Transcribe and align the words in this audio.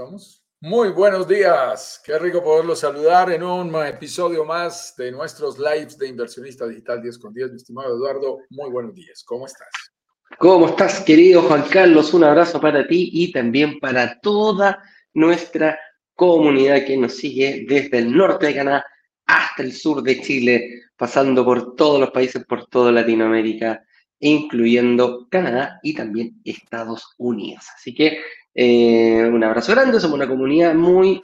Estamos. 0.00 0.49
Muy 0.62 0.90
buenos 0.90 1.26
días. 1.26 2.02
Qué 2.04 2.18
rico 2.18 2.44
poderlos 2.44 2.80
saludar 2.80 3.32
en 3.32 3.42
un 3.42 3.74
episodio 3.82 4.44
más 4.44 4.94
de 4.94 5.10
nuestros 5.10 5.58
lives 5.58 5.96
de 5.96 6.08
Inversionista 6.08 6.68
Digital 6.68 7.00
10 7.00 7.18
con 7.18 7.32
10. 7.32 7.52
Mi 7.52 7.56
estimado 7.56 7.96
Eduardo, 7.96 8.40
muy 8.50 8.68
buenos 8.68 8.94
días. 8.94 9.24
¿Cómo 9.24 9.46
estás? 9.46 9.70
¿Cómo 10.38 10.68
estás, 10.68 11.00
querido 11.00 11.40
Juan 11.40 11.62
Carlos? 11.62 12.12
Un 12.12 12.24
abrazo 12.24 12.60
para 12.60 12.86
ti 12.86 13.08
y 13.10 13.32
también 13.32 13.80
para 13.80 14.20
toda 14.20 14.82
nuestra 15.14 15.78
comunidad 16.14 16.84
que 16.84 16.98
nos 16.98 17.14
sigue 17.14 17.64
desde 17.66 17.96
el 17.96 18.14
norte 18.14 18.48
de 18.48 18.56
Canadá 18.56 18.84
hasta 19.24 19.62
el 19.62 19.72
sur 19.72 20.02
de 20.02 20.20
Chile, 20.20 20.82
pasando 20.94 21.42
por 21.42 21.74
todos 21.74 21.98
los 21.98 22.10
países, 22.10 22.44
por 22.44 22.66
toda 22.66 22.92
Latinoamérica, 22.92 23.82
incluyendo 24.18 25.26
Canadá 25.30 25.80
y 25.82 25.94
también 25.94 26.38
Estados 26.44 27.14
Unidos. 27.16 27.64
Así 27.74 27.94
que 27.94 28.20
eh, 28.54 29.28
un 29.32 29.42
abrazo 29.44 29.72
grande, 29.72 30.00
somos 30.00 30.16
una 30.16 30.28
comunidad 30.28 30.74
muy 30.74 31.22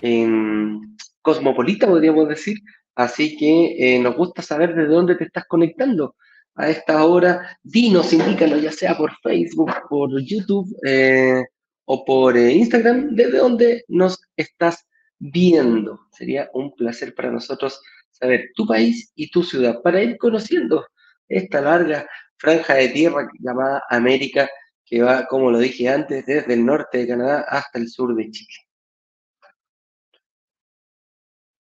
em, 0.00 0.96
cosmopolita, 1.22 1.86
podríamos 1.86 2.28
decir, 2.28 2.58
así 2.94 3.36
que 3.36 3.96
eh, 3.96 3.98
nos 3.98 4.16
gusta 4.16 4.42
saber 4.42 4.74
de 4.74 4.86
dónde 4.86 5.16
te 5.16 5.24
estás 5.24 5.44
conectando 5.46 6.14
a 6.54 6.68
esta 6.68 7.04
hora. 7.04 7.58
Dinos, 7.62 8.12
indícanos, 8.12 8.62
ya 8.62 8.72
sea 8.72 8.96
por 8.96 9.12
Facebook, 9.22 9.72
por 9.88 10.10
YouTube 10.20 10.68
eh, 10.86 11.44
o 11.84 12.04
por 12.04 12.36
Instagram, 12.36 13.14
desde 13.14 13.38
dónde 13.38 13.84
nos 13.88 14.20
estás 14.36 14.86
viendo. 15.18 16.00
Sería 16.12 16.48
un 16.54 16.74
placer 16.74 17.14
para 17.14 17.30
nosotros 17.30 17.80
saber 18.10 18.50
tu 18.54 18.66
país 18.66 19.12
y 19.14 19.30
tu 19.30 19.42
ciudad 19.42 19.80
para 19.82 20.02
ir 20.02 20.16
conociendo 20.18 20.86
esta 21.28 21.60
larga 21.60 22.06
franja 22.36 22.74
de 22.74 22.88
tierra 22.88 23.28
llamada 23.40 23.82
América 23.90 24.48
que 24.88 25.02
va, 25.02 25.26
como 25.26 25.50
lo 25.50 25.58
dije 25.58 25.88
antes, 25.88 26.24
desde 26.24 26.54
el 26.54 26.64
norte 26.64 26.98
de 26.98 27.08
Canadá 27.08 27.44
hasta 27.48 27.78
el 27.78 27.88
sur 27.88 28.14
de 28.14 28.30
Chile. 28.30 28.54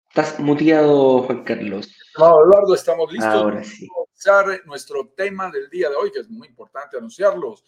Estás 0.08 0.38
muteado, 0.38 1.22
Juan 1.22 1.42
Carlos. 1.42 1.92
No, 2.18 2.44
Eduardo, 2.44 2.74
estamos 2.74 3.10
listos 3.10 3.32
Ahora 3.32 3.64
sí. 3.64 3.88
para 4.24 4.58
nuestro 4.64 5.08
tema 5.16 5.50
del 5.50 5.68
día 5.70 5.88
de 5.88 5.96
hoy, 5.96 6.12
que 6.12 6.20
es 6.20 6.30
muy 6.30 6.46
importante 6.46 6.96
anunciarlos, 6.96 7.64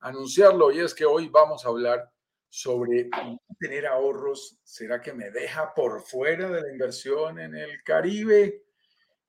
anunciarlo, 0.00 0.70
y 0.70 0.80
es 0.80 0.94
que 0.94 1.04
hoy 1.04 1.28
vamos 1.28 1.64
a 1.64 1.68
hablar 1.70 2.08
sobre 2.48 3.10
tener 3.58 3.86
ahorros. 3.86 4.60
¿Será 4.62 5.00
que 5.00 5.12
me 5.12 5.30
deja 5.30 5.74
por 5.74 6.02
fuera 6.02 6.48
de 6.48 6.62
la 6.62 6.70
inversión 6.70 7.40
en 7.40 7.56
el 7.56 7.82
Caribe? 7.82 8.62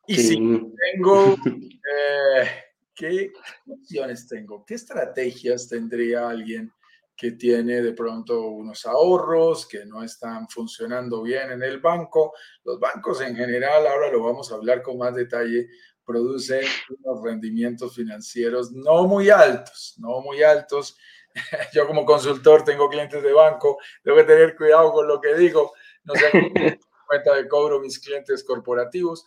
Y 0.05 0.15
si 0.15 0.35
tengo 0.35 1.35
eh, 1.45 2.68
¿qué 2.99 3.31
opciones 3.65 4.27
tengo? 4.27 4.65
¿Qué 4.65 4.73
estrategias 4.73 5.69
tendría 5.69 6.27
alguien 6.27 6.73
que 7.15 7.31
tiene 7.31 7.81
de 7.81 7.93
pronto 7.93 8.41
unos 8.41 8.85
ahorros 8.85 9.65
que 9.65 9.85
no 9.85 10.03
están 10.03 10.49
funcionando 10.49 11.23
bien 11.23 11.49
en 11.51 11.63
el 11.63 11.79
banco? 11.79 12.33
Los 12.65 12.77
bancos 12.77 13.21
en 13.21 13.37
general, 13.37 13.87
ahora 13.87 14.11
lo 14.11 14.21
vamos 14.21 14.51
a 14.51 14.55
hablar 14.55 14.81
con 14.81 14.97
más 14.97 15.15
detalle, 15.15 15.69
producen 16.03 16.65
unos 16.99 17.23
rendimientos 17.23 17.95
financieros 17.95 18.71
no 18.73 19.07
muy 19.07 19.29
altos, 19.29 19.95
no 19.97 20.19
muy 20.19 20.43
altos. 20.43 20.97
Yo 21.73 21.87
como 21.87 22.03
consultor 22.03 22.65
tengo 22.65 22.89
clientes 22.89 23.23
de 23.23 23.31
banco, 23.31 23.77
tengo 24.03 24.17
que 24.17 24.23
tener 24.25 24.57
cuidado 24.57 24.91
con 24.91 25.07
lo 25.07 25.21
que 25.21 25.35
digo, 25.35 25.71
no 26.03 26.15
sé 26.15 26.25
cuenta 27.07 27.33
de 27.35 27.47
cobro 27.47 27.79
mis 27.79 27.97
clientes 27.97 28.43
corporativos 28.43 29.25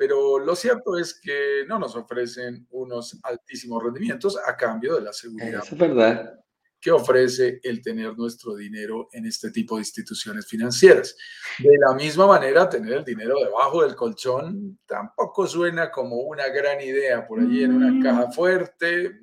pero 0.00 0.38
lo 0.38 0.56
cierto 0.56 0.96
es 0.96 1.20
que 1.20 1.66
no 1.68 1.78
nos 1.78 1.94
ofrecen 1.94 2.66
unos 2.70 3.20
altísimos 3.22 3.82
rendimientos 3.82 4.38
a 4.46 4.56
cambio 4.56 4.94
de 4.94 5.02
la 5.02 5.12
seguridad. 5.12 5.62
es 5.62 5.76
verdad. 5.76 6.40
Que 6.80 6.90
ofrece 6.90 7.60
el 7.62 7.82
tener 7.82 8.16
nuestro 8.16 8.56
dinero 8.56 9.10
en 9.12 9.26
este 9.26 9.50
tipo 9.50 9.76
de 9.76 9.82
instituciones 9.82 10.46
financieras. 10.46 11.14
De 11.58 11.76
la 11.76 11.94
misma 11.94 12.26
manera, 12.26 12.66
tener 12.66 12.94
el 12.94 13.04
dinero 13.04 13.34
debajo 13.44 13.82
del 13.82 13.94
colchón 13.94 14.78
tampoco 14.86 15.46
suena 15.46 15.90
como 15.90 16.16
una 16.16 16.48
gran 16.48 16.80
idea 16.80 17.26
por 17.28 17.38
allí 17.40 17.62
en 17.62 17.74
una 17.74 18.02
caja 18.02 18.28
mm. 18.28 18.32
fuerte. 18.32 19.20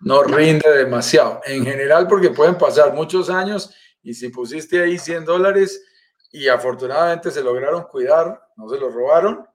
no 0.00 0.24
rinde 0.24 0.68
demasiado. 0.68 1.42
En 1.46 1.64
general, 1.64 2.08
porque 2.08 2.30
pueden 2.30 2.58
pasar 2.58 2.92
muchos 2.92 3.30
años 3.30 3.72
y 4.02 4.14
si 4.14 4.30
pusiste 4.30 4.82
ahí 4.82 4.98
100 4.98 5.24
dólares 5.24 5.80
y 6.32 6.48
afortunadamente 6.48 7.30
se 7.30 7.40
lograron 7.40 7.84
cuidar, 7.84 8.42
no 8.56 8.68
se 8.68 8.80
los 8.80 8.92
robaron, 8.92 9.46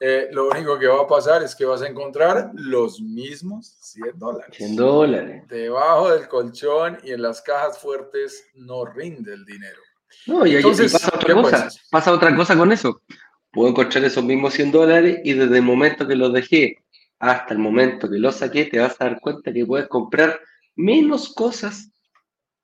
eh, 0.00 0.28
lo 0.30 0.48
único 0.48 0.78
que 0.78 0.86
va 0.86 1.02
a 1.02 1.06
pasar 1.08 1.42
es 1.42 1.56
que 1.56 1.64
vas 1.64 1.82
a 1.82 1.88
encontrar 1.88 2.52
los 2.54 3.00
mismos 3.00 3.76
100 3.80 4.18
dólares. 4.18 4.56
100 4.56 4.76
dólares. 4.76 5.48
Debajo 5.48 6.10
del 6.10 6.28
colchón 6.28 6.98
y 7.02 7.10
en 7.10 7.22
las 7.22 7.42
cajas 7.42 7.78
fuertes 7.78 8.46
no 8.54 8.84
rinde 8.84 9.34
el 9.34 9.44
dinero. 9.44 9.80
No, 10.26 10.46
y, 10.46 10.56
Entonces, 10.56 10.92
pasa, 10.92 11.10
otra 11.14 11.34
cosa, 11.34 11.68
pasa 11.90 12.12
otra 12.12 12.36
cosa 12.36 12.56
con 12.56 12.70
eso. 12.70 13.02
Puedo 13.50 13.70
encontrar 13.70 14.04
esos 14.04 14.22
mismos 14.22 14.54
100 14.54 14.70
dólares 14.70 15.20
y 15.24 15.32
desde 15.32 15.56
el 15.56 15.64
momento 15.64 16.06
que 16.06 16.14
los 16.14 16.32
dejé 16.32 16.78
hasta 17.18 17.54
el 17.54 17.58
momento 17.58 18.08
que 18.08 18.18
los 18.18 18.36
saqué, 18.36 18.66
te 18.66 18.78
vas 18.78 19.00
a 19.00 19.06
dar 19.06 19.20
cuenta 19.20 19.52
que 19.52 19.66
puedes 19.66 19.88
comprar 19.88 20.38
menos 20.76 21.34
cosas 21.34 21.90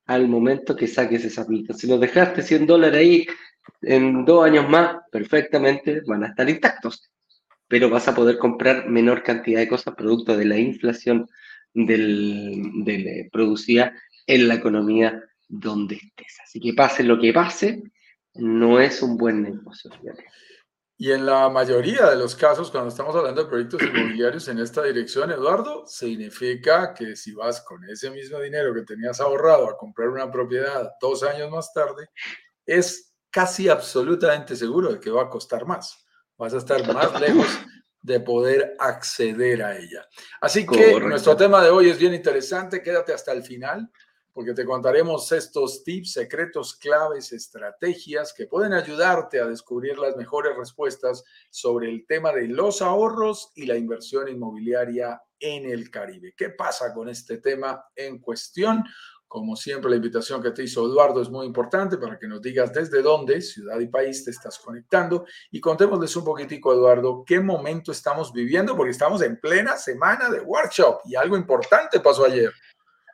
al 0.06 0.28
momento 0.28 0.76
que 0.76 0.86
saques 0.86 1.24
esa 1.24 1.44
plata. 1.44 1.74
Si 1.74 1.88
los 1.88 1.98
dejaste 1.98 2.42
100 2.42 2.66
dólares 2.66 3.00
ahí 3.00 3.26
en 3.82 4.24
dos 4.24 4.44
años 4.44 4.68
más, 4.68 4.98
perfectamente 5.10 6.02
van 6.06 6.22
a 6.22 6.28
estar 6.28 6.48
intactos 6.48 7.10
pero 7.74 7.90
vas 7.90 8.06
a 8.06 8.14
poder 8.14 8.38
comprar 8.38 8.88
menor 8.88 9.24
cantidad 9.24 9.58
de 9.58 9.66
cosas 9.66 9.96
producto 9.96 10.36
de 10.36 10.44
la 10.44 10.56
inflación 10.56 11.28
del, 11.72 12.70
del, 12.84 13.28
producida 13.32 13.92
en 14.28 14.46
la 14.46 14.54
economía 14.54 15.20
donde 15.48 15.96
estés. 15.96 16.38
Así 16.44 16.60
que 16.60 16.72
pase 16.72 17.02
lo 17.02 17.18
que 17.18 17.32
pase, 17.32 17.82
no 18.34 18.78
es 18.78 19.02
un 19.02 19.16
buen 19.16 19.42
negocio. 19.42 19.90
Y 20.96 21.10
en 21.10 21.26
la 21.26 21.48
mayoría 21.48 22.08
de 22.10 22.14
los 22.14 22.36
casos, 22.36 22.70
cuando 22.70 22.90
estamos 22.90 23.16
hablando 23.16 23.42
de 23.42 23.50
proyectos 23.50 23.82
inmobiliarios 23.92 24.46
en 24.46 24.60
esta 24.60 24.84
dirección, 24.84 25.32
Eduardo, 25.32 25.84
significa 25.84 26.94
que 26.94 27.16
si 27.16 27.34
vas 27.34 27.60
con 27.62 27.82
ese 27.90 28.08
mismo 28.08 28.38
dinero 28.38 28.72
que 28.72 28.82
tenías 28.82 29.20
ahorrado 29.20 29.68
a 29.68 29.76
comprar 29.76 30.10
una 30.10 30.30
propiedad 30.30 30.92
dos 31.00 31.24
años 31.24 31.50
más 31.50 31.72
tarde, 31.72 32.06
es 32.64 33.16
casi 33.30 33.68
absolutamente 33.68 34.54
seguro 34.54 34.92
de 34.92 35.00
que 35.00 35.10
va 35.10 35.22
a 35.22 35.28
costar 35.28 35.66
más 35.66 36.03
vas 36.36 36.54
a 36.54 36.58
estar 36.58 36.92
más 36.92 37.20
lejos 37.20 37.46
de 38.02 38.20
poder 38.20 38.76
acceder 38.78 39.62
a 39.62 39.76
ella. 39.78 40.06
Así 40.40 40.66
que 40.66 41.00
nuestro 41.00 41.36
tema 41.36 41.62
de 41.62 41.70
hoy 41.70 41.88
es 41.88 41.98
bien 41.98 42.14
interesante, 42.14 42.82
quédate 42.82 43.12
hasta 43.12 43.32
el 43.32 43.42
final 43.42 43.90
porque 44.34 44.52
te 44.52 44.64
contaremos 44.64 45.30
estos 45.30 45.84
tips, 45.84 46.12
secretos, 46.14 46.74
claves, 46.74 47.32
estrategias 47.32 48.34
que 48.34 48.48
pueden 48.48 48.72
ayudarte 48.72 49.38
a 49.38 49.46
descubrir 49.46 49.96
las 49.96 50.16
mejores 50.16 50.56
respuestas 50.56 51.22
sobre 51.50 51.88
el 51.88 52.04
tema 52.04 52.32
de 52.32 52.48
los 52.48 52.82
ahorros 52.82 53.52
y 53.54 53.64
la 53.64 53.76
inversión 53.76 54.28
inmobiliaria 54.28 55.22
en 55.38 55.70
el 55.70 55.88
Caribe. 55.88 56.34
¿Qué 56.36 56.50
pasa 56.50 56.92
con 56.92 57.08
este 57.08 57.38
tema 57.38 57.84
en 57.94 58.18
cuestión? 58.18 58.82
Como 59.34 59.56
siempre, 59.56 59.90
la 59.90 59.96
invitación 59.96 60.40
que 60.40 60.52
te 60.52 60.62
hizo 60.62 60.86
Eduardo 60.86 61.20
es 61.20 61.28
muy 61.28 61.44
importante 61.44 61.98
para 61.98 62.16
que 62.16 62.28
nos 62.28 62.40
digas 62.40 62.72
desde 62.72 63.02
dónde, 63.02 63.40
ciudad 63.40 63.80
y 63.80 63.88
país, 63.88 64.24
te 64.24 64.30
estás 64.30 64.60
conectando 64.60 65.26
y 65.50 65.60
contémosles 65.60 66.14
un 66.14 66.24
poquitico, 66.24 66.72
Eduardo, 66.72 67.24
qué 67.26 67.40
momento 67.40 67.90
estamos 67.90 68.32
viviendo, 68.32 68.76
porque 68.76 68.92
estamos 68.92 69.22
en 69.22 69.40
plena 69.40 69.76
semana 69.76 70.30
de 70.30 70.38
workshop 70.38 71.00
y 71.06 71.16
algo 71.16 71.36
importante 71.36 71.98
pasó 71.98 72.26
ayer. 72.26 72.52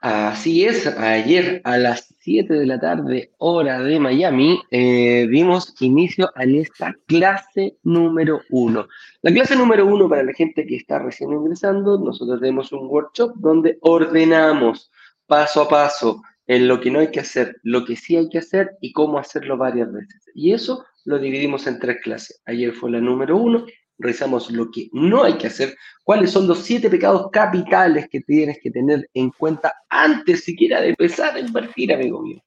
Así 0.03 0.67
es, 0.67 0.87
ayer 0.87 1.63
a 1.65 1.79
las 1.79 2.15
7 2.19 2.53
de 2.53 2.67
la 2.67 2.79
tarde, 2.79 3.33
hora 3.39 3.81
de 3.81 3.99
Miami, 3.99 4.61
eh, 4.71 5.27
dimos 5.31 5.75
inicio 5.81 6.31
a 6.35 6.45
esta 6.45 6.95
clase 7.07 7.79
número 7.83 8.43
uno. 8.51 8.89
La 9.23 9.33
clase 9.33 9.57
número 9.57 9.87
uno, 9.87 10.07
para 10.07 10.23
la 10.23 10.35
gente 10.35 10.67
que 10.67 10.77
está 10.77 10.99
recién 10.99 11.33
ingresando, 11.33 11.99
nosotros 11.99 12.41
tenemos 12.41 12.73
un 12.73 12.89
workshop 12.89 13.37
donde 13.37 13.79
ordenamos 13.81 14.91
paso 15.31 15.63
a 15.63 15.69
paso 15.69 16.23
en 16.49 16.67
lo 16.67 16.81
que 16.81 16.91
no 16.91 16.99
hay 16.99 17.13
que 17.13 17.21
hacer, 17.21 17.57
lo 17.63 17.85
que 17.85 17.95
sí 17.95 18.17
hay 18.17 18.29
que 18.29 18.39
hacer 18.39 18.73
y 18.81 18.93
cómo 18.93 19.17
hacerlo 19.17 19.57
varias 19.57 19.93
veces. 19.93 20.21
Y 20.35 20.53
eso 20.53 20.85
lo 21.05 21.21
dividimos 21.21 21.69
en 21.69 21.79
tres 21.79 21.99
clases. 22.03 22.43
Ayer 22.47 22.73
fue 22.73 22.91
la 22.91 23.01
número 23.01 23.37
uno, 23.37 23.65
revisamos 23.99 24.51
lo 24.51 24.73
que 24.73 24.89
no 24.93 25.23
hay 25.23 25.35
que 25.35 25.47
hacer, 25.47 25.77
cuáles 26.03 26.33
son 26.33 26.49
los 26.49 26.65
siete 26.65 26.91
pecados 26.91 27.29
capitales 27.31 28.09
que 28.11 28.21
tienes 28.23 28.59
que 28.61 28.73
tener 28.73 29.09
en 29.15 29.31
cuenta 29.31 29.73
antes 29.89 30.43
siquiera 30.43 30.81
de 30.81 30.89
empezar 30.89 31.37
a 31.37 31.41
invertir, 31.41 31.95
amigo 31.95 32.21
mío. 32.21 32.43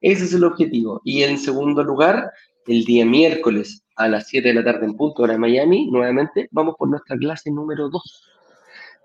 Ese 0.00 0.24
es 0.24 0.34
el 0.34 0.42
objetivo. 0.42 1.00
Y 1.04 1.22
en 1.22 1.38
segundo 1.38 1.84
lugar, 1.84 2.32
el 2.66 2.84
día 2.84 3.06
miércoles 3.06 3.84
a 3.94 4.08
las 4.08 4.26
7 4.26 4.48
de 4.48 4.54
la 4.54 4.64
tarde 4.64 4.86
en 4.86 4.96
punto 4.96 5.22
hora 5.22 5.38
Miami, 5.38 5.88
nuevamente 5.88 6.48
vamos 6.50 6.74
por 6.76 6.88
nuestra 6.88 7.16
clase 7.16 7.52
número 7.52 7.88
2 7.88 8.33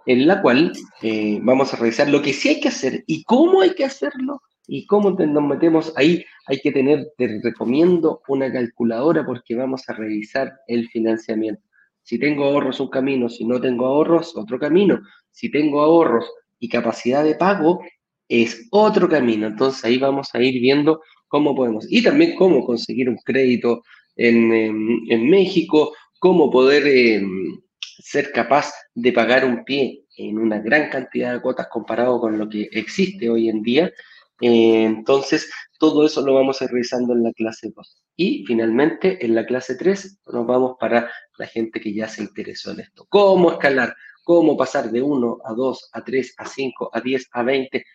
en 0.05 0.27
la 0.27 0.41
cual 0.41 0.71
eh, 1.01 1.39
vamos 1.41 1.73
a 1.73 1.77
revisar 1.77 2.09
lo 2.09 2.21
que 2.21 2.33
sí 2.33 2.49
hay 2.49 2.59
que 2.59 2.69
hacer 2.69 3.03
y 3.07 3.23
cómo 3.23 3.61
hay 3.61 3.75
que 3.75 3.85
hacerlo 3.85 4.41
y 4.67 4.85
cómo 4.85 5.11
nos 5.11 5.43
metemos 5.43 5.93
ahí. 5.95 6.23
Hay 6.47 6.59
que 6.59 6.71
tener, 6.71 7.07
te 7.17 7.39
recomiendo 7.43 8.21
una 8.27 8.51
calculadora 8.51 9.25
porque 9.25 9.55
vamos 9.55 9.87
a 9.89 9.93
revisar 9.93 10.53
el 10.67 10.87
financiamiento. 10.89 11.63
Si 12.03 12.17
tengo 12.17 12.45
ahorros, 12.45 12.79
un 12.79 12.89
camino. 12.89 13.29
Si 13.29 13.45
no 13.45 13.59
tengo 13.59 13.85
ahorros, 13.85 14.35
otro 14.35 14.59
camino. 14.59 14.99
Si 15.31 15.51
tengo 15.51 15.81
ahorros 15.81 16.25
y 16.59 16.69
capacidad 16.69 17.23
de 17.23 17.35
pago, 17.35 17.81
es 18.27 18.67
otro 18.71 19.09
camino. 19.09 19.47
Entonces 19.47 19.83
ahí 19.85 19.97
vamos 19.97 20.29
a 20.33 20.41
ir 20.41 20.59
viendo 20.61 21.01
cómo 21.27 21.55
podemos. 21.55 21.85
Y 21.89 22.03
también 22.03 22.35
cómo 22.35 22.65
conseguir 22.65 23.09
un 23.09 23.17
crédito 23.17 23.83
en, 24.15 25.29
México, 25.29 25.93
cómo 26.19 26.51
poder 26.51 26.85
em, 26.87 27.59
ser 27.99 28.31
capaz 28.31 28.71
de 28.93 29.11
pagar 29.11 29.45
un 29.45 29.63
pie 29.63 30.05
en 30.17 30.37
una 30.37 30.59
gran 30.59 30.89
cantidad 30.89 31.33
de 31.33 31.41
cuotas 31.41 31.67
comparado 31.67 32.19
con 32.19 32.37
lo 32.37 32.49
que 32.49 32.69
existe 32.71 33.29
hoy 33.29 33.49
en 33.49 33.61
día. 33.61 33.91
Eh, 34.41 34.83
entonces, 34.85 35.51
todo 35.77 36.05
eso 36.05 36.21
lo 36.21 36.33
vamos 36.33 36.61
a 36.61 36.65
ir 36.65 36.71
revisando 36.71 37.13
en 37.13 37.23
la 37.23 37.33
clase 37.33 37.71
2. 37.75 38.03
Y 38.15 38.45
finalmente, 38.45 39.25
en 39.25 39.35
la 39.35 39.45
clase 39.45 39.75
3, 39.75 40.19
nos 40.27 40.45
vamos 40.45 40.75
para 40.79 41.11
la 41.37 41.47
gente 41.47 41.79
que 41.79 41.93
ya 41.93 42.07
se 42.07 42.21
interesó 42.21 42.71
en 42.71 42.81
esto. 42.81 43.05
¿Cómo 43.09 43.51
escalar? 43.51 43.95
¿Cómo 44.23 44.57
pasar 44.57 44.91
de 44.91 45.01
1 45.01 45.39
a 45.43 45.53
2, 45.53 45.89
a 45.93 46.03
3, 46.03 46.33
a 46.37 46.45
5, 46.45 46.89
a 46.93 47.01
10, 47.01 47.29
a 47.31 47.43
20? 47.43 47.85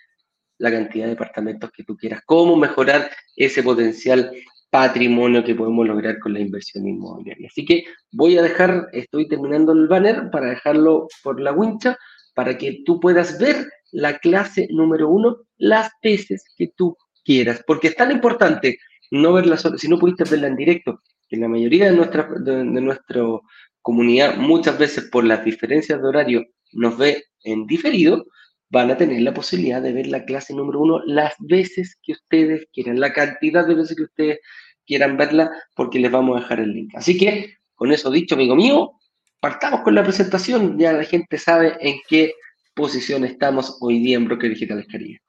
La 0.58 0.70
cantidad 0.70 1.04
de 1.04 1.10
departamentos 1.10 1.70
que 1.72 1.84
tú 1.84 1.96
quieras. 1.96 2.22
¿Cómo 2.24 2.56
mejorar 2.56 3.10
ese 3.36 3.62
potencial 3.62 4.30
patrimonio 4.74 5.44
que 5.44 5.54
podemos 5.54 5.86
lograr 5.86 6.18
con 6.18 6.32
la 6.32 6.40
inversión 6.40 6.88
inmobiliaria? 6.88 7.46
Así 7.46 7.64
que 7.64 7.84
voy 8.10 8.36
a 8.36 8.42
dejar, 8.42 8.88
estoy 8.92 9.28
terminando 9.28 9.70
el 9.70 9.86
banner 9.86 10.30
para 10.32 10.48
dejarlo 10.48 11.06
por 11.22 11.40
la 11.40 11.52
wincha 11.52 11.96
para 12.34 12.58
que 12.58 12.82
tú 12.84 12.98
puedas 12.98 13.38
ver 13.38 13.68
la 13.92 14.18
clase 14.18 14.66
número 14.72 15.08
1 15.10 15.36
las 15.58 15.92
veces 16.02 16.42
que 16.56 16.72
tú 16.76 16.96
quieras, 17.24 17.62
porque 17.64 17.86
es 17.86 17.94
tan 17.94 18.10
importante 18.10 18.78
no 19.12 19.32
verla 19.32 19.56
solo, 19.56 19.78
si 19.78 19.86
no 19.86 19.96
pudiste 19.96 20.24
verla 20.24 20.48
en 20.48 20.56
directo, 20.56 21.00
que 21.28 21.36
la 21.36 21.46
mayoría 21.46 21.84
de 21.84 21.96
nuestra, 21.96 22.28
de, 22.40 22.64
nuestra 22.64 23.22
comunidad 23.80 24.38
muchas 24.38 24.76
veces 24.76 25.04
por 25.04 25.22
las 25.22 25.44
diferencias 25.44 26.02
de 26.02 26.08
horario 26.08 26.44
nos 26.72 26.98
ve 26.98 27.22
en 27.44 27.64
diferido, 27.66 28.24
van 28.70 28.90
a 28.90 28.96
tener 28.96 29.22
la 29.22 29.32
posibilidad 29.32 29.80
de 29.80 29.92
ver 29.92 30.08
la 30.08 30.24
clase 30.24 30.52
número 30.52 30.80
uno 30.80 31.00
las 31.06 31.34
veces 31.38 31.96
que 32.02 32.10
ustedes 32.10 32.66
quieran, 32.72 32.98
la 32.98 33.12
cantidad 33.12 33.64
de 33.64 33.76
veces 33.76 33.96
que 33.96 34.02
ustedes 34.02 34.40
quieran 34.86 35.16
verla, 35.16 35.50
porque 35.74 35.98
les 35.98 36.10
vamos 36.10 36.36
a 36.36 36.40
dejar 36.40 36.60
el 36.60 36.72
link. 36.72 36.92
Así 36.94 37.16
que, 37.16 37.56
con 37.74 37.92
eso 37.92 38.10
dicho, 38.10 38.34
amigo 38.34 38.54
mío, 38.56 38.92
partamos 39.40 39.80
con 39.80 39.94
la 39.94 40.02
presentación. 40.02 40.78
Ya 40.78 40.92
la 40.92 41.04
gente 41.04 41.38
sabe 41.38 41.76
en 41.80 41.96
qué 42.08 42.34
posición 42.74 43.24
estamos 43.24 43.78
hoy 43.80 44.00
día 44.00 44.16
en 44.16 44.26
Broker 44.26 44.50
Digital 44.50 44.86
Caribe. 44.86 45.23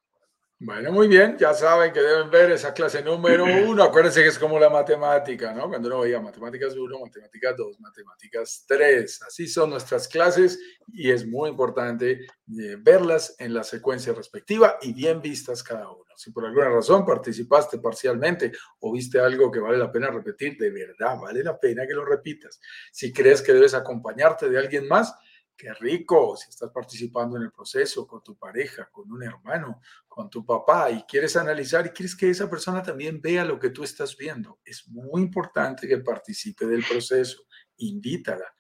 Bueno, 0.57 0.89
muy 0.93 1.09
bien, 1.09 1.37
ya 1.37 1.53
saben 1.53 1.91
que 1.91 1.99
deben 1.99 2.31
ver 2.31 2.49
esa 2.49 2.73
clase 2.73 3.03
número 3.03 3.43
uno. 3.43 3.83
Acuérdense 3.83 4.21
que 4.23 4.29
es 4.29 4.39
como 4.39 4.57
la 4.57 4.69
matemática, 4.69 5.53
¿no? 5.53 5.67
Cuando 5.67 5.89
uno 5.89 5.99
veía 5.99 6.21
matemáticas 6.21 6.73
1, 6.75 6.97
matemáticas 6.97 7.57
2, 7.57 7.79
matemáticas 7.81 8.63
3. 8.65 9.21
Así 9.23 9.47
son 9.47 9.71
nuestras 9.71 10.07
clases 10.07 10.57
y 10.93 11.11
es 11.11 11.27
muy 11.27 11.49
importante 11.49 12.21
eh, 12.21 12.77
verlas 12.79 13.35
en 13.37 13.53
la 13.53 13.65
secuencia 13.65 14.13
respectiva 14.13 14.77
y 14.81 14.93
bien 14.93 15.21
vistas 15.21 15.61
cada 15.61 15.91
uno. 15.91 16.05
Si 16.15 16.31
por 16.31 16.45
alguna 16.45 16.69
razón 16.69 17.05
participaste 17.05 17.79
parcialmente 17.79 18.53
o 18.79 18.93
viste 18.93 19.19
algo 19.19 19.51
que 19.51 19.59
vale 19.59 19.77
la 19.77 19.91
pena 19.91 20.09
repetir, 20.09 20.57
de 20.57 20.71
verdad 20.71 21.19
vale 21.21 21.43
la 21.43 21.59
pena 21.59 21.85
que 21.85 21.93
lo 21.93 22.05
repitas. 22.05 22.61
Si 22.93 23.11
crees 23.11 23.41
que 23.41 23.51
debes 23.51 23.73
acompañarte 23.73 24.49
de 24.49 24.57
alguien 24.57 24.87
más, 24.87 25.13
Qué 25.57 25.73
rico 25.73 26.35
si 26.35 26.49
estás 26.49 26.69
participando 26.71 27.37
en 27.37 27.43
el 27.43 27.51
proceso 27.51 28.05
con 28.05 28.21
tu 28.21 28.37
pareja, 28.37 28.89
con 28.91 29.09
un 29.09 29.23
hermano, 29.23 29.79
con 30.05 30.29
tu 30.29 30.45
papá 30.45 30.91
y 30.91 31.03
quieres 31.03 31.37
analizar 31.37 31.85
y 31.85 31.89
quieres 31.89 32.13
que 32.15 32.29
esa 32.29 32.49
persona 32.49 32.83
también 32.83 33.21
vea 33.21 33.45
lo 33.45 33.57
que 33.57 33.69
tú 33.69 33.83
estás 33.83 34.17
viendo. 34.17 34.59
Es 34.65 34.85
muy 34.89 35.21
importante 35.21 35.87
que 35.87 35.99
participe 35.99 36.65
del 36.65 36.83
proceso. 36.83 37.43
Invítala, 37.77 38.53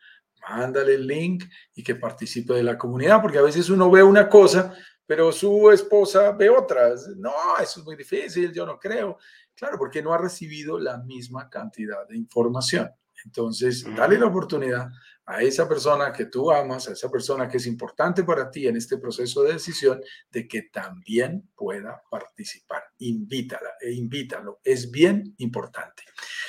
mándale 0.47 0.95
el 0.95 1.05
link 1.05 1.43
y 1.73 1.83
que 1.83 1.95
participe 1.95 2.53
de 2.53 2.63
la 2.63 2.77
comunidad, 2.77 3.21
porque 3.21 3.39
a 3.39 3.43
veces 3.43 3.69
uno 3.69 3.91
ve 3.91 4.01
una 4.01 4.29
cosa, 4.29 4.73
pero 5.05 5.33
su 5.33 5.71
esposa 5.71 6.31
ve 6.31 6.49
otras. 6.49 7.09
No, 7.17 7.57
eso 7.61 7.81
es 7.81 7.85
muy 7.85 7.97
difícil, 7.97 8.53
yo 8.53 8.65
no 8.65 8.79
creo. 8.79 9.17
Claro, 9.53 9.77
porque 9.77 10.01
no 10.01 10.13
ha 10.13 10.17
recibido 10.17 10.79
la 10.79 10.97
misma 10.99 11.49
cantidad 11.49 12.07
de 12.07 12.15
información. 12.15 12.89
Entonces, 13.25 13.85
dale 13.95 14.17
la 14.17 14.27
oportunidad 14.27 14.89
a 15.27 15.41
esa 15.41 15.67
persona 15.67 16.13
que 16.13 16.25
tú 16.25 16.51
amas, 16.51 16.87
a 16.87 16.93
esa 16.93 17.09
persona 17.09 17.47
que 17.47 17.57
es 17.57 17.65
importante 17.65 18.23
para 18.23 18.49
ti 18.51 18.67
en 18.67 18.77
este 18.77 18.97
proceso 18.97 19.43
de 19.43 19.53
decisión, 19.53 20.01
de 20.29 20.47
que 20.47 20.63
también 20.63 21.49
pueda 21.55 22.01
participar. 22.09 22.83
Invítala 22.99 23.71
e 23.81 23.91
invítalo. 23.91 24.59
Es 24.63 24.91
bien 24.91 25.33
importante. 25.37 26.03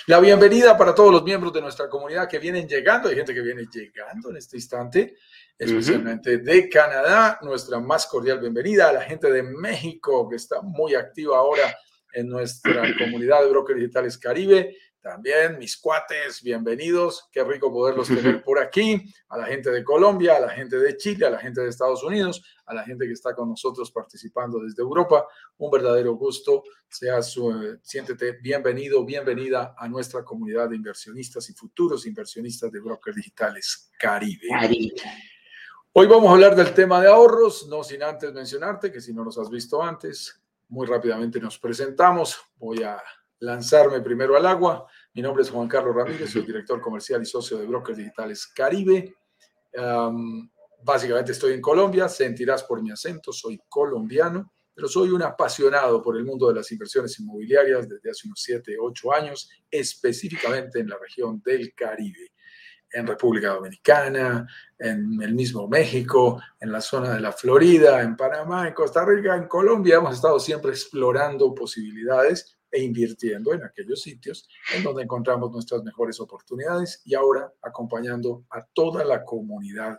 La 0.06 0.20
bienvenida 0.20 0.76
para 0.76 0.94
todos 0.94 1.10
los 1.10 1.22
miembros 1.24 1.52
de 1.54 1.62
nuestra 1.62 1.88
comunidad 1.88 2.28
que 2.28 2.38
vienen 2.38 2.68
llegando. 2.68 3.08
Hay 3.08 3.16
gente 3.16 3.32
que 3.32 3.40
viene 3.40 3.64
llegando 3.72 4.30
en 4.30 4.36
este 4.36 4.56
instante, 4.56 5.16
especialmente 5.58 6.38
de 6.38 6.68
Canadá. 6.68 7.38
Nuestra 7.42 7.80
más 7.80 8.06
cordial 8.06 8.40
bienvenida 8.40 8.90
a 8.90 8.92
la 8.92 9.02
gente 9.02 9.32
de 9.32 9.42
México 9.42 10.28
que 10.28 10.36
está 10.36 10.60
muy 10.60 10.94
activa 10.94 11.38
ahora 11.38 11.74
en 12.12 12.28
nuestra 12.28 12.82
comunidad 12.98 13.42
de 13.42 13.50
brokers 13.50 13.78
digitales 13.78 14.18
Caribe 14.18 14.76
también 15.06 15.56
mis 15.56 15.76
cuates, 15.76 16.42
bienvenidos. 16.42 17.28
Qué 17.30 17.44
rico 17.44 17.72
poderlos 17.72 18.08
tener 18.08 18.42
por 18.42 18.58
aquí. 18.58 19.04
A 19.28 19.38
la 19.38 19.46
gente 19.46 19.70
de 19.70 19.84
Colombia, 19.84 20.36
a 20.36 20.40
la 20.40 20.48
gente 20.48 20.76
de 20.78 20.96
Chile, 20.96 21.26
a 21.26 21.30
la 21.30 21.38
gente 21.38 21.60
de 21.60 21.68
Estados 21.68 22.02
Unidos, 22.02 22.42
a 22.66 22.74
la 22.74 22.82
gente 22.82 23.06
que 23.06 23.12
está 23.12 23.32
con 23.32 23.48
nosotros 23.48 23.92
participando 23.92 24.58
desde 24.58 24.82
Europa. 24.82 25.28
Un 25.58 25.70
verdadero 25.70 26.16
gusto. 26.16 26.64
Sea 26.88 27.22
su, 27.22 27.78
siéntete 27.82 28.32
bienvenido, 28.42 29.04
bienvenida 29.04 29.76
a 29.78 29.88
nuestra 29.88 30.24
comunidad 30.24 30.70
de 30.70 30.76
inversionistas 30.76 31.48
y 31.50 31.52
futuros 31.52 32.04
inversionistas 32.04 32.72
de 32.72 32.80
brokers 32.80 33.16
digitales 33.16 33.92
Caribe. 33.96 34.48
Hoy 35.92 36.06
vamos 36.08 36.28
a 36.30 36.32
hablar 36.32 36.56
del 36.56 36.74
tema 36.74 37.00
de 37.00 37.08
ahorros, 37.08 37.68
no 37.68 37.84
sin 37.84 38.02
antes 38.02 38.32
mencionarte 38.32 38.90
que 38.90 39.00
si 39.00 39.14
no 39.14 39.24
nos 39.24 39.38
has 39.38 39.50
visto 39.50 39.80
antes, 39.80 40.42
muy 40.68 40.84
rápidamente 40.84 41.38
nos 41.38 41.60
presentamos. 41.60 42.36
Voy 42.58 42.82
a 42.82 43.00
lanzarme 43.40 44.00
primero 44.00 44.36
al 44.36 44.46
agua. 44.46 44.86
Mi 45.14 45.22
nombre 45.22 45.42
es 45.42 45.50
Juan 45.50 45.68
Carlos 45.68 45.94
Ramírez, 45.94 46.30
soy 46.30 46.42
director 46.42 46.80
comercial 46.80 47.22
y 47.22 47.26
socio 47.26 47.58
de 47.58 47.66
Brokers 47.66 47.98
Digitales 47.98 48.46
Caribe. 48.46 49.14
básicamente 50.82 51.32
estoy 51.32 51.54
en 51.54 51.60
Colombia, 51.60 52.08
sentirás 52.08 52.62
por 52.64 52.82
mi 52.82 52.90
acento, 52.90 53.32
soy 53.32 53.60
colombiano, 53.68 54.52
pero 54.74 54.88
soy 54.88 55.08
un 55.10 55.22
apasionado 55.22 56.02
por 56.02 56.16
el 56.16 56.24
mundo 56.24 56.48
de 56.48 56.54
las 56.54 56.70
inversiones 56.70 57.18
inmobiliarias 57.18 57.88
desde 57.88 58.10
hace 58.10 58.28
unos 58.28 58.40
7, 58.42 58.76
8 58.78 59.12
años, 59.12 59.50
específicamente 59.70 60.80
en 60.80 60.88
la 60.88 60.98
región 60.98 61.42
del 61.44 61.74
Caribe, 61.74 62.32
en 62.90 63.06
República 63.06 63.54
Dominicana, 63.54 64.46
en 64.78 65.20
el 65.22 65.34
mismo 65.34 65.66
México, 65.66 66.40
en 66.60 66.70
la 66.70 66.80
zona 66.80 67.14
de 67.14 67.20
la 67.20 67.32
Florida, 67.32 68.02
en 68.02 68.16
Panamá, 68.16 68.68
en 68.68 68.74
Costa 68.74 69.04
Rica, 69.04 69.34
en 69.34 69.48
Colombia. 69.48 69.96
Hemos 69.96 70.14
estado 70.14 70.38
siempre 70.38 70.70
explorando 70.70 71.54
posibilidades 71.54 72.55
e 72.76 72.82
invirtiendo 72.82 73.54
en 73.54 73.64
aquellos 73.64 74.02
sitios 74.02 74.46
en 74.74 74.82
donde 74.82 75.02
encontramos 75.02 75.50
nuestras 75.50 75.82
mejores 75.82 76.20
oportunidades 76.20 77.00
y 77.06 77.14
ahora 77.14 77.50
acompañando 77.62 78.44
a 78.50 78.62
toda 78.66 79.02
la 79.02 79.24
comunidad 79.24 79.98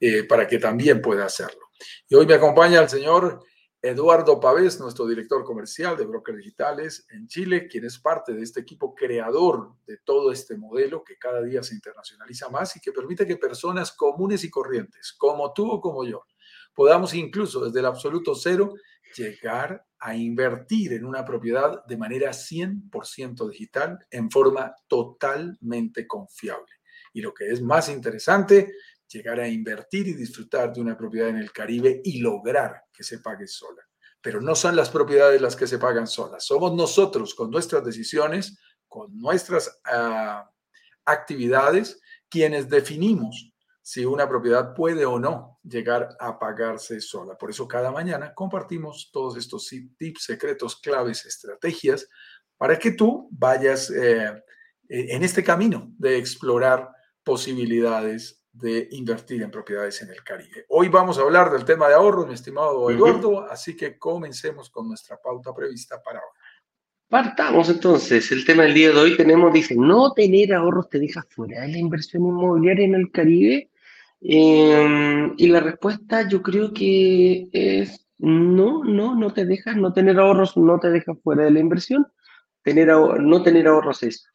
eh, 0.00 0.24
para 0.24 0.48
que 0.48 0.58
también 0.58 1.00
pueda 1.00 1.24
hacerlo. 1.24 1.68
Y 2.08 2.16
hoy 2.16 2.26
me 2.26 2.34
acompaña 2.34 2.80
el 2.80 2.88
señor 2.88 3.44
Eduardo 3.80 4.40
Pavés, 4.40 4.80
nuestro 4.80 5.06
director 5.06 5.44
comercial 5.44 5.96
de 5.96 6.04
Brokers 6.04 6.38
Digitales 6.38 7.06
en 7.10 7.28
Chile, 7.28 7.68
quien 7.68 7.84
es 7.84 8.00
parte 8.00 8.32
de 8.32 8.42
este 8.42 8.58
equipo 8.58 8.92
creador 8.92 9.74
de 9.86 9.98
todo 9.98 10.32
este 10.32 10.56
modelo 10.56 11.04
que 11.04 11.16
cada 11.16 11.40
día 11.42 11.62
se 11.62 11.76
internacionaliza 11.76 12.48
más 12.48 12.74
y 12.76 12.80
que 12.80 12.90
permite 12.90 13.24
que 13.24 13.36
personas 13.36 13.92
comunes 13.92 14.42
y 14.42 14.50
corrientes, 14.50 15.12
como 15.16 15.52
tú 15.52 15.70
o 15.70 15.80
como 15.80 16.04
yo, 16.04 16.24
podamos 16.74 17.14
incluso 17.14 17.64
desde 17.64 17.78
el 17.78 17.86
absoluto 17.86 18.34
cero 18.34 18.74
llegar 19.16 19.86
a 19.98 20.14
invertir 20.14 20.94
en 20.94 21.04
una 21.04 21.24
propiedad 21.24 21.84
de 21.86 21.96
manera 21.96 22.30
100% 22.30 23.48
digital 23.48 23.98
en 24.10 24.30
forma 24.30 24.74
totalmente 24.88 26.06
confiable. 26.06 26.72
Y 27.12 27.20
lo 27.20 27.34
que 27.34 27.50
es 27.50 27.60
más 27.60 27.88
interesante, 27.88 28.72
llegar 29.08 29.40
a 29.40 29.48
invertir 29.48 30.08
y 30.08 30.14
disfrutar 30.14 30.72
de 30.72 30.80
una 30.80 30.96
propiedad 30.96 31.28
en 31.28 31.36
el 31.36 31.52
Caribe 31.52 32.00
y 32.04 32.20
lograr 32.20 32.84
que 32.92 33.02
se 33.02 33.18
pague 33.18 33.46
sola. 33.46 33.82
Pero 34.22 34.40
no 34.40 34.54
son 34.54 34.76
las 34.76 34.90
propiedades 34.90 35.40
las 35.40 35.56
que 35.56 35.66
se 35.66 35.78
pagan 35.78 36.06
solas, 36.06 36.44
somos 36.44 36.74
nosotros 36.74 37.34
con 37.34 37.50
nuestras 37.50 37.84
decisiones, 37.84 38.58
con 38.86 39.16
nuestras 39.18 39.80
ah, 39.84 40.50
actividades, 41.04 42.00
quienes 42.28 42.68
definimos 42.68 43.49
si 43.90 44.04
una 44.04 44.28
propiedad 44.28 44.72
puede 44.72 45.04
o 45.04 45.18
no 45.18 45.58
llegar 45.64 46.10
a 46.20 46.38
pagarse 46.38 47.00
sola. 47.00 47.36
Por 47.36 47.50
eso 47.50 47.66
cada 47.66 47.90
mañana 47.90 48.32
compartimos 48.32 49.10
todos 49.12 49.36
estos 49.36 49.68
tips, 49.68 50.22
secretos, 50.22 50.76
claves, 50.76 51.26
estrategias 51.26 52.06
para 52.56 52.78
que 52.78 52.92
tú 52.92 53.28
vayas 53.32 53.90
eh, 53.90 54.44
en 54.88 55.24
este 55.24 55.42
camino 55.42 55.92
de 55.98 56.18
explorar 56.18 56.88
posibilidades 57.24 58.44
de 58.52 58.86
invertir 58.92 59.42
en 59.42 59.50
propiedades 59.50 60.00
en 60.02 60.10
el 60.10 60.22
Caribe. 60.22 60.66
Hoy 60.68 60.88
vamos 60.88 61.18
a 61.18 61.22
hablar 61.22 61.50
del 61.50 61.64
tema 61.64 61.88
de 61.88 61.94
ahorros, 61.94 62.28
mi 62.28 62.34
estimado 62.34 62.88
Eduardo, 62.92 63.42
así 63.50 63.76
que 63.76 63.98
comencemos 63.98 64.70
con 64.70 64.86
nuestra 64.86 65.16
pauta 65.16 65.52
prevista 65.52 66.00
para 66.00 66.20
hoy. 66.20 66.38
Partamos 67.08 67.68
entonces. 67.68 68.30
El 68.30 68.44
tema 68.44 68.62
del 68.62 68.74
día 68.74 68.92
de 68.92 69.00
hoy 69.00 69.16
tenemos, 69.16 69.52
dice, 69.52 69.74
no 69.76 70.12
tener 70.12 70.54
ahorros 70.54 70.88
te 70.88 71.00
deja 71.00 71.26
fuera 71.28 71.62
de 71.62 71.72
la 71.72 71.78
inversión 71.78 72.24
inmobiliaria 72.24 72.84
en 72.84 72.94
el 72.94 73.10
Caribe. 73.10 73.69
Em, 74.22 75.34
y 75.38 75.46
la 75.48 75.60
respuesta 75.60 76.28
yo 76.28 76.42
creo 76.42 76.72
que 76.72 77.48
es 77.52 78.06
no, 78.18 78.84
no, 78.84 79.14
no 79.14 79.32
te 79.32 79.46
dejas, 79.46 79.76
no 79.76 79.92
tener 79.94 80.18
ahorros 80.18 80.56
no 80.56 80.78
te 80.78 80.90
deja 80.90 81.14
fuera 81.14 81.44
de 81.44 81.50
la 81.52 81.60
inversión. 81.60 82.06
Tener 82.62 82.88
no 82.88 83.42
tener 83.42 83.66
ahorros 83.66 84.02
es 84.02 84.26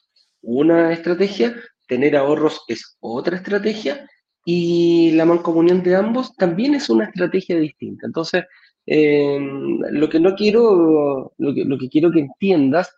una 0.41 0.91
estrategia, 0.91 1.55
tener 1.87 2.15
ahorros 2.17 2.63
es 2.67 2.97
otra 2.99 3.37
estrategia 3.37 4.09
y 4.45 5.11
la 5.11 5.25
mancomunión 5.25 5.83
de 5.83 5.95
ambos 5.95 6.35
también 6.35 6.75
es 6.75 6.89
una 6.89 7.05
estrategia 7.05 7.57
distinta. 7.57 8.07
Entonces, 8.07 8.45
em, 8.85 9.79
lo 9.91 10.09
que 10.09 10.19
no 10.19 10.35
quiero, 10.35 11.33
lo 11.37 11.53
que, 11.53 11.65
lo 11.65 11.77
que 11.77 11.89
quiero 11.89 12.11
que 12.11 12.19
entiendas 12.21 12.95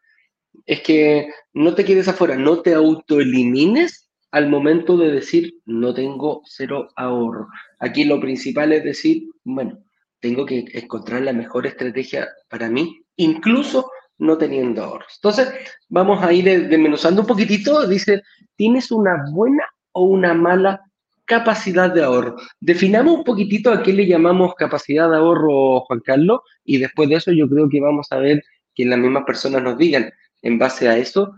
es 0.66 0.82
que 0.82 1.30
no 1.54 1.76
te 1.76 1.86
quedes 1.86 2.08
afuera, 2.08 2.36
no 2.38 2.62
te 2.62 2.74
autoelimines 2.74 4.07
al 4.38 4.50
momento 4.50 4.98
de 4.98 5.12
decir 5.12 5.56
no 5.66 5.94
tengo 5.94 6.42
cero 6.46 6.90
ahorro. 6.96 7.48
Aquí 7.80 8.04
lo 8.04 8.20
principal 8.20 8.72
es 8.72 8.84
decir, 8.84 9.30
bueno, 9.44 9.80
tengo 10.20 10.46
que 10.46 10.66
encontrar 10.74 11.24
la 11.24 11.34
mejor 11.34 11.66
estrategia 11.66 12.28
para 12.50 12.70
mí, 12.70 13.02
incluso 13.16 13.90
no 14.20 14.38
teniendo 14.38 14.84
ahorros. 14.84 15.14
Entonces, 15.18 15.54
vamos 15.90 16.24
a 16.24 16.32
ir 16.34 16.46
desmenuzando 16.46 17.22
un 17.22 17.28
poquitito. 17.28 17.88
Dice, 17.88 18.22
¿tienes 18.56 18.92
una 18.92 19.26
buena 19.32 19.64
o 19.92 20.04
una 20.04 20.34
mala 20.34 20.82
capacidad 21.26 21.92
de 21.92 22.04
ahorro? 22.04 22.36
Definamos 22.60 23.18
un 23.18 23.24
poquitito 23.24 23.72
a 23.72 23.82
qué 23.82 23.92
le 23.94 24.08
llamamos 24.08 24.54
capacidad 24.56 25.10
de 25.10 25.18
ahorro, 25.18 25.82
Juan 25.82 26.00
Carlos, 26.02 26.42
y 26.64 26.78
después 26.78 27.10
de 27.10 27.16
eso 27.16 27.32
yo 27.32 27.50
creo 27.50 27.70
que 27.70 27.82
vamos 27.82 28.08
a 28.12 28.18
ver 28.18 28.44
que 28.76 28.86
las 28.86 29.00
mismas 29.00 29.24
personas 29.26 29.64
nos 29.64 29.78
digan, 29.78 30.12
en 30.44 30.60
base 30.60 30.88
a 30.88 30.98
eso, 30.98 31.34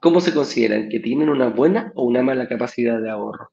cómo 0.00 0.20
se 0.20 0.32
consideran 0.32 0.88
que 0.88 1.00
tienen 1.00 1.28
una 1.28 1.48
buena 1.48 1.92
o 1.94 2.04
una 2.04 2.22
mala 2.22 2.48
capacidad 2.48 3.00
de 3.00 3.10
ahorro. 3.10 3.50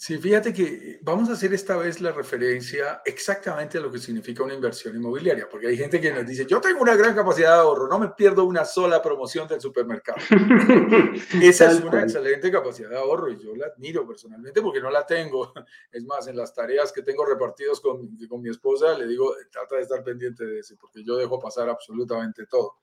Sí, 0.00 0.16
fíjate 0.16 0.52
que 0.52 1.00
vamos 1.02 1.28
a 1.28 1.32
hacer 1.32 1.52
esta 1.52 1.76
vez 1.76 2.00
la 2.00 2.12
referencia 2.12 3.02
exactamente 3.04 3.78
a 3.78 3.80
lo 3.80 3.90
que 3.90 3.98
significa 3.98 4.44
una 4.44 4.54
inversión 4.54 4.94
inmobiliaria, 4.94 5.48
porque 5.48 5.66
hay 5.66 5.76
gente 5.76 6.00
que 6.00 6.12
nos 6.12 6.24
dice, 6.24 6.46
yo 6.46 6.60
tengo 6.60 6.80
una 6.82 6.94
gran 6.94 7.16
capacidad 7.16 7.54
de 7.54 7.62
ahorro, 7.62 7.88
no 7.88 7.98
me 7.98 8.10
pierdo 8.10 8.44
una 8.44 8.64
sola 8.64 9.02
promoción 9.02 9.48
del 9.48 9.60
supermercado. 9.60 10.18
Esa 11.42 11.72
es 11.72 11.80
una 11.80 12.04
excelente 12.04 12.48
capacidad 12.48 12.90
de 12.90 12.96
ahorro 12.96 13.32
y 13.32 13.42
yo 13.42 13.56
la 13.56 13.66
admiro 13.66 14.06
personalmente 14.06 14.62
porque 14.62 14.80
no 14.80 14.88
la 14.88 15.04
tengo. 15.04 15.52
Es 15.90 16.04
más, 16.04 16.28
en 16.28 16.36
las 16.36 16.54
tareas 16.54 16.92
que 16.92 17.02
tengo 17.02 17.26
repartidos 17.26 17.80
con, 17.80 18.16
con 18.28 18.40
mi 18.40 18.50
esposa, 18.50 18.96
le 18.96 19.08
digo, 19.08 19.34
trata 19.50 19.74
de 19.74 19.82
estar 19.82 20.04
pendiente 20.04 20.44
de 20.44 20.60
eso, 20.60 20.76
porque 20.80 21.02
yo 21.02 21.16
dejo 21.16 21.40
pasar 21.40 21.68
absolutamente 21.68 22.46
todo. 22.46 22.76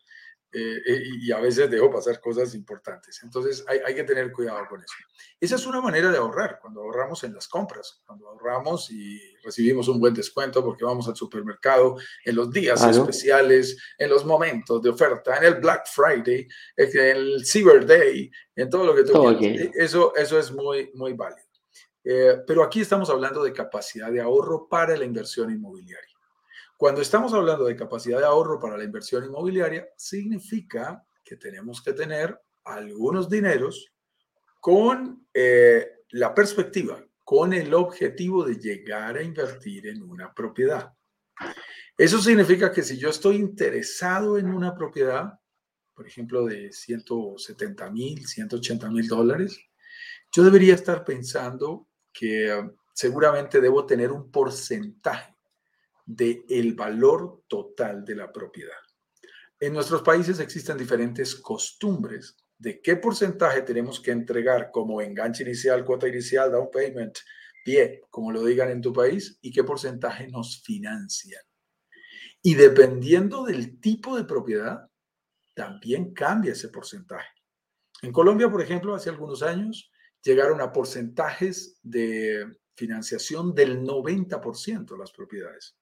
Eh, 0.52 0.82
eh, 0.88 1.04
y 1.20 1.32
a 1.34 1.40
veces 1.42 1.70
dejo 1.70 1.92
pasar 1.92 2.22
cosas 2.22 2.56
importantes. 2.56 3.20
Entonces 3.24 3.66
hay, 3.68 3.80
hay, 3.86 3.94
que 3.94 4.06
tener 4.06 4.32
cuidado 4.32 4.66
con 4.70 4.80
eso. 4.80 4.94
Esa 5.38 5.56
es 5.56 5.66
una 5.66 5.82
manera 5.82 6.10
de 6.10 6.18
ahorrar, 6.18 6.60
cuando 6.62 6.82
ahorramos 6.82 7.26
en 7.26 7.34
las 7.34 7.48
compras, 7.50 8.02
cuando 8.06 8.30
ahorramos 8.30 8.90
y 8.90 9.20
recibimos 9.44 9.90
un 9.90 10.00
buen 10.00 10.14
descuento 10.14 10.64
porque 10.64 10.86
vamos 10.86 11.10
al 11.10 11.16
supermercado 11.16 11.98
en 12.24 12.36
los 12.36 12.50
días 12.52 12.82
especiales, 12.86 13.78
en 13.98 14.10
los 14.10 14.24
momentos 14.24 14.82
de 14.82 14.90
oferta, 14.90 15.36
en 15.36 15.44
el 15.44 15.56
Black 15.56 15.88
Friday, 15.88 16.48
en 16.78 17.00
el 17.00 17.46
Cyber 17.46 17.86
Day, 17.86 18.32
en 18.56 18.70
todo 18.70 18.86
lo 18.86 18.96
que 18.96 19.04
tú 19.04 19.38
quieras. 19.38 19.72
Eso, 19.76 20.16
eso 20.16 20.40
es 20.40 20.52
muy, 20.54 20.90
muy 20.94 21.12
válido. 21.14 21.46
Eh, 22.08 22.44
pero 22.46 22.64
aquí 22.64 22.82
estamos 22.82 23.10
hablando 23.10 23.44
de 23.44 23.52
capacidad 23.52 24.12
de 24.12 24.22
ahorro 24.22 24.70
para 24.70 24.96
la 24.96 25.04
inversión 25.04 25.52
inmobiliaria. 25.52 26.15
Cuando 26.78 27.02
estamos 27.02 27.34
hablando 27.34 27.66
de 27.66 27.76
capacidad 27.76 28.20
de 28.20 28.26
ahorro 28.26 28.60
para 28.60 28.78
la 28.78 28.84
inversión 28.84 29.24
inmobiliaria, 29.24 29.88
significa 29.96 31.06
que 31.24 31.38
tenemos 31.38 31.82
que 31.82 31.94
tener 31.94 32.38
algunos 32.66 33.30
dineros 33.30 33.94
con 34.60 35.26
eh, 35.34 36.02
la 36.10 36.34
perspectiva, 36.34 37.02
con 37.24 37.54
el 37.54 37.74
objetivo 37.74 38.44
de 38.44 38.56
llegar 38.56 39.16
a 39.16 39.24
invertir 39.24 39.88
en 39.88 40.04
una 40.04 40.34
propiedad. 40.34 40.92
Eso 41.98 42.22
significa 42.22 42.74
que 42.74 42.84
si 42.84 42.98
yo 42.98 43.10
estoy 43.10 43.38
interesado 43.38 44.38
en 44.38 44.48
una 44.48 44.76
propiedad, 44.76 45.40
por 45.94 46.06
ejemplo, 46.06 46.46
de 46.46 46.74
170 46.74 47.90
mil, 47.92 48.28
180 48.28 48.90
mil 48.90 49.08
dólares, 49.08 49.58
yo 50.30 50.44
debería 50.44 50.76
estar 50.76 51.06
pensando 51.06 51.88
que 52.12 52.50
eh, 52.50 52.70
seguramente 52.94 53.62
debo 53.62 53.86
tener 53.86 54.12
un 54.12 54.30
porcentaje 54.30 55.35
del 56.06 56.44
el 56.50 56.74
valor 56.74 57.44
total 57.48 58.06
de 58.06 58.16
la 58.16 58.32
propiedad. 58.32 58.78
En 59.60 59.74
nuestros 59.74 60.02
países 60.02 60.40
existen 60.40 60.78
diferentes 60.78 61.36
costumbres 61.36 62.38
de 62.58 62.82
qué 62.82 62.96
porcentaje 62.98 63.62
tenemos 63.62 64.00
que 64.00 64.12
entregar 64.12 64.72
como 64.72 65.02
enganche 65.02 65.44
inicial, 65.44 65.84
cuota 65.84 66.08
inicial, 66.08 66.52
down 66.52 66.70
payment, 66.72 67.18
pie, 67.64 68.02
como 68.10 68.32
lo 68.32 68.44
digan 68.44 68.70
en 68.70 68.82
tu 68.82 68.94
país, 68.94 69.38
y 69.42 69.52
qué 69.52 69.64
porcentaje 69.64 70.28
nos 70.28 70.62
financian. 70.62 71.42
Y 72.42 72.54
dependiendo 72.56 73.44
del 73.44 73.80
tipo 73.80 74.16
de 74.16 74.26
propiedad, 74.26 74.88
también 75.54 76.14
cambia 76.14 76.52
ese 76.52 76.70
porcentaje. 76.70 77.30
En 78.02 78.12
Colombia, 78.12 78.50
por 78.50 78.62
ejemplo, 78.62 78.94
hace 78.94 79.10
algunos 79.10 79.42
años 79.42 79.92
llegaron 80.22 80.62
a 80.62 80.72
porcentajes 80.72 81.80
de 81.82 82.46
financiación 82.76 83.56
del 83.56 83.82
90% 83.82 84.98
las 84.98 85.12
propiedades. 85.12 85.76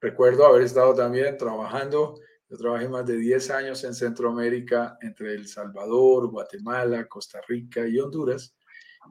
Recuerdo 0.00 0.46
haber 0.46 0.62
estado 0.62 0.94
también 0.94 1.36
trabajando, 1.36 2.14
yo 2.48 2.56
trabajé 2.56 2.88
más 2.88 3.06
de 3.06 3.16
10 3.16 3.50
años 3.50 3.84
en 3.84 3.94
Centroamérica, 3.94 4.98
entre 5.00 5.34
El 5.34 5.48
Salvador, 5.48 6.30
Guatemala, 6.30 7.06
Costa 7.06 7.40
Rica 7.48 7.86
y 7.86 7.98
Honduras. 7.98 8.54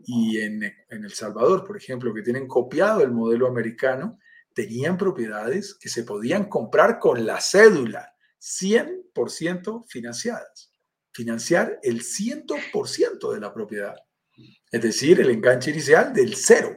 Y 0.05 0.39
en, 0.39 0.63
El 0.89 1.13
Salvador, 1.13 1.65
por 1.65 1.77
ejemplo, 1.77 2.13
que 2.13 2.22
tienen 2.22 2.48
copiado 2.48 3.01
el 3.01 3.12
modelo 3.12 3.48
americano, 3.48 4.19
tenían 4.53 4.98
propiedades 4.98 5.75
que 5.75 5.89
se 5.89 6.03
podían 6.03 6.45
comprar 6.45 7.00
con 7.00 7.25
la 7.25 7.41
cédula, 7.41 8.13
100% 8.39 9.86
financiadas. 9.88 10.72
Financiar 11.12 11.79
el 11.83 12.01
100% 12.01 13.33
de 13.33 13.39
la 13.39 13.53
propiedad. 13.53 13.95
Es 14.72 14.81
decir, 14.81 15.19
el 15.22 15.29
enganche 15.29 15.72
inicial 15.72 16.13
del 16.13 16.36
cero. 16.36 16.75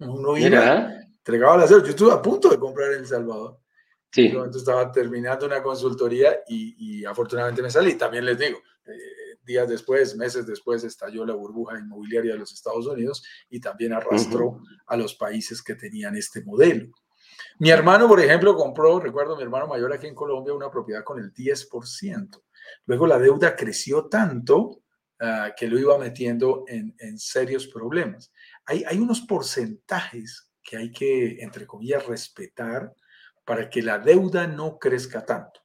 Uno 0.00 0.36
iba, 0.36 0.99
entregaba 1.20 1.56
la 1.56 1.66
cero. 1.66 1.82
Yo 1.82 1.90
estuve 1.90 2.12
a 2.12 2.22
punto 2.22 2.48
de 2.48 2.58
comprar 2.58 2.92
en 2.92 3.00
El 3.00 3.06
Salvador. 3.06 3.58
Sí. 4.10 4.26
Entonces 4.26 4.62
estaba 4.62 4.90
terminando 4.90 5.46
una 5.46 5.62
consultoría 5.62 6.40
y, 6.48 7.04
afortunadamente 7.04 7.62
me 7.62 7.70
salí. 7.70 7.94
También 7.94 8.24
les 8.24 8.38
digo, 8.38 8.58
eh, 8.86 9.38
días 9.44 9.68
después, 9.68 10.16
meses 10.16 10.46
después, 10.46 10.82
estalló 10.82 11.24
la 11.24 11.34
burbuja 11.34 11.78
inmobiliaria 11.78 12.32
de 12.32 12.38
los 12.38 12.52
Estados 12.52 12.86
Unidos 12.86 13.22
y 13.48 13.60
también 13.60 13.92
arrastró 13.92 14.60
a 14.86 14.96
los 14.96 15.14
países 15.14 15.62
que 15.62 15.76
tenían 15.76 16.16
este 16.16 16.42
modelo. 16.42 16.90
Mi 17.58 17.70
hermano, 17.70 18.08
por 18.08 18.20
ejemplo, 18.20 18.56
compró, 18.56 18.98
recuerdo, 18.98 19.36
mi 19.36 19.42
hermano 19.42 19.66
mayor 19.66 19.92
aquí 19.92 20.06
en 20.06 20.14
Colombia, 20.14 20.54
una 20.54 20.70
propiedad 20.70 21.04
con 21.04 21.20
el 21.20 21.32
10%. 21.32 22.42
Luego 22.86 23.06
la 23.06 23.18
deuda 23.18 23.54
creció 23.54 24.06
tanto 24.06 24.82
ah, 25.20 25.52
que 25.56 25.68
lo 25.68 25.78
iba 25.78 25.96
metiendo 25.98 26.64
en, 26.66 26.94
en 26.98 27.18
serios 27.18 27.66
problemas. 27.68 28.32
Hay, 28.64 28.84
hay 28.84 28.98
unos 28.98 29.20
porcentajes 29.20 30.49
que 30.62 30.76
hay 30.76 30.92
que, 30.92 31.42
entre 31.42 31.66
comillas, 31.66 32.06
respetar 32.06 32.94
para 33.44 33.68
que 33.68 33.82
la 33.82 33.98
deuda 33.98 34.46
no 34.46 34.78
crezca 34.78 35.24
tanto. 35.24 35.60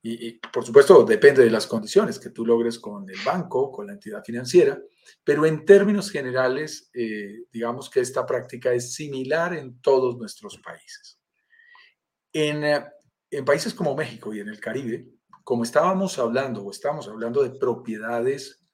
Y, 0.00 0.34
por 0.34 0.64
supuesto, 0.64 1.04
depende 1.04 1.42
de 1.42 1.50
las 1.50 1.66
condiciones 1.66 2.18
que 2.18 2.30
tú 2.30 2.46
logres 2.46 2.78
con 2.78 3.08
el 3.10 3.18
banco, 3.26 3.70
con 3.72 3.88
la 3.88 3.94
entidad 3.94 4.22
financiera, 4.24 4.80
pero 5.24 5.44
en 5.44 5.64
términos 5.64 6.10
generales, 6.10 6.88
eh, 6.94 7.44
digamos 7.52 7.90
que 7.90 8.00
esta 8.00 8.24
práctica 8.24 8.72
es 8.72 8.94
similar 8.94 9.54
en 9.54 9.80
todos 9.80 10.16
nuestros 10.16 10.58
países. 10.58 11.20
En, 12.32 12.64
eh, 12.64 12.84
en 13.30 13.44
países 13.44 13.74
como 13.74 13.96
México 13.96 14.32
y 14.32 14.40
en 14.40 14.48
el 14.48 14.60
Caribe, 14.60 15.08
como 15.42 15.64
estábamos 15.64 16.18
hablando 16.18 16.62
o 16.62 16.70
estamos 16.70 17.08
hablando 17.08 17.42
de 17.42 17.58
propiedades 17.58 18.64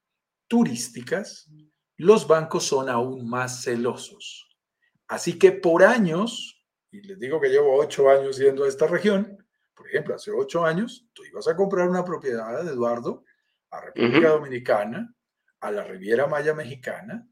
turísticas, 0.47 1.50
los 1.97 2.26
bancos 2.26 2.64
son 2.64 2.88
aún 2.88 3.28
más 3.28 3.62
celosos. 3.62 4.44
Así 5.14 5.38
que 5.38 5.52
por 5.52 5.85
años, 5.85 6.61
y 6.90 7.00
les 7.02 7.21
digo 7.21 7.40
que 7.40 7.49
llevo 7.49 7.76
ocho 7.78 8.11
años 8.11 8.37
yendo 8.37 8.64
a 8.64 8.68
esta 8.68 8.88
región, 8.88 9.38
por 9.73 9.87
ejemplo, 9.87 10.16
hace 10.16 10.33
ocho 10.33 10.64
años, 10.64 11.06
tú 11.12 11.25
ibas 11.25 11.47
a 11.47 11.54
comprar 11.54 11.88
una 11.88 12.04
propiedad 12.04 12.64
de 12.64 12.73
Eduardo 12.73 13.25
a 13.71 13.80
República 13.80 14.30
Dominicana, 14.30 15.14
a 15.61 15.71
la 15.71 15.85
Riviera 15.85 16.26
Maya 16.26 16.52
Mexicana, 16.52 17.28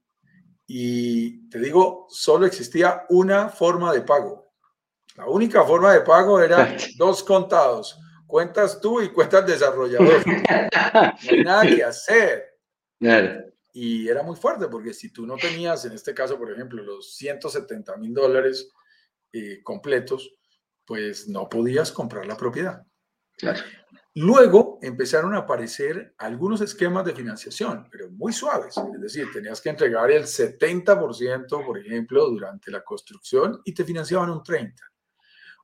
y 0.64 1.48
te 1.48 1.58
digo, 1.58 2.06
solo 2.08 2.46
existía 2.46 3.04
una 3.08 3.48
forma 3.48 3.92
de 3.92 4.02
pago. 4.02 4.52
La 5.16 5.26
única 5.26 5.64
forma 5.64 5.92
de 5.92 6.02
pago 6.02 6.40
era 6.40 6.76
dos 6.98 7.24
contados, 7.24 7.98
cuentas 8.28 8.80
tú 8.80 9.02
y 9.02 9.08
cuentas 9.08 9.44
desarrollador. 9.44 10.22
No 10.94 11.30
hay 11.30 11.42
nada 11.42 11.62
que 11.66 11.82
hacer. 11.82 12.44
Y 13.72 14.08
era 14.08 14.22
muy 14.22 14.36
fuerte 14.36 14.68
porque 14.68 14.92
si 14.92 15.10
tú 15.10 15.26
no 15.26 15.36
tenías, 15.36 15.84
en 15.86 15.92
este 15.92 16.14
caso, 16.14 16.38
por 16.38 16.52
ejemplo, 16.52 16.82
los 16.82 17.14
170 17.16 17.96
mil 17.96 18.12
dólares 18.12 18.70
eh, 19.32 19.62
completos, 19.62 20.34
pues 20.84 21.26
no 21.28 21.48
podías 21.48 21.90
comprar 21.90 22.26
la 22.26 22.36
propiedad. 22.36 22.84
Luego 24.14 24.78
empezaron 24.82 25.34
a 25.34 25.38
aparecer 25.38 26.14
algunos 26.18 26.60
esquemas 26.60 27.06
de 27.06 27.14
financiación, 27.14 27.88
pero 27.90 28.10
muy 28.10 28.34
suaves. 28.34 28.76
Es 28.76 29.00
decir, 29.00 29.28
tenías 29.32 29.58
que 29.62 29.70
entregar 29.70 30.10
el 30.10 30.24
70%, 30.24 31.64
por 31.64 31.78
ejemplo, 31.78 32.28
durante 32.28 32.70
la 32.70 32.84
construcción 32.84 33.62
y 33.64 33.72
te 33.72 33.84
financiaban 33.84 34.28
un 34.28 34.42
30%. 34.42 34.74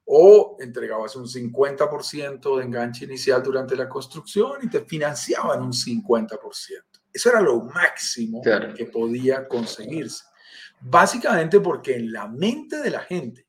O 0.06 0.56
entregabas 0.60 1.14
un 1.16 1.26
50% 1.26 2.56
de 2.56 2.64
enganche 2.64 3.04
inicial 3.04 3.42
durante 3.42 3.76
la 3.76 3.86
construcción 3.86 4.52
y 4.62 4.70
te 4.70 4.80
financiaban 4.86 5.60
un 5.60 5.72
50%. 5.72 6.87
Eso 7.18 7.30
era 7.30 7.40
lo 7.40 7.64
máximo 7.64 8.40
que 8.76 8.84
podía 8.84 9.48
conseguirse. 9.48 10.24
Básicamente 10.80 11.58
porque 11.58 11.96
en 11.96 12.12
la 12.12 12.28
mente 12.28 12.80
de 12.80 12.90
la 12.90 13.00
gente 13.00 13.48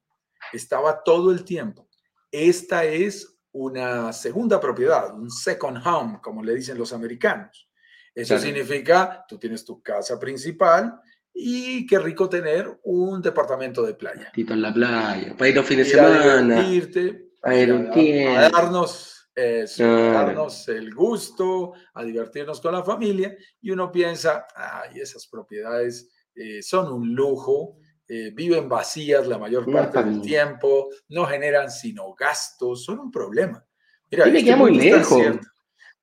estaba 0.52 1.04
todo 1.04 1.32
el 1.32 1.44
tiempo. 1.44 1.88
Esta 2.32 2.84
es 2.84 3.38
una 3.52 4.12
segunda 4.12 4.60
propiedad, 4.60 5.14
un 5.14 5.30
second 5.30 5.86
home, 5.86 6.18
como 6.20 6.42
le 6.42 6.56
dicen 6.56 6.80
los 6.80 6.94
americanos. 6.94 7.70
Eso 8.16 8.40
significa, 8.40 9.24
tú 9.28 9.38
tienes 9.38 9.64
tu 9.64 9.84
casa 9.84 10.20
principal 10.20 11.00
y 11.32 11.86
qué 11.86 12.00
rico 12.00 12.28
tener 12.28 12.80
un 12.86 13.22
departamento 13.22 13.84
de 13.84 13.94
playa. 13.94 14.32
Tito 14.34 14.54
en 14.54 14.64
la 14.64 14.74
playa, 14.74 15.38
para 15.38 15.48
ir 15.48 15.60
a 15.60 15.64
fin 15.64 15.78
de 15.78 15.86
semana. 15.86 16.60
A 17.44 17.52
a, 17.52 18.50
darnos, 18.50 19.19
darnos 19.78 20.68
el 20.70 20.94
gusto, 20.94 21.74
a 21.94 22.04
divertirnos 22.04 22.62
con 22.62 22.74
la 22.74 22.84
familia. 22.84 23.36
Y 23.62 23.72
uno 23.72 23.92
piensa, 23.92 24.46
ay, 24.56 25.00
esas 25.00 25.28
propiedades 25.28 26.10
eh, 26.36 26.62
son 26.62 26.92
un 26.92 27.14
lujo 27.14 27.78
eh, 28.12 28.32
viven 28.34 28.68
vacías 28.68 29.28
la 29.28 29.38
mayor 29.38 29.72
parte 29.72 30.02
del 30.02 30.20
tiempo, 30.20 30.90
no 31.10 31.28
generan 31.28 31.70
sino 31.70 32.16
gastos, 32.16 32.84
son 32.84 33.02
un 33.02 33.12
problema. 33.12 33.64
Mira, 34.10 34.28
y 34.28 34.32
me 34.32 34.44
queda 34.44 34.56
muy 34.56 34.76
lejos. 34.76 35.22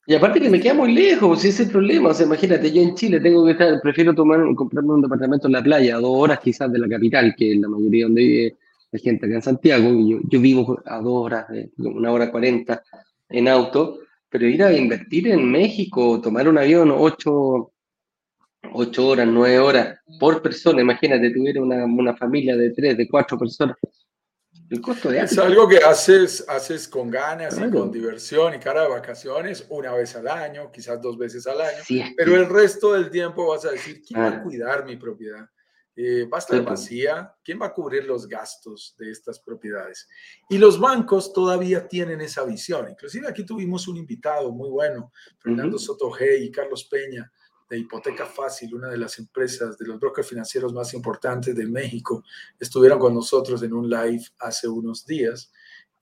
Y 0.06 0.14
aparte 0.14 0.40
que 0.40 0.48
me 0.48 0.60
queda 0.60 0.74
muy 0.74 0.92
lejos, 0.94 1.42
si 1.42 1.48
es 1.48 1.58
el 1.58 1.68
problema. 1.68 2.10
O 2.10 2.14
sea, 2.14 2.24
imagínate, 2.26 2.70
yo 2.70 2.80
en 2.80 2.94
Chile 2.94 3.18
tengo 3.18 3.44
que 3.44 3.50
estar, 3.50 3.80
prefiero 3.82 4.14
tomar, 4.14 4.38
comprarme 4.54 4.92
un 4.92 5.02
departamento 5.02 5.48
en 5.48 5.54
la 5.54 5.64
playa, 5.64 5.96
a 5.96 5.98
dos 5.98 6.12
horas 6.14 6.38
quizás 6.38 6.70
de 6.70 6.78
la 6.78 6.88
capital, 6.88 7.34
que 7.36 7.54
es 7.54 7.58
la 7.58 7.68
mayoría 7.68 8.04
donde 8.04 8.22
vive 8.22 8.56
la 8.92 8.98
gente 9.00 9.26
acá 9.26 9.34
en 9.34 9.42
Santiago. 9.42 9.90
Yo, 10.08 10.18
yo 10.28 10.40
vivo 10.40 10.80
a 10.86 11.00
dos 11.00 11.24
horas, 11.24 11.46
una 11.78 12.12
hora 12.12 12.30
cuarenta 12.30 12.84
en 13.28 13.48
auto, 13.48 14.00
pero 14.28 14.46
ir 14.46 14.62
a 14.62 14.72
invertir 14.72 15.28
en 15.28 15.50
México, 15.50 16.20
tomar 16.20 16.48
un 16.48 16.58
avión 16.58 16.90
ocho, 16.90 17.72
ocho 18.72 19.08
horas, 19.08 19.26
nueve 19.26 19.58
horas 19.58 19.98
por 20.18 20.42
persona. 20.42 20.82
Imagínate, 20.82 21.30
tuviera 21.30 21.62
una, 21.62 21.84
una 21.84 22.16
familia 22.16 22.56
de 22.56 22.70
tres, 22.70 22.96
de 22.96 23.08
cuatro 23.08 23.38
personas. 23.38 23.76
El 24.68 24.80
costo 24.80 25.10
de 25.10 25.20
Es 25.20 25.38
algo 25.38 25.68
que 25.68 25.78
haces, 25.78 26.44
haces 26.48 26.88
con 26.88 27.08
ganas 27.08 27.56
y 27.56 27.70
con 27.70 27.92
diversión 27.92 28.54
y 28.54 28.58
cara 28.58 28.82
de 28.82 28.88
vacaciones 28.88 29.64
una 29.68 29.92
vez 29.92 30.16
al 30.16 30.26
año, 30.26 30.72
quizás 30.72 31.00
dos 31.00 31.16
veces 31.16 31.46
al 31.46 31.60
año, 31.60 31.84
pero 32.16 32.34
el 32.34 32.48
resto 32.48 32.94
del 32.94 33.10
tiempo 33.10 33.46
vas 33.46 33.64
a 33.64 33.70
decir, 33.70 34.02
¿quién 34.02 34.20
va 34.20 34.28
a 34.28 34.42
cuidar 34.42 34.84
mi 34.84 34.96
propiedad? 34.96 35.46
Eh, 35.98 36.28
¿Va 36.30 36.36
a 36.36 36.40
estar 36.40 36.62
vacía? 36.62 37.34
¿Quién 37.42 37.60
va 37.60 37.66
a 37.66 37.72
cubrir 37.72 38.04
los 38.04 38.28
gastos 38.28 38.94
de 38.98 39.10
estas 39.10 39.40
propiedades? 39.40 40.06
Y 40.50 40.58
los 40.58 40.78
bancos 40.78 41.32
todavía 41.32 41.88
tienen 41.88 42.20
esa 42.20 42.44
visión. 42.44 42.90
Inclusive 42.90 43.26
aquí 43.26 43.46
tuvimos 43.46 43.88
un 43.88 43.96
invitado 43.96 44.52
muy 44.52 44.68
bueno, 44.68 45.10
Fernando 45.38 45.78
Soto 45.78 46.10
G 46.10 46.38
y 46.42 46.50
Carlos 46.50 46.84
Peña, 46.84 47.32
de 47.70 47.78
Hipoteca 47.78 48.26
Fácil, 48.26 48.74
una 48.74 48.90
de 48.90 48.98
las 48.98 49.18
empresas 49.18 49.76
de 49.78 49.86
los 49.86 49.98
brokers 49.98 50.28
financieros 50.28 50.72
más 50.72 50.92
importantes 50.92 51.56
de 51.56 51.66
México, 51.66 52.22
estuvieron 52.60 52.98
con 52.98 53.14
nosotros 53.14 53.62
en 53.62 53.72
un 53.72 53.88
live 53.88 54.22
hace 54.38 54.68
unos 54.68 55.04
días 55.04 55.50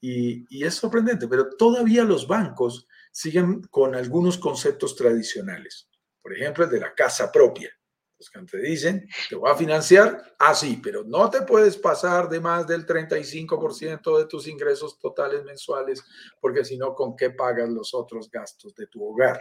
y, 0.01 0.45
y 0.51 0.65
es 0.65 0.75
sorprendente, 0.75 1.29
pero 1.29 1.49
todavía 1.57 2.05
los 2.05 2.27
bancos 2.27 2.87
siguen 3.11 3.63
con 3.71 3.95
algunos 3.95 4.37
conceptos 4.39 4.97
tradicionales. 4.97 5.89
Por 6.21 6.35
ejemplo, 6.35 6.65
el 6.65 6.71
de 6.71 6.81
la 6.81 6.95
casa 6.95 7.31
propia. 7.31 7.71
Los 8.33 8.51
que 8.51 8.59
te 8.59 8.63
dicen, 8.63 9.09
te 9.29 9.37
voy 9.37 9.51
a 9.51 9.55
financiar 9.55 10.35
así, 10.39 10.81
pero 10.83 11.05
no 11.05 11.29
te 11.29 11.43
puedes 11.43 11.77
pasar 11.77 12.29
de 12.29 12.41
más 12.41 12.67
del 12.67 12.87
35% 12.87 14.19
de 14.19 14.27
tus 14.27 14.47
ingresos 14.49 14.99
totales 14.99 15.45
mensuales, 15.45 16.03
porque 16.41 16.65
si 16.65 16.77
no, 16.77 16.95
¿con 16.95 17.17
qué 17.17 17.31
pagas 17.31 17.69
los 17.69 17.93
otros 17.95 18.31
gastos 18.31 18.75
de 18.75 18.87
tu 18.87 19.05
hogar? 19.05 19.41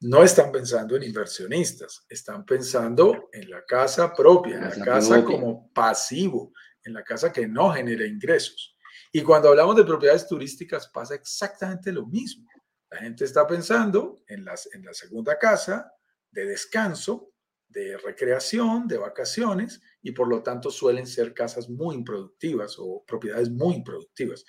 No 0.00 0.22
están 0.22 0.52
pensando 0.52 0.96
en 0.96 1.04
inversionistas, 1.04 2.04
están 2.08 2.44
pensando 2.44 3.28
en 3.32 3.50
la 3.50 3.64
casa 3.64 4.12
propia, 4.12 4.56
en 4.56 4.78
la 4.78 4.84
casa 4.84 5.24
como 5.24 5.70
pasivo, 5.72 6.52
en 6.84 6.94
la 6.94 7.02
casa 7.02 7.32
que 7.32 7.46
no 7.46 7.72
genera 7.72 8.06
ingresos. 8.06 8.76
Y 9.12 9.22
cuando 9.22 9.48
hablamos 9.48 9.76
de 9.76 9.84
propiedades 9.84 10.26
turísticas 10.26 10.88
pasa 10.88 11.14
exactamente 11.14 11.90
lo 11.92 12.06
mismo. 12.06 12.46
La 12.90 12.98
gente 12.98 13.24
está 13.24 13.46
pensando 13.46 14.22
en, 14.26 14.44
las, 14.44 14.68
en 14.72 14.84
la 14.84 14.94
segunda 14.94 15.38
casa 15.38 15.92
de 16.30 16.46
descanso, 16.46 17.32
de 17.68 17.96
recreación, 17.98 18.88
de 18.88 18.98
vacaciones, 18.98 19.80
y 20.02 20.12
por 20.12 20.28
lo 20.28 20.42
tanto 20.42 20.70
suelen 20.70 21.06
ser 21.06 21.34
casas 21.34 21.68
muy 21.68 21.96
improductivas 21.96 22.76
o 22.78 23.04
propiedades 23.06 23.50
muy 23.50 23.76
improductivas. 23.76 24.44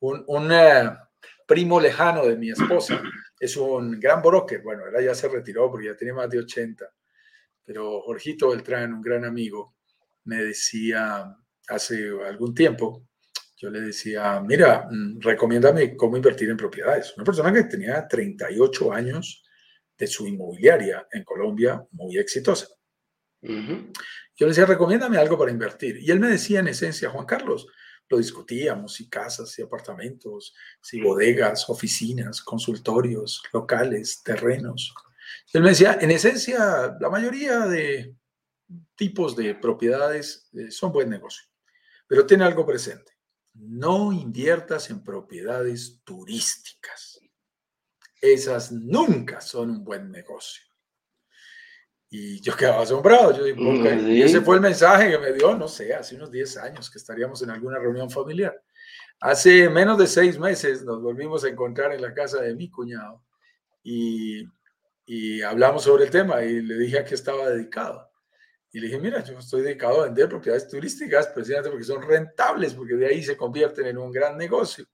Un, 0.00 0.50
eh, 0.52 0.90
primo 1.46 1.80
lejano 1.80 2.24
de 2.26 2.36
mi 2.36 2.50
esposa 2.50 3.02
es 3.38 3.56
un 3.56 4.00
gran 4.00 4.22
broker, 4.22 4.62
bueno, 4.62 4.84
él 4.86 5.04
ya 5.04 5.14
se 5.14 5.28
retiró 5.28 5.70
porque 5.70 5.86
ya 5.86 5.96
tiene 5.96 6.14
más 6.14 6.30
de 6.30 6.38
80, 6.38 6.86
pero 7.64 8.00
Jorgito 8.02 8.50
Beltrán, 8.50 8.94
un 8.94 9.02
gran 9.02 9.24
amigo, 9.24 9.74
me 10.24 10.36
decía 10.36 11.36
hace 11.68 12.10
algún 12.26 12.54
tiempo, 12.54 13.06
yo 13.56 13.70
le 13.70 13.80
decía, 13.80 14.42
mira, 14.44 14.88
mm, 14.90 15.20
recomiéndame 15.20 15.96
cómo 15.96 16.16
invertir 16.16 16.50
en 16.50 16.56
propiedades. 16.56 17.14
Una 17.16 17.24
persona 17.24 17.52
que 17.52 17.62
tenía 17.64 18.08
38 18.08 18.92
años, 18.92 19.44
de 19.96 20.06
su 20.06 20.26
inmobiliaria 20.26 21.06
en 21.12 21.24
Colombia 21.24 21.84
muy 21.92 22.18
exitosa. 22.18 22.68
Yo 23.42 24.46
le 24.46 24.48
decía, 24.48 24.66
recomiéndame 24.66 25.18
algo 25.18 25.38
para 25.38 25.50
invertir. 25.50 25.98
Y 25.98 26.10
él 26.10 26.20
me 26.20 26.28
decía, 26.28 26.60
en 26.60 26.68
esencia, 26.68 27.10
Juan 27.10 27.26
Carlos, 27.26 27.66
lo 28.08 28.18
discutíamos, 28.18 28.94
si 28.94 29.08
casas, 29.08 29.50
si 29.50 29.62
apartamentos, 29.62 30.54
si 30.80 31.00
bodegas, 31.00 31.68
oficinas, 31.68 32.42
consultorios, 32.42 33.42
locales, 33.52 34.22
terrenos. 34.22 34.94
él 35.52 35.62
me 35.62 35.70
decía, 35.70 35.98
en 36.00 36.10
esencia, 36.10 36.96
la 37.00 37.10
mayoría 37.10 37.60
de 37.60 38.14
tipos 38.94 39.34
de 39.36 39.54
propiedades 39.54 40.48
eh, 40.52 40.70
son 40.70 40.92
buen 40.92 41.10
negocio, 41.10 41.44
pero 42.06 42.26
tiene 42.26 42.44
algo 42.44 42.66
presente. 42.66 43.12
No 43.54 44.12
inviertas 44.12 44.90
en 44.90 45.02
propiedades 45.02 46.00
turísticas 46.04 47.21
esas 48.22 48.70
nunca 48.70 49.40
son 49.40 49.70
un 49.70 49.84
buen 49.84 50.10
negocio. 50.10 50.62
Y 52.08 52.40
yo 52.40 52.56
quedaba 52.56 52.82
asombrado. 52.82 53.36
Yo 53.36 53.46
Y 54.08 54.22
ese 54.22 54.40
fue 54.42 54.56
el 54.56 54.60
mensaje 54.62 55.10
que 55.10 55.18
me 55.18 55.32
dio, 55.32 55.56
no 55.56 55.66
sé, 55.66 55.92
hace 55.92 56.14
unos 56.14 56.30
10 56.30 56.56
años 56.58 56.90
que 56.90 56.98
estaríamos 56.98 57.42
en 57.42 57.50
alguna 57.50 57.78
reunión 57.78 58.08
familiar. 58.10 58.62
Hace 59.20 59.68
menos 59.68 59.98
de 59.98 60.06
seis 60.06 60.38
meses 60.38 60.84
nos 60.84 61.02
volvimos 61.02 61.44
a 61.44 61.48
encontrar 61.48 61.92
en 61.92 62.02
la 62.02 62.12
casa 62.12 62.40
de 62.40 62.54
mi 62.54 62.70
cuñado 62.70 63.24
y, 63.82 64.44
y 65.06 65.42
hablamos 65.42 65.84
sobre 65.84 66.04
el 66.04 66.10
tema 66.10 66.42
y 66.42 66.60
le 66.60 66.76
dije 66.76 66.98
a 66.98 67.04
qué 67.04 67.14
estaba 67.14 67.48
dedicado. 67.48 68.10
Y 68.72 68.80
le 68.80 68.86
dije, 68.86 68.98
mira, 68.98 69.22
yo 69.22 69.38
estoy 69.38 69.62
dedicado 69.62 70.00
a 70.00 70.04
vender 70.04 70.28
propiedades 70.28 70.68
turísticas 70.68 71.28
precisamente 71.28 71.70
porque 71.70 71.84
son 71.84 72.02
rentables, 72.02 72.74
porque 72.74 72.94
de 72.94 73.06
ahí 73.06 73.22
se 73.22 73.36
convierten 73.36 73.86
en 73.86 73.98
un 73.98 74.12
gran 74.12 74.36
negocio. 74.36 74.86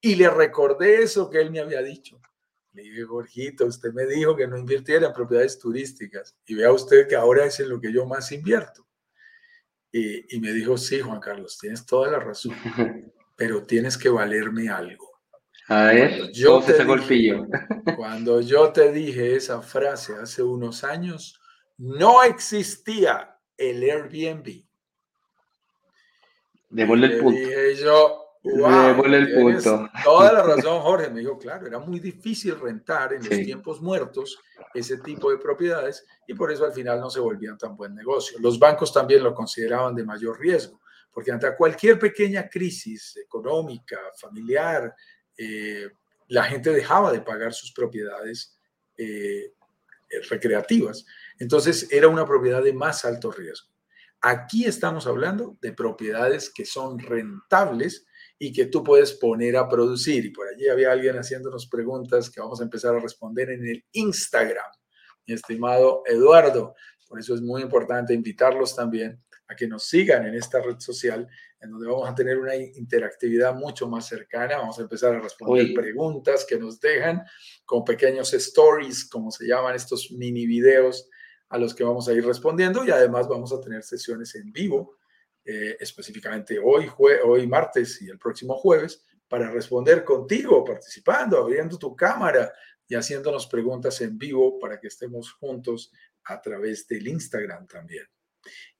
Y 0.00 0.14
le 0.14 0.28
recordé 0.30 1.02
eso 1.02 1.28
que 1.30 1.40
él 1.40 1.50
me 1.50 1.60
había 1.60 1.82
dicho. 1.82 2.20
Le 2.76 2.82
dije, 2.82 3.04
Jorgito, 3.04 3.64
usted 3.64 3.90
me 3.94 4.04
dijo 4.04 4.36
que 4.36 4.46
no 4.46 4.58
invirtiera 4.58 5.06
en 5.06 5.14
propiedades 5.14 5.58
turísticas 5.58 6.36
y 6.44 6.56
vea 6.56 6.70
usted 6.70 7.08
que 7.08 7.16
ahora 7.16 7.46
es 7.46 7.58
en 7.58 7.70
lo 7.70 7.80
que 7.80 7.90
yo 7.90 8.04
más 8.04 8.32
invierto. 8.32 8.86
Y, 9.90 10.38
me 10.40 10.52
dijo, 10.52 10.76
sí, 10.76 11.00
Juan 11.00 11.20
Carlos, 11.20 11.56
tienes 11.58 11.86
toda 11.86 12.10
la 12.10 12.18
razón, 12.18 12.54
pero 13.36 13.62
tienes 13.62 13.96
que 13.96 14.10
valerme 14.10 14.68
algo. 14.68 15.10
A 15.68 15.86
ver, 15.86 16.30
yo 16.32 16.60
te 16.60 16.84
dije, 16.84 17.42
cuando 17.96 18.42
yo 18.42 18.70
te 18.72 18.92
dije 18.92 19.36
esa 19.36 19.62
frase 19.62 20.14
hace 20.16 20.42
unos 20.42 20.84
años, 20.84 21.40
no 21.78 22.22
existía 22.22 23.38
el 23.56 23.82
Airbnb. 23.82 24.66
Devuelve 26.68 27.06
el 27.06 27.20
punto. 27.20 27.40
Dije 27.40 27.76
yo, 27.76 28.25
el 28.42 29.34
punto. 29.34 29.90
Toda 30.04 30.32
la 30.32 30.42
razón, 30.42 30.80
Jorge. 30.80 31.10
Me 31.10 31.20
dijo, 31.20 31.38
claro, 31.38 31.66
era 31.66 31.78
muy 31.78 32.00
difícil 32.00 32.58
rentar 32.58 33.12
en 33.12 33.20
los 33.20 33.28
tiempos 33.28 33.80
muertos 33.80 34.38
ese 34.74 34.98
tipo 34.98 35.30
de 35.30 35.38
propiedades 35.38 36.06
y 36.26 36.34
por 36.34 36.52
eso 36.52 36.64
al 36.64 36.72
final 36.72 37.00
no 37.00 37.10
se 37.10 37.20
volvían 37.20 37.58
tan 37.58 37.76
buen 37.76 37.94
negocio. 37.94 38.38
Los 38.40 38.58
bancos 38.58 38.92
también 38.92 39.22
lo 39.22 39.34
consideraban 39.34 39.94
de 39.94 40.04
mayor 40.04 40.38
riesgo, 40.38 40.80
porque 41.12 41.32
ante 41.32 41.54
cualquier 41.56 41.98
pequeña 41.98 42.48
crisis 42.48 43.16
económica, 43.16 43.98
familiar, 44.16 44.94
eh, 45.36 45.88
la 46.28 46.44
gente 46.44 46.70
dejaba 46.70 47.12
de 47.12 47.20
pagar 47.20 47.52
sus 47.52 47.72
propiedades 47.72 48.58
eh, 48.96 49.52
recreativas. 50.28 51.04
Entonces 51.38 51.88
era 51.90 52.08
una 52.08 52.26
propiedad 52.26 52.62
de 52.62 52.72
más 52.72 53.04
alto 53.04 53.30
riesgo. 53.30 53.68
Aquí 54.20 54.64
estamos 54.64 55.06
hablando 55.06 55.56
de 55.60 55.72
propiedades 55.72 56.50
que 56.50 56.64
son 56.64 56.98
rentables 56.98 58.06
y 58.38 58.52
que 58.52 58.66
tú 58.66 58.82
puedes 58.82 59.12
poner 59.14 59.56
a 59.56 59.68
producir. 59.68 60.24
Y 60.24 60.30
por 60.30 60.46
allí 60.48 60.68
había 60.68 60.92
alguien 60.92 61.16
haciéndonos 61.16 61.66
preguntas 61.68 62.30
que 62.30 62.40
vamos 62.40 62.60
a 62.60 62.64
empezar 62.64 62.94
a 62.94 63.00
responder 63.00 63.50
en 63.50 63.66
el 63.66 63.84
Instagram. 63.92 64.70
Mi 65.26 65.34
estimado 65.34 66.02
Eduardo, 66.06 66.74
por 67.08 67.18
eso 67.18 67.34
es 67.34 67.40
muy 67.40 67.62
importante 67.62 68.14
invitarlos 68.14 68.74
también 68.74 69.22
a 69.48 69.54
que 69.54 69.68
nos 69.68 69.84
sigan 69.84 70.26
en 70.26 70.34
esta 70.34 70.60
red 70.60 70.78
social, 70.78 71.26
en 71.60 71.70
donde 71.70 71.86
vamos 71.86 72.08
a 72.08 72.14
tener 72.14 72.38
una 72.38 72.56
interactividad 72.56 73.54
mucho 73.54 73.88
más 73.88 74.06
cercana. 74.06 74.58
Vamos 74.58 74.78
a 74.78 74.82
empezar 74.82 75.14
a 75.14 75.20
responder 75.20 75.72
preguntas 75.72 76.44
que 76.44 76.58
nos 76.58 76.80
dejan 76.80 77.22
con 77.64 77.84
pequeños 77.84 78.32
stories, 78.34 79.08
como 79.08 79.30
se 79.30 79.46
llaman 79.46 79.76
estos 79.76 80.10
mini 80.10 80.46
videos 80.46 81.08
a 81.48 81.58
los 81.58 81.74
que 81.74 81.84
vamos 81.84 82.08
a 82.08 82.12
ir 82.12 82.26
respondiendo 82.26 82.84
y 82.84 82.90
además 82.90 83.28
vamos 83.28 83.52
a 83.52 83.60
tener 83.60 83.82
sesiones 83.82 84.34
en 84.34 84.50
vivo, 84.52 84.96
eh, 85.46 85.76
específicamente 85.78 86.58
hoy, 86.58 86.90
hoy 86.98 87.46
martes 87.46 88.02
y 88.02 88.08
el 88.08 88.18
próximo 88.18 88.56
jueves, 88.56 89.04
para 89.28 89.50
responder 89.50 90.04
contigo, 90.04 90.64
participando, 90.64 91.38
abriendo 91.38 91.78
tu 91.78 91.94
cámara 91.94 92.52
y 92.88 92.94
haciéndonos 92.94 93.46
preguntas 93.46 94.00
en 94.00 94.18
vivo 94.18 94.58
para 94.58 94.80
que 94.80 94.88
estemos 94.88 95.32
juntos 95.32 95.92
a 96.24 96.40
través 96.40 96.86
del 96.88 97.06
Instagram 97.08 97.66
también. 97.66 98.06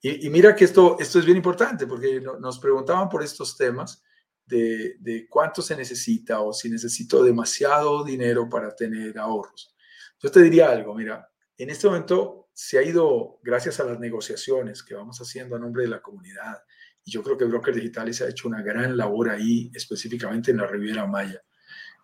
Y, 0.01 0.29
mira 0.29 0.55
que 0.55 0.65
esto, 0.65 0.97
esto 0.99 1.19
es 1.19 1.25
bien 1.25 1.37
importante 1.37 1.87
porque 1.87 2.21
nos 2.21 2.59
preguntaban 2.59 3.09
por 3.09 3.23
estos 3.23 3.57
temas 3.57 4.03
de, 4.45 4.95
de 4.99 5.27
cuánto 5.29 5.61
se 5.61 5.75
necesita 5.75 6.39
o 6.41 6.53
si 6.53 6.69
necesito 6.69 7.23
demasiado 7.23 8.03
dinero 8.03 8.47
para 8.49 8.75
tener 8.75 9.17
ahorros. 9.17 9.75
Yo 10.19 10.31
te 10.31 10.41
diría 10.41 10.69
algo, 10.69 10.95
mira, 10.95 11.29
en 11.57 11.69
este 11.69 11.87
momento 11.87 12.46
se 12.59 12.79
ha 12.79 12.81
ido, 12.81 13.39
gracias 13.43 13.79
a 13.79 13.83
las 13.83 13.99
negociaciones 13.99 14.81
que 14.81 14.95
vamos 14.95 15.19
haciendo 15.19 15.55
a 15.55 15.59
nombre 15.59 15.83
de 15.83 15.89
la 15.89 16.01
comunidad, 16.01 16.57
y 17.05 17.11
yo 17.11 17.21
creo 17.21 17.37
que 17.37 17.45
Broker 17.45 17.75
Digitales 17.75 18.19
ha 18.23 18.27
hecho 18.27 18.47
una 18.47 18.63
gran 18.63 18.97
labor 18.97 19.29
ahí, 19.29 19.69
específicamente 19.75 20.49
en 20.49 20.57
la 20.57 20.65
Riviera 20.65 21.05
Maya, 21.05 21.39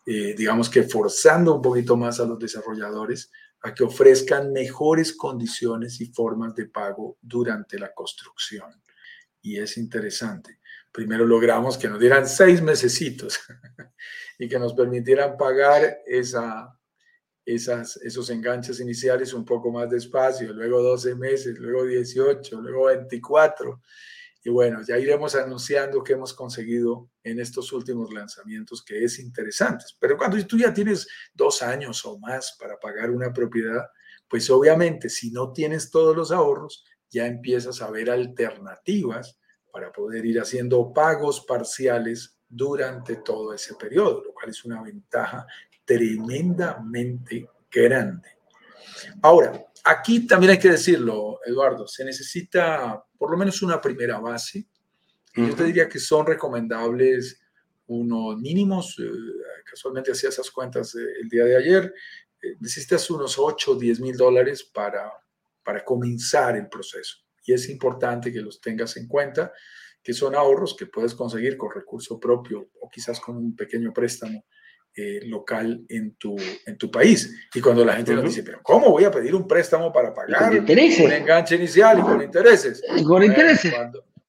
eh, 0.05 0.35
digamos 0.37 0.69
que 0.69 0.83
forzando 0.83 1.55
un 1.55 1.61
poquito 1.63 1.97
más 1.97 2.19
a 2.19 2.25
los 2.25 2.37
desarrolladores 2.37 3.31
a 3.63 3.73
que 3.73 3.83
ofrezcan 3.83 4.53
mejores 4.53 5.17
condiciones 5.17 5.99
y 6.01 6.13
formas 6.13 6.53
de 6.53 6.67
pago 6.67 7.17
durante 7.19 7.79
la 7.79 7.91
construcción. 7.91 8.79
Y 9.41 9.57
es 9.57 9.75
interesante. 9.77 10.59
Primero 10.91 11.25
logramos 11.25 11.79
que 11.79 11.89
nos 11.89 11.99
dieran 11.99 12.27
seis 12.27 12.61
mesecitos 12.61 13.39
y 14.37 14.47
que 14.47 14.59
nos 14.59 14.75
permitieran 14.75 15.35
pagar 15.35 15.97
esa, 16.05 16.79
esas, 17.45 17.97
esos 17.97 18.29
enganches 18.29 18.79
iniciales 18.79 19.33
un 19.33 19.45
poco 19.45 19.71
más 19.71 19.89
despacio, 19.89 20.53
luego 20.53 20.81
12 20.81 21.15
meses, 21.15 21.57
luego 21.59 21.85
18, 21.85 22.61
luego 22.61 22.85
24. 22.85 23.81
Y 24.45 24.49
bueno, 24.49 24.81
ya 24.85 24.97
iremos 24.97 25.35
anunciando 25.35 26.03
qué 26.03 26.13
hemos 26.13 26.33
conseguido 26.33 27.09
en 27.23 27.39
estos 27.39 27.71
últimos 27.71 28.11
lanzamientos, 28.13 28.83
que 28.83 29.03
es 29.03 29.19
interesante. 29.19 29.85
Pero 29.99 30.17
cuando 30.17 30.45
tú 30.45 30.57
ya 30.57 30.73
tienes 30.73 31.07
dos 31.33 31.61
años 31.61 32.03
o 32.05 32.19
más 32.19 32.57
para 32.59 32.77
pagar 32.77 33.09
una 33.09 33.31
propiedad, 33.31 33.85
pues 34.27 34.49
obviamente 34.49 35.09
si 35.09 35.31
no 35.31 35.53
tienes 35.53 35.89
todos 35.91 36.15
los 36.15 36.31
ahorros, 36.31 36.83
ya 37.09 37.25
empiezas 37.25 37.81
a 37.81 37.89
ver 37.89 38.09
alternativas 38.09 39.39
para 39.71 39.91
poder 39.91 40.25
ir 40.25 40.39
haciendo 40.39 40.91
pagos 40.91 41.45
parciales 41.45 42.37
durante 42.49 43.17
todo 43.17 43.53
ese 43.53 43.75
periodo, 43.75 44.23
lo 44.23 44.33
cual 44.33 44.49
es 44.49 44.63
una 44.65 44.81
ventaja 44.83 45.47
tremendamente 45.85 47.49
grande. 47.71 48.29
Ahora, 49.21 49.65
aquí 49.83 50.25
también 50.27 50.51
hay 50.51 50.59
que 50.59 50.71
decirlo, 50.71 51.39
Eduardo, 51.45 51.87
se 51.87 52.05
necesita 52.05 53.03
por 53.17 53.31
lo 53.31 53.37
menos 53.37 53.61
una 53.61 53.81
primera 53.81 54.19
base. 54.19 54.67
Yo 55.35 55.55
te 55.55 55.63
diría 55.63 55.89
que 55.89 55.99
son 55.99 56.25
recomendables 56.25 57.39
unos 57.87 58.39
mínimos, 58.39 58.97
eh, 58.99 59.09
casualmente 59.65 60.11
hacía 60.11 60.29
esas 60.29 60.49
cuentas 60.51 60.95
eh, 60.95 61.05
el 61.21 61.27
día 61.27 61.43
de 61.43 61.57
ayer, 61.57 61.93
eh, 62.41 62.55
necesitas 62.59 63.09
unos 63.09 63.37
8 63.37 63.71
o 63.71 63.75
10 63.75 63.99
mil 63.99 64.15
dólares 64.15 64.63
para, 64.63 65.11
para 65.63 65.83
comenzar 65.83 66.55
el 66.55 66.69
proceso. 66.69 67.17
Y 67.45 67.53
es 67.53 67.67
importante 67.69 68.31
que 68.31 68.41
los 68.41 68.61
tengas 68.61 68.95
en 68.95 69.07
cuenta, 69.07 69.51
que 70.01 70.13
son 70.13 70.35
ahorros 70.35 70.75
que 70.77 70.85
puedes 70.85 71.13
conseguir 71.13 71.57
con 71.57 71.71
recurso 71.71 72.19
propio 72.19 72.69
o 72.79 72.89
quizás 72.89 73.19
con 73.19 73.37
un 73.37 73.55
pequeño 73.55 73.91
préstamo 73.93 74.45
eh, 74.95 75.21
local 75.25 75.83
en 75.89 76.15
tu, 76.15 76.35
en 76.65 76.77
tu 76.77 76.91
país. 76.91 77.47
Y 77.53 77.61
cuando 77.61 77.83
la 77.83 77.95
gente 77.95 78.13
nos 78.13 78.25
dice, 78.25 78.43
pero 78.43 78.59
¿cómo 78.61 78.91
voy 78.91 79.03
a 79.05 79.11
pedir 79.11 79.33
un 79.33 79.47
préstamo 79.47 79.91
para 79.91 80.13
pagar 80.13 80.51
un 80.51 80.69
enganche 81.11 81.55
inicial 81.55 81.99
y 81.99 82.01
con 82.01 82.21
intereses? 82.21 82.81
con 83.05 83.23
intereses. 83.23 83.73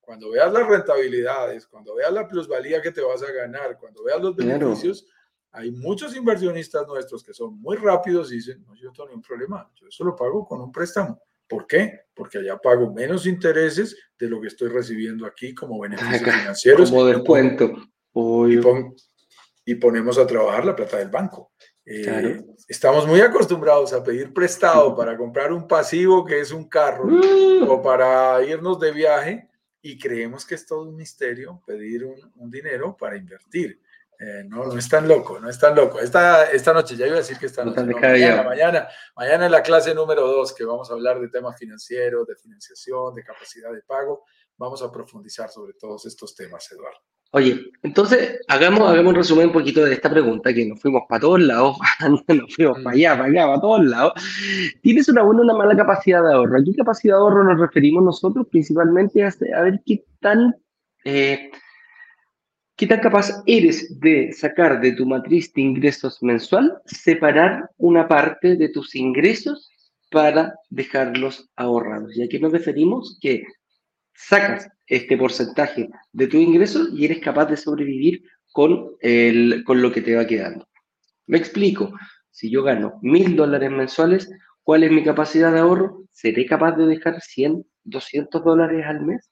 Cuando, 0.00 0.31
veas 0.31 0.53
las 0.53 0.66
rentabilidades, 0.66 1.66
cuando 1.66 1.94
veas 1.94 2.12
la 2.12 2.29
plusvalía 2.29 2.81
que 2.81 2.92
te 2.92 3.00
vas 3.00 3.22
a 3.22 3.33
ganar, 3.33 3.77
cuando 3.79 4.05
veas 4.05 4.20
los 4.20 4.37
beneficios, 4.37 5.07
hay 5.50 5.70
muchos 5.70 6.16
inversionistas 6.16 6.87
nuestros 6.87 7.22
que 7.22 7.33
son 7.33 7.61
muy 7.61 7.77
rápidos 7.77 8.33
y 8.33 8.37
dicen, 8.37 8.62
no, 8.66 8.74
yo 8.74 8.87
no 8.87 8.92
tengo 8.92 9.09
ningún 9.09 9.22
problema, 9.22 9.70
yo 9.74 9.87
eso 9.87 10.05
lo 10.05 10.16
pago 10.16 10.46
con 10.46 10.61
un 10.61 10.72
préstamo. 10.72 11.20
¿Por 11.46 11.66
qué? 11.66 12.00
Porque 12.14 12.38
allá 12.38 12.57
pago 12.59 12.92
menos 12.92 13.27
intereses 13.27 13.96
de 14.18 14.29
lo 14.29 14.40
que 14.40 14.48
estoy 14.48 14.68
recibiendo 14.68 15.27
aquí 15.27 15.55
como 15.55 15.79
beneficios 15.79 16.22
financieros. 16.22 16.90
Como 16.90 17.05
descuento 17.05 17.72
y 18.48 18.57
ponemos 19.77 20.18
a 20.18 20.27
trabajar 20.27 20.64
la 20.64 20.77
plata 20.77 20.98
del 20.98 21.09
banco. 21.09 21.53
Eh, 21.87 22.42
estamos 22.66 23.07
muy 23.07 23.20
acostumbrados 23.20 23.92
a 23.92 24.03
pedir 24.03 24.33
prestado 24.33 24.96
para 24.96 25.16
comprar 25.16 25.53
un 25.53 25.68
pasivo 25.68 26.24
que 26.24 26.40
es 26.40 26.50
un 26.50 26.66
carro 26.66 27.05
mm. 27.05 27.68
o 27.68 27.83
para 27.83 28.42
irnos 28.42 28.81
de 28.81 28.90
viaje 28.90 29.50
y 29.83 29.98
creemos 29.98 30.46
que 30.46 30.55
es 30.55 30.66
todo 30.66 30.83
un 30.83 30.96
misterio 30.96 31.62
pedir 31.66 32.07
un, 32.07 32.50
dinero 32.50 32.96
para 32.96 33.16
invertir. 33.16 33.81
Eh, 34.18 34.44
no, 34.46 34.64
no 34.64 34.79
es 34.79 34.88
tan 34.88 35.07
loco, 35.07 35.38
no 35.38 35.50
es 35.50 35.59
tan 35.59 35.74
loco. 35.74 36.00
Esta, 36.00 36.50
esta 36.50 36.72
noche, 36.72 36.96
ya 36.96 37.07
iba 37.07 37.16
a 37.16 37.18
decir 37.18 37.37
que 37.37 37.46
esta 37.46 37.64
noche, 37.64 37.83
mañana, 37.83 38.44
mañana, 38.44 38.88
mañana 39.14 39.46
en 39.46 39.53
la 39.53 39.62
clase 39.62 39.94
número 39.94 40.27
dos, 40.27 40.55
que 40.55 40.64
vamos 40.64 40.90
a 40.90 40.94
hablar 40.94 41.20
de 41.20 41.29
temas 41.29 41.59
financieros, 41.59 42.27
de 42.27 42.35
financiación, 42.37 43.14
de 43.14 43.24
capacidad 43.24 43.70
de 43.72 43.83
pago, 43.83 44.24
vamos 44.57 44.83
a 44.83 44.90
profundizar 44.90 45.49
sobre 45.51 45.75
todos 45.75 46.07
estos 46.07 46.35
temas, 46.35 46.71
Eduardo. 46.73 46.99
Oye, 47.37 47.73
entonces 47.83 48.38
hagamos, 48.47 48.88
hagamos 48.88 49.11
un 49.11 49.17
resumen 49.17 49.49
un 49.49 49.53
poquito 49.53 49.85
de 49.85 49.95
esta 49.95 50.09
pregunta, 50.09 50.55
que 50.55 50.67
nos 50.67 50.81
fuimos 50.81 51.03
para 51.09 51.21
todos 51.21 51.40
lados, 51.40 51.77
nos 52.09 52.55
fuimos 52.55 52.79
para 52.85 52.95
allá, 52.95 53.17
para 53.17 53.25
allá, 53.25 53.47
para 53.47 53.61
todos 53.61 53.85
lados. 53.85 54.12
¿Tienes 54.83 55.09
una 55.09 55.23
buena 55.23 55.40
o 55.40 55.45
una 55.45 55.55
mala 55.55 55.77
capacidad 55.77 56.23
de 56.23 56.33
ahorro? 56.33 56.59
¿A 56.59 56.64
qué 56.64 56.73
capacidad 56.77 57.14
de 57.14 57.19
ahorro 57.19 57.43
nos 57.43 57.59
referimos 57.59 58.05
nosotros? 58.05 58.47
Principalmente 58.49 59.25
a, 59.25 59.62
ver 59.62 59.83
qué 59.85 60.05
tan, 60.21 60.55
eh, 61.05 61.51
qué 62.77 62.87
tan 62.87 63.01
capaz 63.01 63.43
eres 63.47 63.99
de 63.99 64.33
sacar 64.33 64.81
de 64.81 64.93
tu 64.93 65.05
matriz 65.05 65.53
de 65.55 65.62
ingresos 65.62 66.23
mensual, 66.23 66.81
separar 66.87 67.69
una 67.79 68.07
parte 68.07 68.55
de 68.55 68.69
tus 68.69 68.95
ingresos 68.95 69.73
para 70.09 70.55
dejarlos 70.71 71.51
ahorrados. 71.57 72.17
¿Y 72.17 72.23
a 72.23 72.29
qué 72.29 72.38
nos 72.38 72.53
referimos? 72.53 73.19
Que 73.21 73.43
sacas 74.14 74.68
este 74.87 75.16
porcentaje 75.16 75.90
de 76.12 76.27
tu 76.27 76.37
ingreso 76.37 76.88
y 76.92 77.05
eres 77.05 77.20
capaz 77.20 77.46
de 77.46 77.57
sobrevivir 77.57 78.22
con, 78.53 78.92
el, 79.00 79.64
con 79.64 79.83
lo 79.83 79.92
que 79.92 80.03
te 80.03 80.14
va 80.14 80.27
quedando. 80.27 80.66
Me 81.27 81.38
explico, 81.38 81.92
si 82.31 82.50
yo 82.50 82.62
gano 82.62 82.98
mil 83.03 83.37
dólares 83.37 83.70
mensuales, 83.70 84.31
¿cuál 84.62 84.85
es 84.85 84.92
mi 84.92 85.03
capacidad 85.03 85.53
de 85.53 85.61
ahorro? 85.61 86.05
¿Seré 86.12 86.46
capaz 86.46 86.72
de 86.72 86.87
dejar 86.87 87.20
100, 87.20 87.66
200 87.85 88.44
dólares 88.44 88.85
al 88.87 89.03
mes? 89.03 89.31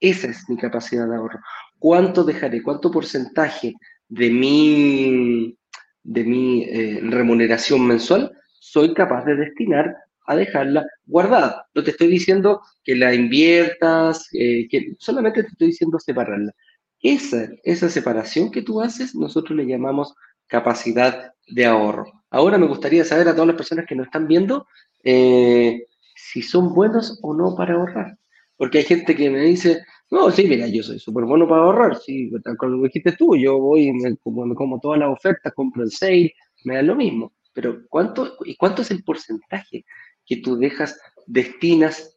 Esa 0.00 0.28
es 0.28 0.48
mi 0.48 0.56
capacidad 0.56 1.08
de 1.08 1.16
ahorro. 1.16 1.40
¿Cuánto 1.78 2.24
dejaré? 2.24 2.62
¿Cuánto 2.62 2.90
porcentaje 2.90 3.74
de 4.08 4.30
mi, 4.30 5.56
de 6.02 6.24
mi 6.24 6.64
eh, 6.64 7.00
remuneración 7.02 7.86
mensual 7.86 8.32
soy 8.64 8.94
capaz 8.94 9.24
de 9.24 9.36
destinar 9.36 9.96
a 10.26 10.36
dejarla 10.36 10.86
guardada. 11.06 11.66
No 11.74 11.82
te 11.82 11.90
estoy 11.90 12.08
diciendo 12.08 12.60
que 12.84 12.94
la 12.94 13.14
inviertas, 13.14 14.28
eh, 14.32 14.68
que 14.68 14.94
solamente 14.98 15.42
te 15.42 15.48
estoy 15.48 15.68
diciendo 15.68 15.98
separarla. 15.98 16.52
Esa, 17.00 17.48
esa 17.64 17.88
separación 17.88 18.50
que 18.50 18.62
tú 18.62 18.80
haces, 18.80 19.14
nosotros 19.14 19.56
le 19.56 19.66
llamamos 19.66 20.14
capacidad 20.46 21.32
de 21.48 21.66
ahorro. 21.66 22.04
Ahora 22.30 22.58
me 22.58 22.66
gustaría 22.66 23.04
saber 23.04 23.28
a 23.28 23.32
todas 23.32 23.48
las 23.48 23.56
personas 23.56 23.86
que 23.86 23.94
nos 23.94 24.06
están 24.06 24.26
viendo 24.26 24.66
eh, 25.02 25.86
si 26.14 26.42
son 26.42 26.74
buenos 26.74 27.18
o 27.22 27.34
no 27.34 27.54
para 27.56 27.74
ahorrar. 27.74 28.16
Porque 28.56 28.78
hay 28.78 28.84
gente 28.84 29.16
que 29.16 29.30
me 29.30 29.40
dice, 29.40 29.82
no, 30.10 30.30
sí, 30.30 30.46
mira, 30.46 30.66
yo 30.68 30.82
soy 30.82 30.98
súper 30.98 31.24
bueno 31.24 31.48
para 31.48 31.62
ahorrar, 31.62 31.96
sí, 31.98 32.30
como 32.58 32.84
dijiste 32.84 33.12
tú, 33.12 33.34
yo 33.34 33.58
voy, 33.58 33.92
me, 33.92 34.16
como, 34.18 34.46
me 34.46 34.54
como 34.54 34.78
todas 34.78 34.98
las 35.00 35.08
ofertas, 35.08 35.52
compro 35.54 35.82
el 35.82 35.90
sale, 35.90 36.34
me 36.64 36.76
da 36.76 36.82
lo 36.82 36.94
mismo. 36.94 37.32
Pero 37.52 37.82
¿cuánto, 37.88 38.36
¿y 38.44 38.56
cuánto 38.56 38.82
es 38.82 38.90
el 38.90 39.02
porcentaje 39.04 39.84
que 40.26 40.36
tú 40.38 40.56
dejas, 40.56 40.98
destinas 41.26 42.16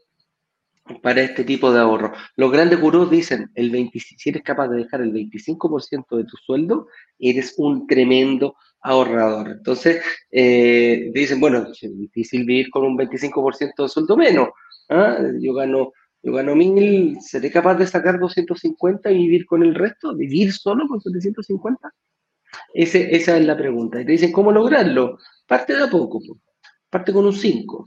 para 1.01 1.21
este 1.21 1.43
tipo 1.43 1.71
de 1.71 1.79
ahorro. 1.79 2.13
Los 2.35 2.51
grandes 2.51 2.79
gurús 2.79 3.09
dicen, 3.09 3.49
el 3.55 3.71
si 3.93 4.29
eres 4.29 4.43
capaz 4.43 4.67
de 4.67 4.77
dejar 4.77 5.01
el 5.01 5.11
25% 5.13 6.17
de 6.17 6.23
tu 6.25 6.37
sueldo, 6.37 6.87
eres 7.17 7.55
un 7.57 7.87
tremendo 7.87 8.55
ahorrador. 8.81 9.49
Entonces, 9.49 10.03
eh, 10.31 11.09
dicen, 11.13 11.39
bueno, 11.39 11.67
es 11.71 11.97
difícil 11.97 12.45
vivir 12.45 12.69
con 12.69 12.83
un 12.83 12.97
25% 12.97 13.83
de 13.83 13.89
sueldo 13.89 14.15
menos. 14.15 14.49
¿ah? 14.89 15.17
Yo 15.39 15.53
gano 15.53 15.91
yo 16.25 16.33
gano 16.33 16.55
mil, 16.55 17.21
¿seré 17.21 17.51
capaz 17.51 17.75
de 17.75 17.85
sacar 17.85 18.19
250 18.19 19.11
y 19.11 19.17
vivir 19.17 19.45
con 19.45 19.61
el 19.61 19.75
resto? 19.75 20.15
¿Vivir 20.15 20.51
solo 20.53 20.87
con 20.87 20.99
750? 20.99 21.93
Ese, 22.73 23.15
esa 23.15 23.37
es 23.37 23.45
la 23.45 23.55
pregunta. 23.55 24.01
Y 24.01 24.05
te 24.05 24.13
dicen, 24.13 24.31
¿cómo 24.31 24.51
lograrlo? 24.51 25.19
Parte 25.45 25.75
de 25.75 25.83
a 25.83 25.87
poco, 25.87 26.19
parte 26.95 27.11
con 27.11 27.25
un 27.25 27.33
5. 27.33 27.85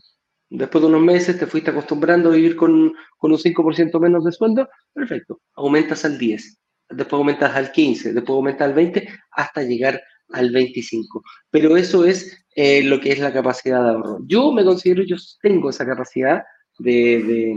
Después 0.51 0.83
de 0.83 0.89
unos 0.89 1.01
meses 1.01 1.39
te 1.39 1.47
fuiste 1.47 1.71
acostumbrando 1.71 2.29
a 2.29 2.35
vivir 2.35 2.57
con, 2.57 2.93
con 3.17 3.33
un 3.33 3.39
5% 3.39 4.01
menos 4.01 4.23
de 4.23 4.33
sueldo, 4.33 4.69
perfecto, 4.93 5.41
aumentas 5.55 6.05
al 6.05 6.19
10, 6.19 6.59
después 6.91 7.19
aumentas 7.19 7.57
al 7.57 7.73
15, 7.73 8.13
después 8.13 8.37
aumentas 8.37 8.69
al 8.69 8.75
20, 8.75 9.09
hasta 9.33 9.63
llegar 9.63 10.03
al 10.31 10.51
25. 10.51 11.23
Pero 11.51 11.77
eso 11.79 12.05
es 12.05 12.45
eh, 12.55 12.83
lo 12.83 13.01
que 13.01 13.13
es 13.13 13.19
la 13.19 13.33
capacidad 13.33 13.83
de 13.83 13.91
ahorro. 13.91 14.19
Yo 14.27 14.53
me 14.53 14.63
considero, 14.63 15.03
yo 15.05 15.17
tengo 15.41 15.71
esa 15.71 15.87
capacidad 15.87 16.43
de, 16.79 17.55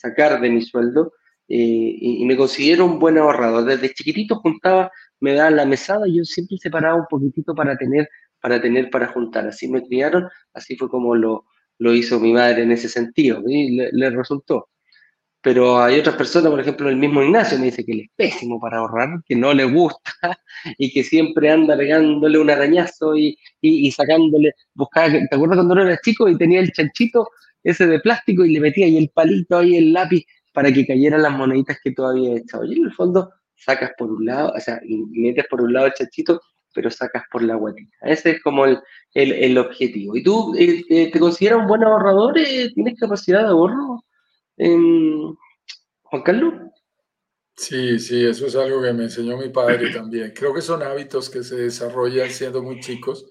sacar 0.00 0.40
de 0.40 0.48
mi 0.48 0.62
sueldo 0.62 1.12
eh, 1.48 1.96
y, 2.00 2.24
me 2.24 2.34
considero 2.36 2.86
un 2.86 2.98
buen 2.98 3.18
ahorrador. 3.18 3.66
Desde 3.66 3.92
chiquitito 3.92 4.36
juntaba, 4.36 4.90
me 5.20 5.34
daban 5.34 5.56
la 5.56 5.66
mesada 5.66 6.08
y 6.08 6.16
yo 6.16 6.24
siempre 6.24 6.56
separaba 6.58 6.96
un 6.96 7.06
poquitito 7.10 7.54
para 7.54 7.76
tener, 7.76 8.08
para 8.44 8.60
tener, 8.60 8.90
para 8.90 9.06
juntar. 9.06 9.46
Así 9.46 9.68
me 9.68 9.82
criaron, 9.82 10.28
así 10.52 10.76
fue 10.76 10.90
como 10.90 11.14
lo, 11.14 11.46
lo 11.78 11.94
hizo 11.94 12.20
mi 12.20 12.34
madre 12.34 12.64
en 12.64 12.72
ese 12.72 12.90
sentido 12.90 13.42
y 13.46 13.70
le, 13.70 14.10
resultó. 14.10 14.68
Pero 15.40 15.78
hay 15.78 15.98
otras 15.98 16.16
personas, 16.16 16.50
por 16.50 16.60
ejemplo, 16.60 16.90
el 16.90 16.96
mismo 16.96 17.22
Ignacio 17.22 17.58
me 17.58 17.66
dice 17.66 17.86
que 17.86 17.92
él 17.92 18.00
es 18.00 18.10
pésimo 18.14 18.60
para 18.60 18.80
ahorrar, 18.80 19.22
que 19.24 19.34
no 19.34 19.54
le 19.54 19.64
gusta 19.64 20.12
y 20.76 20.92
que 20.92 21.02
siempre 21.02 21.50
anda 21.50 21.74
pegándole 21.74 22.38
un 22.38 22.50
arañazo 22.50 23.16
y, 23.16 23.28
y, 23.62 23.86
y 23.86 23.90
sacándole, 23.90 24.52
buscaba, 24.74 25.08
¿te 25.08 25.26
acuerdas 25.34 25.56
cuando 25.56 25.80
era 25.80 25.98
chico 26.04 26.28
y 26.28 26.36
tenía 26.36 26.60
el 26.60 26.70
chanchito 26.70 27.30
ese 27.62 27.86
de 27.86 27.98
plástico 28.00 28.44
y 28.44 28.52
le 28.52 28.60
metía 28.60 28.84
ahí 28.84 28.98
el 28.98 29.08
palito, 29.08 29.56
ahí 29.56 29.76
el 29.76 29.94
lápiz 29.94 30.26
para 30.52 30.70
que 30.70 30.86
cayeran 30.86 31.22
las 31.22 31.32
moneditas 31.32 31.78
que 31.82 31.92
todavía 31.92 32.28
había 32.28 32.42
echado. 32.42 32.66
Y 32.66 32.76
en 32.76 32.84
el 32.84 32.92
fondo 32.92 33.30
sacas 33.54 33.92
por 33.96 34.12
un 34.12 34.26
lado, 34.26 34.52
o 34.54 34.60
sea, 34.60 34.82
y 34.86 34.98
metes 35.18 35.46
por 35.48 35.62
un 35.62 35.72
lado 35.72 35.86
el 35.86 35.94
chachito, 35.94 36.42
pero 36.74 36.90
sacas 36.90 37.24
por 37.30 37.42
la 37.42 37.54
guatita. 37.54 37.96
Ese 38.02 38.32
es 38.32 38.42
como 38.42 38.66
el, 38.66 38.78
el, 39.14 39.56
objetivo. 39.58 40.16
¿Y 40.16 40.22
tú 40.22 40.54
eh, 40.56 41.10
te 41.10 41.18
consideras 41.20 41.60
un 41.60 41.66
buen 41.66 41.84
ahorrador? 41.84 42.38
Eh, 42.38 42.70
¿Tienes 42.74 42.98
capacidad 42.98 43.42
de 43.42 43.48
ahorro, 43.48 44.04
Juan 44.56 46.22
Carlos? 46.24 46.54
Sí, 47.56 47.98
sí, 48.00 48.26
eso 48.26 48.46
es 48.46 48.56
algo 48.56 48.82
que 48.82 48.92
me 48.92 49.04
enseñó 49.04 49.36
mi 49.36 49.48
padre 49.48 49.92
también. 49.92 50.32
Creo 50.34 50.52
que 50.52 50.60
son 50.60 50.82
hábitos 50.82 51.30
que 51.30 51.44
se 51.44 51.56
desarrollan 51.56 52.30
siendo 52.30 52.62
muy 52.62 52.80
chicos 52.80 53.26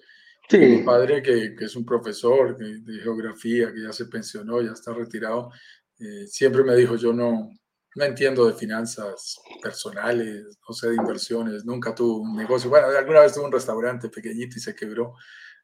mi 0.52 0.82
padre, 0.82 1.22
que, 1.22 1.54
que, 1.56 1.64
es 1.64 1.76
un 1.76 1.84
profesor 1.84 2.56
de, 2.56 3.00
geografía, 3.00 3.72
que 3.72 3.82
ya 3.82 3.92
se 3.92 4.06
pensionó, 4.06 4.60
ya 4.60 4.72
está 4.72 4.92
retirado, 4.92 5.50
eh, 5.98 6.26
siempre 6.26 6.62
me 6.62 6.76
dijo, 6.76 6.96
yo 6.96 7.12
no, 7.12 7.50
no 7.94 8.04
entiendo 8.04 8.46
de 8.46 8.54
finanzas 8.54 9.40
personales, 9.62 10.58
no 10.68 10.74
sé 10.74 10.88
de 10.88 10.96
inversiones, 10.96 11.64
nunca 11.64 11.94
tuve 11.94 12.20
un 12.20 12.36
negocio. 12.36 12.68
Bueno, 12.68 12.88
alguna 12.88 13.20
vez 13.20 13.32
tuve 13.32 13.44
un 13.44 13.52
restaurante 13.52 14.08
pequeñito 14.08 14.58
y 14.58 14.60
se 14.60 14.74
quebró 14.74 15.14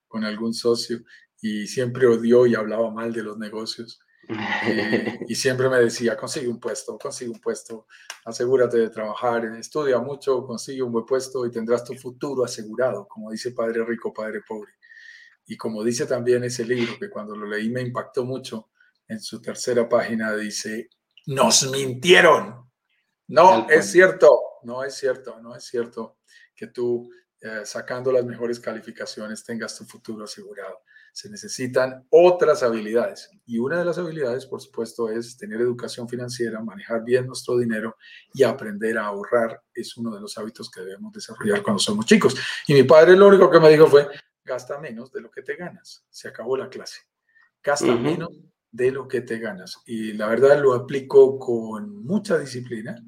con 0.07 0.25
algún 0.25 0.55
socio 0.55 1.03
y 1.41 1.67
siempre 1.67 2.07
odió 2.07 2.47
y 2.47 2.55
hablaba 2.55 2.91
mal 2.91 3.13
de 3.13 3.23
los 3.23 3.39
negocios. 3.39 4.01
Eh, 4.67 5.19
y 5.27 5.35
siempre 5.35 5.69
me 5.69 5.79
decía, 5.79 6.17
consigue 6.17 6.47
un 6.47 6.61
puesto, 6.61 6.97
consigue 6.99 7.31
un 7.31 7.41
puesto, 7.41 7.87
asegúrate 8.25 8.79
de 8.79 8.91
trabajar, 8.91 9.45
estudia 9.59 9.99
mucho, 9.99 10.45
consigue 10.45 10.83
un 10.83 10.93
buen 10.93 11.05
puesto 11.05 11.45
y 11.47 11.51
tendrás 11.51 11.83
tu 11.83 11.95
futuro 11.95 12.45
asegurado, 12.45 13.09
como 13.09 13.33
dice 13.33 13.51
Padre 13.51 13.85
Rico, 13.85 14.13
Padre 14.13 14.43
Pobre. 14.47 14.73
Y 15.47 15.57
como 15.57 15.83
dice 15.83 16.07
también 16.07 16.45
ese 16.45 16.65
libro, 16.65 16.93
que 17.01 17.11
cuando 17.11 17.35
lo 17.35 17.47
leí 17.47 17.71
me 17.71 17.81
impactó 17.81 18.25
mucho, 18.25 18.69
en 19.09 19.21
su 19.21 19.43
tercera 19.43 19.89
página 19.89 20.37
dice, 20.37 20.91
nos 21.27 21.71
mintieron. 21.71 22.71
No 23.29 23.69
es 23.69 23.91
cierto, 23.91 24.41
no 24.63 24.83
es 24.83 24.95
cierto, 24.95 25.39
no 25.41 25.55
es 25.55 25.65
cierto 25.65 26.19
que 26.55 26.67
tú 26.67 27.11
eh, 27.41 27.63
sacando 27.65 28.13
las 28.13 28.25
mejores 28.25 28.59
calificaciones 28.59 29.45
tengas 29.45 29.77
tu 29.77 29.85
futuro 29.85 30.25
asegurado 30.25 30.83
se 31.13 31.29
necesitan 31.29 32.07
otras 32.11 32.63
habilidades. 32.63 33.31
Y 33.47 33.59
una 33.59 33.79
de 33.79 33.85
las 33.85 33.99
habilidades, 33.99 34.47
por 34.47 34.61
supuesto, 34.61 35.11
es 35.11 35.37
tener 35.37 35.61
educación 35.61 36.09
financiera, 36.09 36.61
manejar 36.61 37.03
bien 37.05 37.27
nuestro 37.27 37.59
dinero 37.59 37.97
y 38.33 38.43
aprender 38.43 38.99
a 38.99 39.07
ahorrar. 39.07 39.63
Es 39.75 39.97
uno 39.97 40.15
de 40.15 40.21
los 40.21 40.37
hábitos 40.39 40.71
que 40.71 40.81
debemos 40.81 41.13
desarrollar 41.13 41.63
cuando 41.63 41.81
somos 41.81 42.07
chicos. 42.07 42.37
Y 42.67 42.75
mi 42.75 42.85
padre 42.85 43.17
lo 43.17 43.29
único 43.29 43.51
que 43.51 43.61
me 43.61 43.71
dijo 43.71 43.87
fue, 43.87 44.09
gasta 44.45 44.79
menos 44.79 45.13
de 45.13 45.21
lo 45.21 45.31
que 45.31 45.43
te 45.43 45.57
ganas. 45.57 46.05
Se 46.11 46.29
acabó 46.29 46.57
la 46.57 46.69
clase. 46.69 47.01
Gasta 47.63 47.95
menos 47.95 48.31
de 48.73 48.91
lo 48.91 49.09
que 49.09 49.21
te 49.21 49.39
ganas. 49.39 49.79
Y 49.87 50.13
la 50.13 50.29
verdad 50.29 50.61
lo 50.61 50.75
aplico 50.75 51.39
con 51.39 52.05
mucha 52.05 52.39
disciplina 52.39 53.03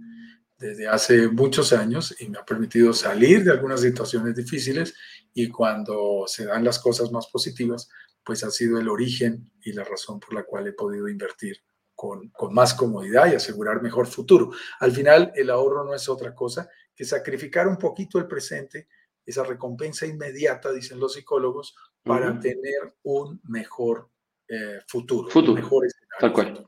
desde 0.59 0.87
hace 0.87 1.29
muchos 1.29 1.73
años 1.73 2.15
y 2.21 2.29
me 2.29 2.39
ha 2.39 2.45
permitido 2.45 2.93
salir 2.93 3.43
de 3.45 3.51
algunas 3.51 3.81
situaciones 3.81 4.37
difíciles 4.37 4.95
y 5.35 5.49
cuando 5.49 6.25
se 6.27 6.47
dan 6.47 6.65
las 6.65 6.79
cosas 6.79 7.11
más 7.11 7.27
positivas, 7.27 7.89
pues 8.25 8.45
ha 8.45 8.51
sido 8.51 8.79
el 8.79 8.89
origen 8.89 9.51
y 9.61 9.73
la 9.73 9.83
razón 9.83 10.21
por 10.21 10.35
la 10.35 10.45
cual 10.45 10.69
he 10.69 10.73
podido 10.73 11.09
invertir 11.09 11.57
con, 11.95 12.29
con, 12.31 12.55
más 12.55 12.75
comodidad 12.75 13.31
y 13.31 13.35
asegurar 13.35 13.83
mejor 13.83 14.07
futuro. 14.07 14.53
Al 14.79 14.93
final, 14.93 15.33
el 15.35 15.51
ahorro 15.51 15.85
no 15.85 15.95
es 15.95 16.09
otra 16.09 16.35
cosa 16.35 16.69
que 16.95 17.05
sacrificar 17.05 17.67
un 17.67 17.77
poquito 17.77 18.19
el 18.19 18.29
presente, 18.29 18.89
esa 19.27 19.43
recompensa 19.43 20.07
inmediata, 20.07 20.73
dicen 20.73 21.01
los 21.01 21.15
psicólogos, 21.15 21.75
para 22.05 22.39
tener 22.41 22.97
un 23.03 23.41
mejor 23.45 24.12
eh, 24.53 24.81
futuro, 24.87 25.31
futuro. 25.31 25.55
mejor 25.55 25.87
Tal 26.21 26.33
cual. 26.33 26.67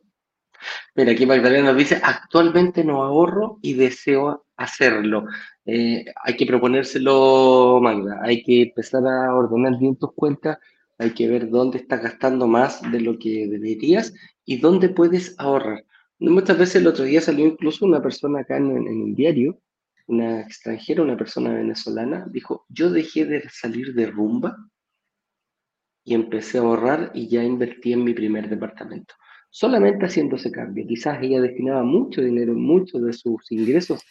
Mira, 0.94 1.12
aquí 1.12 1.27
Magdalena 1.27 1.68
nos 1.68 1.77
dice, 1.77 2.01
actualmente 2.03 2.83
no 2.83 3.03
ahorro 3.03 3.59
y 3.61 3.75
deseo 3.75 4.47
hacerlo. 4.57 5.27
Eh, 5.66 6.07
hay 6.23 6.37
que 6.37 6.47
proponérselo, 6.47 7.81
Magda, 7.83 8.20
hay 8.23 8.42
que 8.42 8.62
empezar 8.62 9.07
a 9.07 9.35
ordenar 9.35 9.79
bien 9.79 9.97
tus 9.97 10.14
cuentas, 10.14 10.59
hay 10.99 11.11
que 11.11 11.29
ver 11.29 11.51
dónde 11.51 11.79
estás 11.79 12.03
gastando 12.03 12.47
más 12.47 12.81
de 12.90 13.01
lo 13.01 13.18
que 13.18 13.49
deberías 13.49 14.14
y 14.47 14.59
dónde 14.59 14.88
puedes 14.88 15.35
ahorrar. 15.38 15.85
Muchas 16.18 16.57
veces 16.57 16.77
el 16.77 16.87
otro 16.87 17.05
día 17.05 17.20
salió 17.20 17.44
incluso 17.44 17.85
una 17.85 18.01
persona 18.01 18.40
acá 18.40 18.57
en, 18.57 18.70
en 18.70 19.03
un 19.03 19.14
diario, 19.14 19.61
una 20.07 20.40
extranjera, 20.40 21.03
una 21.03 21.18
persona 21.18 21.53
venezolana, 21.53 22.27
dijo, 22.31 22.64
yo 22.70 22.90
dejé 22.90 23.27
de 23.27 23.47
salir 23.51 23.92
de 23.92 24.07
rumba 24.07 24.57
y 26.04 26.14
empecé 26.14 26.58
a 26.58 26.62
ahorrar 26.62 27.10
y 27.14 27.28
ya 27.28 27.42
invertí 27.42 27.92
en 27.92 28.04
mi 28.04 28.14
primer 28.14 28.48
departamento 28.48 29.14
solamente 29.54 30.06
haciendo 30.06 30.34
ese 30.34 30.50
cambio. 30.50 30.84
Quizás 30.84 31.22
ella 31.22 31.40
destinaba 31.40 31.84
mucho 31.84 32.20
dinero, 32.20 32.54
muchos 32.54 33.04
de 33.04 33.12
sus 33.12 33.52
ingresos 33.52 34.02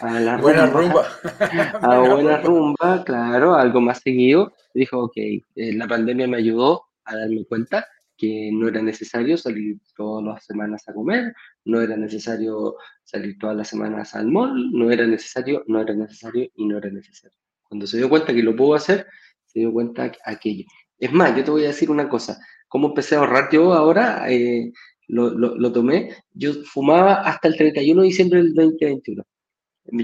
a 0.00 0.20
la 0.20 0.36
buena 0.36 0.66
rumba. 0.66 1.04
a 1.82 1.98
buena 2.08 2.40
rumba, 2.40 3.02
claro, 3.04 3.56
algo 3.56 3.80
más 3.80 3.98
seguido. 3.98 4.52
Dijo, 4.72 5.00
ok, 5.00 5.16
eh, 5.16 5.42
la 5.74 5.88
pandemia 5.88 6.28
me 6.28 6.36
ayudó 6.36 6.84
a 7.04 7.16
darme 7.16 7.44
cuenta 7.46 7.84
que 8.16 8.50
no 8.52 8.68
era 8.68 8.80
necesario 8.80 9.36
salir 9.36 9.78
todas 9.96 10.24
las 10.24 10.46
semanas 10.46 10.88
a 10.88 10.94
comer, 10.94 11.34
no 11.64 11.80
era 11.80 11.96
necesario 11.96 12.76
salir 13.02 13.36
todas 13.40 13.56
las 13.56 13.66
semanas 13.66 14.14
al 14.14 14.28
mall, 14.28 14.70
no 14.70 14.88
era 14.92 15.04
necesario, 15.04 15.64
no 15.66 15.80
era 15.80 15.94
necesario 15.94 16.48
y 16.54 16.64
no 16.64 16.78
era 16.78 16.90
necesario. 16.90 17.36
Cuando 17.64 17.88
se 17.88 17.96
dio 17.96 18.08
cuenta 18.08 18.32
que 18.32 18.44
lo 18.44 18.54
pudo 18.54 18.74
hacer, 18.74 19.08
se 19.46 19.58
dio 19.58 19.72
cuenta 19.72 20.12
aquello. 20.24 20.64
Es 21.02 21.12
más, 21.12 21.36
yo 21.36 21.42
te 21.42 21.50
voy 21.50 21.64
a 21.64 21.68
decir 21.68 21.90
una 21.90 22.08
cosa, 22.08 22.38
¿cómo 22.68 22.86
empecé 22.86 23.16
a 23.16 23.18
ahorrar 23.18 23.48
yo 23.50 23.72
ahora? 23.72 24.24
Eh, 24.30 24.72
lo, 25.08 25.30
lo, 25.30 25.72
tomé, 25.72 26.14
yo 26.32 26.52
fumaba 26.64 27.14
hasta 27.22 27.48
el 27.48 27.56
31 27.56 28.02
de 28.02 28.06
diciembre 28.06 28.40
del 28.40 28.54
2021. 28.54 29.24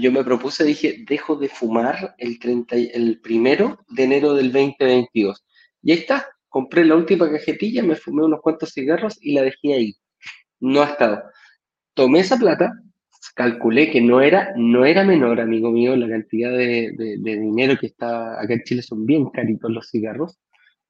Yo 0.01 0.11
me 0.11 0.25
propuse, 0.25 0.65
dije, 0.65 1.05
dejo 1.07 1.37
de 1.37 1.47
fumar 1.47 2.15
el, 2.17 2.37
30, 2.37 2.75
el 2.75 3.21
primero 3.21 3.79
de 3.87 4.03
enero 4.03 4.33
del 4.33 4.51
2022. 4.51 5.41
Y 5.83 5.93
ahí 5.93 5.99
está, 5.99 6.27
compré 6.49 6.83
la 6.83 6.97
última 6.97 7.31
cajetilla, 7.31 7.81
me 7.81 7.95
fumé 7.95 8.25
unos 8.25 8.41
cuantos 8.41 8.73
cigarros 8.73 9.17
y 9.21 9.31
la 9.31 9.43
dejé 9.43 9.73
ahí. 9.73 9.95
No 10.59 10.81
ha 10.81 10.87
estado. 10.87 11.23
Tomé 11.93 12.19
esa 12.19 12.35
plata, 12.35 12.73
calculé 13.35 13.89
que 13.89 14.01
no 14.01 14.19
era, 14.19 14.51
no 14.57 14.83
era 14.83 15.05
menor, 15.05 15.39
amigo 15.39 15.71
mío, 15.71 15.95
la 15.95 16.09
cantidad 16.09 16.51
de, 16.51 16.91
de, 16.97 17.39
dinero 17.39 17.77
que 17.79 17.87
está 17.87 18.37
acá 18.37 18.53
en 18.53 18.63
Chile 18.63 18.81
son 18.81 19.05
bien 19.05 19.29
caritos 19.29 19.71
los 19.71 19.89
cigarros. 19.89 20.37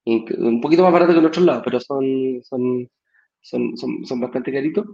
Un 0.05 0.61
poquito 0.61 0.83
más 0.83 0.93
barato 0.93 1.13
que 1.13 1.19
en 1.19 1.25
otros 1.25 1.45
lados, 1.45 1.61
pero 1.63 1.79
son, 1.79 2.41
son, 2.43 2.89
son, 3.41 3.77
son, 3.77 4.05
son 4.05 4.19
bastante 4.19 4.51
caritos. 4.51 4.85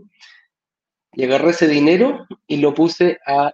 Y 1.13 1.23
agarré 1.23 1.51
ese 1.51 1.67
dinero 1.69 2.25
y 2.45 2.57
lo 2.57 2.73
puse 2.73 3.19
a, 3.25 3.53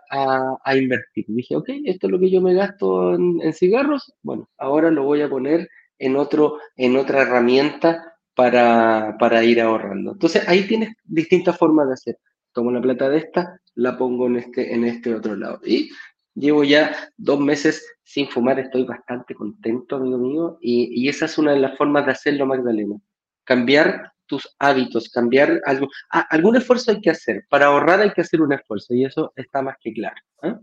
a, 0.64 0.76
invertir. 0.76 1.26
Dije, 1.28 1.56
ok, 1.56 1.70
esto 1.86 2.08
es 2.08 2.12
lo 2.12 2.20
que 2.20 2.32
yo 2.32 2.42
me 2.42 2.56
gasto 2.56 3.14
en, 3.14 3.54
cigarros. 3.54 4.14
Bueno, 4.24 4.50
ahora 4.58 4.90
lo 4.90 5.04
voy 5.04 5.22
a 5.22 5.30
poner 5.30 5.70
en, 6.00 6.16
otro, 6.16 6.58
en 6.76 6.98
otra 6.98 7.22
herramienta 7.22 8.16
para, 8.34 9.16
para 9.20 9.44
ir 9.44 9.62
ahorrando. 9.62 10.14
Entonces 10.14 10.48
ahí 10.48 10.66
tienes 10.68 10.96
distintas 11.04 11.56
formas 11.56 11.88
de 11.88 11.94
hacer. 11.94 12.18
Tomo 12.52 12.72
la 12.72 12.82
plata 12.82 13.10
de 13.10 13.20
esta, 13.20 13.60
la 13.76 13.96
pongo 13.96 14.26
en 14.26 14.38
este, 14.38 14.74
en 14.74 14.84
este 14.84 15.14
otro 15.14 15.36
lado. 15.36 15.62
Y 15.64 15.92
Llevo 16.34 16.64
ya 16.64 17.12
dos 17.18 17.40
meses 17.40 17.86
sin 18.04 18.30
fumar, 18.30 18.60
estoy 18.60 18.86
bastante 18.86 19.36
contento, 19.36 19.98
amigo 19.98 20.18
mío, 20.18 20.58
y, 20.62 21.04
y 21.04 21.10
esa 21.10 21.26
es 21.26 21.38
una 21.38 21.54
de 21.54 21.60
las 21.60 21.78
formas 21.78 22.06
de 22.06 22.14
hacerlo, 22.14 22.46
Magdalena. 22.46 22.96
Cambiar 23.44 24.12
tus 24.32 24.48
hábitos, 24.60 25.10
cambiar 25.10 25.60
algo. 25.66 25.90
Ah, 26.10 26.26
algún 26.30 26.56
esfuerzo 26.56 26.92
hay 26.92 27.02
que 27.02 27.10
hacer. 27.10 27.46
Para 27.50 27.66
ahorrar 27.66 28.00
hay 28.00 28.14
que 28.14 28.22
hacer 28.22 28.42
un 28.42 28.54
esfuerzo 28.54 28.94
y 28.94 29.04
eso 29.04 29.34
está 29.36 29.62
más 29.62 29.76
que 29.82 29.92
claro. 29.92 30.16
¿eh? 30.44 30.56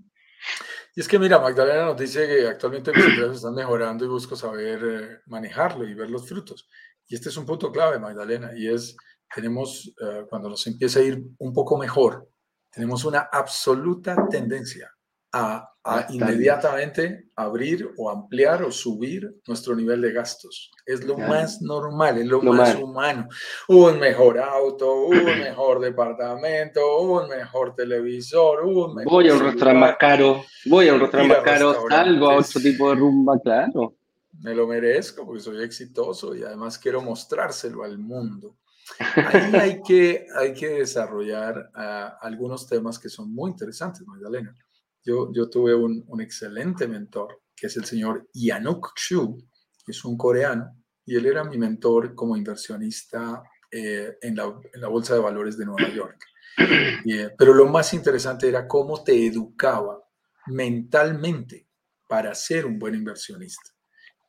Y 0.97 1.01
es 1.01 1.07
que 1.07 1.19
mira, 1.19 1.39
Magdalena 1.39 1.85
nos 1.85 1.99
dice 1.99 2.27
que 2.27 2.47
actualmente 2.47 2.93
mis 2.93 3.05
ingresos 3.05 3.37
están 3.37 3.55
mejorando 3.55 4.07
y 4.07 4.09
busco 4.09 4.37
saber 4.37 4.81
eh, 4.83 5.19
manejarlo 5.27 5.87
y 5.87 5.93
ver 5.93 6.09
los 6.09 6.27
frutos. 6.27 6.67
Y 7.07 7.15
este 7.15 7.29
es 7.29 7.37
un 7.37 7.45
punto 7.45 7.71
clave, 7.71 7.99
Magdalena, 7.99 8.53
y 8.57 8.69
es, 8.69 8.97
tenemos, 9.35 9.95
eh, 10.01 10.25
cuando 10.31 10.49
nos 10.49 10.67
empieza 10.67 11.01
a 11.01 11.03
ir 11.03 11.23
un 11.39 11.53
poco 11.53 11.77
mejor, 11.77 12.27
tenemos 12.71 13.05
una 13.05 13.29
absoluta 13.31 14.17
tendencia 14.31 14.91
a, 15.39 16.07
inmediatamente 16.11 17.31
abrir 17.35 17.91
o 17.97 18.11
ampliar 18.11 18.63
o 18.63 18.71
subir 18.71 19.41
nuestro 19.47 19.75
nivel 19.75 20.03
de 20.03 20.13
gastos. 20.13 20.71
Es 20.85 21.03
lo 21.05 21.17
más 21.17 21.63
normal, 21.63 22.19
es 22.19 22.27
lo, 22.27 22.43
más 22.43 22.75
humano. 22.75 23.29
Un 23.69 23.99
mejor 23.99 24.39
auto, 24.39 25.07
un 25.07 25.25
mejor 25.25 25.81
departamento, 25.81 27.01
un 27.01 27.29
mejor 27.29 27.75
televisor, 27.75 28.65
un 28.65 28.97
mejor 28.97 29.13
Voy 29.13 29.29
a 29.29 29.35
un 29.35 29.41
restaurante 29.41 29.81
más 29.81 29.97
caro, 29.97 30.45
voy 30.67 30.89
a 30.89 30.95
un 30.95 31.01
restaurante 31.01 31.35
más 31.35 31.45
caro, 31.45 31.89
salgo 31.89 32.31
a 32.31 32.37
otro 32.37 32.61
tipo 32.61 32.91
de 32.91 32.95
rumba, 32.97 33.41
claro. 33.41 33.95
Me 34.41 34.55
lo 34.55 34.67
merezco 34.67 35.25
porque 35.25 35.41
soy 35.41 35.65
exitoso 35.65 36.35
y 36.35 36.43
además 36.43 36.79
quiero 36.79 37.01
mostrárselo 37.01 37.83
al 37.83 37.99
mundo. 37.99 38.57
Ahí 39.33 39.55
hay 39.55 39.83
que, 39.83 40.27
hay 40.37 40.55
que 40.55 40.69
desarrollar 40.69 41.71
uh, 41.75 42.25
algunos 42.25 42.67
temas 42.67 42.99
que 42.99 43.09
son 43.09 43.33
muy 43.33 43.51
interesantes, 43.51 44.07
Magdalena. 44.07 44.55
Yo, 45.05 45.33
yo 45.33 45.49
tuve 45.49 45.75
un, 45.75 46.05
un, 46.07 46.21
excelente 46.21 46.87
mentor, 46.87 47.43
que 47.55 47.69
es 47.69 47.77
el 47.77 47.85
señor 47.85 48.29
Yanuk 48.35 48.95
Chu, 48.95 49.39
que 49.85 49.93
es 49.93 50.05
un 50.05 50.17
coreano, 50.17 50.77
y 51.07 51.17
él 51.17 51.25
era 51.25 51.45
mi 51.45 51.57
mentor 51.57 52.15
como 52.15 52.37
inversionista 52.37 53.43
eh, 53.71 54.17
en, 54.21 54.37
la, 54.37 54.45
en, 54.73 54.81
la, 54.81 54.89
Bolsa 54.89 55.15
de 55.15 55.21
Valores 55.21 55.57
de 55.57 55.67
Nueva 55.67 55.89
York. 55.91 56.25
Eh, 57.07 57.31
pero 57.39 57.55
lo 57.55 57.67
más 57.67 57.95
interesante 57.95 58.49
era 58.49 58.67
cómo 58.67 59.05
te 59.05 59.27
educaba 59.27 60.03
mentalmente 60.49 61.69
para 62.09 62.35
ser 62.35 62.67
un 62.67 62.81
buen 62.81 62.97
inversionista. 62.97 63.71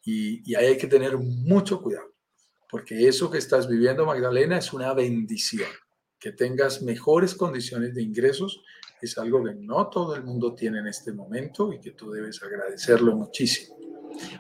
Y, 0.06 0.50
y 0.50 0.56
ahí 0.56 0.68
hay 0.68 0.78
que 0.78 0.88
tener 0.88 1.18
mucho 1.18 1.82
cuidado, 1.82 2.14
porque 2.70 3.08
eso 3.08 3.32
que 3.32 3.40
estás 3.40 3.68
viviendo, 3.68 4.06
Magdalena, 4.06 4.60
es 4.60 4.72
una 4.74 4.94
bendición. 4.94 5.70
Que 6.20 6.32
tengas 6.32 6.84
mejores 6.84 7.34
condiciones 7.34 7.96
de 7.96 8.04
ingresos 8.04 8.62
es 9.06 9.18
algo 9.18 9.44
que 9.44 9.54
no 9.56 9.90
todo 9.90 10.16
el 10.16 10.24
mundo 10.24 10.54
tiene 10.56 10.80
en 10.80 10.88
este 10.88 11.14
momento 11.14 11.72
y 11.74 11.80
que 11.80 11.92
tú 11.92 12.12
debes 12.12 12.42
agradecerlo 12.44 13.16
muchísimo. 13.16 13.78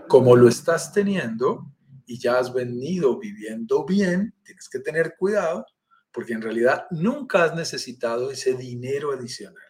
Como 0.07 0.35
lo 0.35 0.47
estás 0.47 0.91
teniendo 0.91 1.71
y 2.05 2.19
ya 2.19 2.39
has 2.39 2.53
venido 2.53 3.17
viviendo 3.19 3.85
bien, 3.85 4.35
tienes 4.43 4.67
que 4.69 4.79
tener 4.79 5.15
cuidado 5.17 5.65
porque 6.11 6.33
en 6.33 6.41
realidad 6.41 6.87
nunca 6.91 7.43
has 7.43 7.55
necesitado 7.55 8.31
ese 8.31 8.53
dinero 8.55 9.11
adicional. 9.11 9.63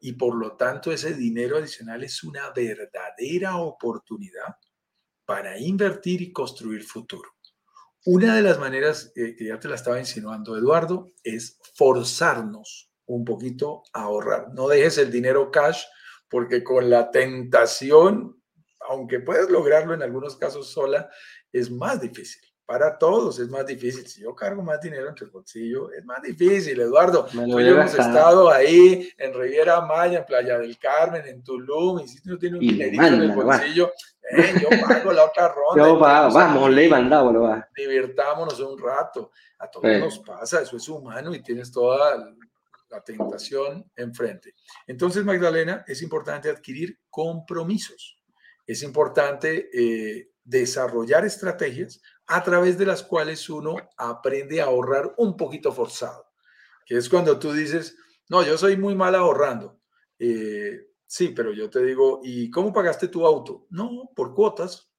Y 0.00 0.12
por 0.12 0.36
lo 0.36 0.56
tanto 0.56 0.92
ese 0.92 1.14
dinero 1.14 1.56
adicional 1.56 2.04
es 2.04 2.22
una 2.22 2.50
verdadera 2.50 3.56
oportunidad 3.56 4.56
para 5.24 5.58
invertir 5.58 6.22
y 6.22 6.32
construir 6.32 6.84
futuro. 6.84 7.30
Una 8.06 8.36
de 8.36 8.42
las 8.42 8.58
maneras 8.58 9.12
eh, 9.16 9.34
que 9.34 9.46
ya 9.46 9.58
te 9.58 9.66
la 9.66 9.76
estaba 9.76 9.98
insinuando 9.98 10.56
Eduardo 10.56 11.14
es 11.22 11.58
forzarnos 11.74 12.90
un 13.06 13.24
poquito 13.24 13.82
a 13.92 14.04
ahorrar. 14.04 14.52
No 14.52 14.68
dejes 14.68 14.98
el 14.98 15.10
dinero 15.10 15.50
cash 15.50 15.82
porque 16.28 16.64
con 16.64 16.90
la 16.90 17.10
tentación, 17.10 18.40
aunque 18.88 19.20
puedes 19.20 19.50
lograrlo 19.50 19.94
en 19.94 20.02
algunos 20.02 20.36
casos 20.36 20.70
sola, 20.70 21.08
es 21.52 21.70
más 21.70 22.00
difícil. 22.00 22.42
Para 22.66 22.96
todos 22.96 23.38
es 23.40 23.50
más 23.50 23.66
difícil. 23.66 24.06
Si 24.06 24.22
yo 24.22 24.34
cargo 24.34 24.62
más 24.62 24.80
dinero 24.80 25.06
entre 25.06 25.26
el 25.26 25.30
bolsillo, 25.30 25.92
es 25.92 26.02
más 26.06 26.22
difícil, 26.22 26.80
Eduardo. 26.80 27.26
Tú 27.26 27.58
hemos 27.58 27.92
estado 27.92 28.50
ahí 28.50 29.06
en 29.18 29.34
Riviera 29.34 29.82
Maya, 29.82 30.20
en 30.20 30.24
Playa 30.24 30.58
del 30.58 30.78
Carmen, 30.78 31.26
en 31.26 31.44
Tulum, 31.44 32.00
y 32.00 32.08
si 32.08 32.22
tú 32.22 32.30
no 32.30 32.38
tienes 32.38 32.58
un 32.58 32.66
dinerito 32.66 33.04
en 33.04 33.22
el 33.22 33.32
bolsillo, 33.32 33.92
eh, 34.30 34.54
yo 34.62 34.68
pago 34.88 35.12
la 35.12 35.24
otra 35.24 35.48
ronda. 35.54 35.86
Yo 35.86 36.00
pago, 36.00 36.34
vamos, 36.34 36.70
le 36.70 36.88
mandado, 36.88 37.42
va. 37.42 37.68
Divirtámonos 37.76 38.58
un 38.60 38.78
rato. 38.78 39.30
A 39.58 39.70
todos 39.70 39.98
nos 40.00 40.18
pasa, 40.20 40.62
eso 40.62 40.78
es 40.78 40.88
humano 40.88 41.34
y 41.34 41.42
tienes 41.42 41.70
toda 41.70 42.16
la 42.94 43.02
tentación 43.02 43.90
enfrente. 43.96 44.54
Entonces, 44.86 45.24
Magdalena, 45.24 45.84
es 45.86 46.02
importante 46.02 46.48
adquirir 46.48 47.00
compromisos. 47.10 48.22
Es 48.66 48.82
importante 48.82 49.68
eh, 49.72 50.30
desarrollar 50.44 51.24
estrategias 51.24 52.00
a 52.26 52.42
través 52.42 52.78
de 52.78 52.86
las 52.86 53.02
cuales 53.02 53.48
uno 53.50 53.76
aprende 53.96 54.60
a 54.60 54.66
ahorrar 54.66 55.14
un 55.18 55.36
poquito 55.36 55.72
forzado, 55.72 56.26
que 56.86 56.96
es 56.96 57.08
cuando 57.08 57.38
tú 57.38 57.52
dices, 57.52 57.96
no, 58.28 58.42
yo 58.42 58.56
soy 58.56 58.76
muy 58.76 58.94
mal 58.94 59.14
ahorrando. 59.14 59.80
Eh, 60.18 60.92
sí, 61.06 61.28
pero 61.28 61.52
yo 61.52 61.68
te 61.68 61.84
digo, 61.84 62.20
¿y 62.22 62.50
cómo 62.50 62.72
pagaste 62.72 63.08
tu 63.08 63.26
auto? 63.26 63.66
No, 63.70 64.10
por 64.14 64.34
cuotas. 64.34 64.90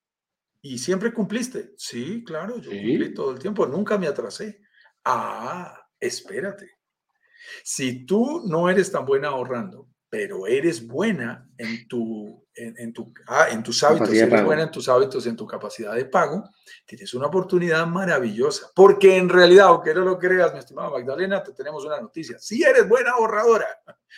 ¿Y 0.61 0.79
siempre 0.79 1.13
cumpliste? 1.13 1.73
Sí, 1.77 2.23
claro, 2.23 2.57
yo 2.57 2.71
cumplí 2.71 3.13
todo 3.13 3.31
el 3.31 3.39
tiempo, 3.39 3.65
nunca 3.67 3.97
me 3.97 4.07
atrasé. 4.07 4.61
Ah, 5.03 5.87
espérate. 5.99 6.75
Si 7.63 8.05
tú 8.05 8.43
no 8.45 8.69
eres 8.69 8.91
tan 8.91 9.05
buena 9.05 9.29
ahorrando, 9.29 9.87
pero 10.09 10.47
eres 10.47 10.85
buena 10.85 11.49
en 11.57 11.87
tu 11.87 12.45
en, 12.55 12.93
tu, 12.93 13.13
ah, 13.27 13.47
en 13.51 13.61
tus 13.61 13.83
hábitos, 13.83 14.09
eres 14.09 14.43
buena 14.43 14.63
en 14.63 14.71
tus 14.71 14.87
hábitos, 14.87 15.25
en 15.27 15.35
tu 15.35 15.45
capacidad 15.45 15.93
de 15.93 16.05
pago, 16.05 16.49
tienes 16.85 17.13
una 17.13 17.27
oportunidad 17.27 17.85
maravillosa. 17.85 18.69
Porque 18.73 19.17
en 19.17 19.29
realidad, 19.29 19.67
aunque 19.67 19.93
no 19.93 20.01
lo 20.01 20.17
creas, 20.17 20.53
mi 20.53 20.59
estimada 20.59 20.89
Magdalena, 20.89 21.43
te 21.43 21.51
tenemos 21.51 21.83
una 21.85 21.99
noticia. 21.99 22.39
Si 22.39 22.63
eres 22.63 22.87
buena 22.87 23.11
ahorradora, 23.11 23.67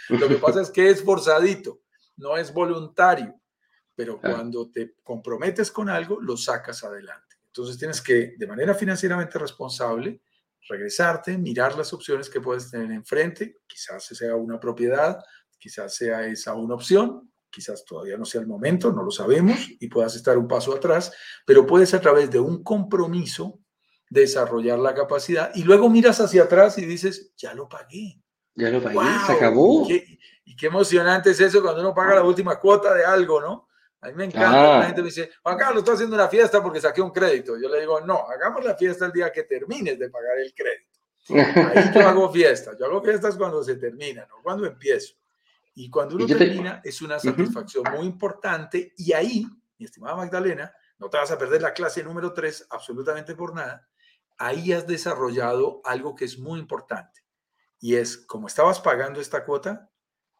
lo 0.09 0.27
que 0.27 0.35
pasa 0.35 0.61
es 0.61 0.69
que 0.69 0.89
es 0.89 1.03
forzadito, 1.03 1.81
no 2.17 2.37
es 2.37 2.53
voluntario. 2.53 3.39
Pero 3.95 4.19
cuando 4.21 4.69
te 4.69 4.93
comprometes 5.03 5.71
con 5.71 5.89
algo, 5.89 6.21
lo 6.21 6.37
sacas 6.37 6.83
adelante. 6.83 7.37
Entonces 7.47 7.79
tienes 7.79 7.99
que, 8.01 8.35
de 8.37 8.47
manera 8.47 8.75
financieramente 8.75 9.39
responsable, 9.39 10.21
regresarte, 10.69 11.38
mirar 11.38 11.77
las 11.77 11.93
opciones 11.93 12.30
que 12.30 12.41
puedes 12.41 12.69
tener 12.71 12.91
enfrente. 12.91 13.58
Quizás 13.67 14.06
sea 14.06 14.36
una 14.36 14.60
propiedad, 14.60 15.19
quizás 15.58 15.95
sea 15.95 16.25
esa 16.25 16.53
una 16.53 16.75
opción, 16.75 17.32
quizás 17.49 17.84
todavía 17.86 18.17
no 18.17 18.25
sea 18.25 18.41
el 18.41 18.47
momento, 18.47 18.91
no 18.91 19.03
lo 19.03 19.12
sabemos 19.12 19.58
y 19.80 19.88
puedas 19.88 20.15
estar 20.15 20.38
un 20.38 20.47
paso 20.47 20.75
atrás, 20.75 21.12
pero 21.45 21.65
puedes 21.65 21.93
a 21.93 22.01
través 22.01 22.30
de 22.30 22.39
un 22.39 22.63
compromiso 22.63 23.60
desarrollar 24.10 24.80
la 24.80 24.93
capacidad 24.93 25.51
y 25.56 25.63
luego 25.63 25.89
miras 25.89 26.19
hacia 26.19 26.43
atrás 26.43 26.77
y 26.77 26.86
dices, 26.86 27.34
ya 27.36 27.53
lo 27.53 27.67
pagué. 27.67 28.21
Ya 28.56 28.69
lo 28.69 28.82
pagué, 28.82 28.99
se 29.25 29.34
acabó. 29.34 29.88
Y 29.89 30.56
qué, 30.56 30.67
emocionante 30.67 31.32
es 31.32 31.39
eso 31.39 31.62
cuando 31.62 31.82
uno 31.82 31.93
paga 31.93 32.15
la 32.15 32.23
última 32.23 32.60
cuota 32.60 32.93
de 32.93 33.06
algo, 33.06 33.41
¿no? 33.41 33.66
A 34.01 34.07
mí 34.07 34.13
me 34.13 34.25
encanta. 34.25 34.79
La 34.79 34.86
gente 34.86 35.01
me 35.01 35.07
dice, 35.07 35.31
Juan 35.41 35.57
Carlos, 35.57 35.79
estoy 35.79 35.95
haciendo 35.95 36.15
una 36.15 36.27
fiesta 36.27 36.62
porque 36.62 36.79
saqué 36.79 37.01
un 37.01 37.12
crédito. 37.12 37.57
Yo 37.60 37.67
le 37.69 37.79
digo, 37.79 38.01
no, 38.01 38.27
hagamos 38.29 38.63
la 38.63 38.75
fiesta 38.75 39.05
el 39.05 39.12
día 39.12 39.31
que 39.31 39.43
termines 39.43 39.97
de 39.97 40.10
pagar 40.10 40.38
el 40.39 40.53
crédito. 40.53 40.99
Ahí 41.29 41.91
yo 41.93 42.07
hago 42.07 42.29
fiestas. 42.33 42.77
Yo 42.79 42.86
hago 42.86 43.01
fiestas 43.01 43.36
cuando 43.36 43.63
se 43.63 43.75
termina, 43.75 44.25
no 44.27 44.36
cuando 44.43 44.65
empiezo. 44.65 45.15
Y 45.73 45.89
cuando 45.89 46.15
uno 46.15 46.25
termina, 46.25 46.81
es 46.83 47.01
una 47.01 47.19
satisfacción 47.19 47.83
muy 47.91 48.05
importante. 48.05 48.93
Y 48.97 49.13
ahí, 49.13 49.47
mi 49.77 49.86
estimada 49.86 50.15
Magdalena, 50.15 50.73
no 50.97 51.10
te 51.10 51.17
vas 51.17 51.31
a 51.31 51.38
perder 51.38 51.62
la 51.62 51.73
clase 51.73 52.03
número 52.03 52.33
3 52.33 52.67
absolutamente 52.69 53.36
por 53.36 53.53
nada. 53.53 53.88
Ahí 54.39 54.73
has 54.73 54.88
desarrollado 54.88 55.81
algo 55.83 56.15
que 56.15 56.25
es 56.25 56.38
muy 56.39 56.60
importante. 56.60 57.21
Y 57.79 57.95
es, 57.95 58.17
como 58.17 58.47
estabas 58.47 58.79
pagando 58.79 59.21
esta 59.21 59.45
cuota, 59.45 59.89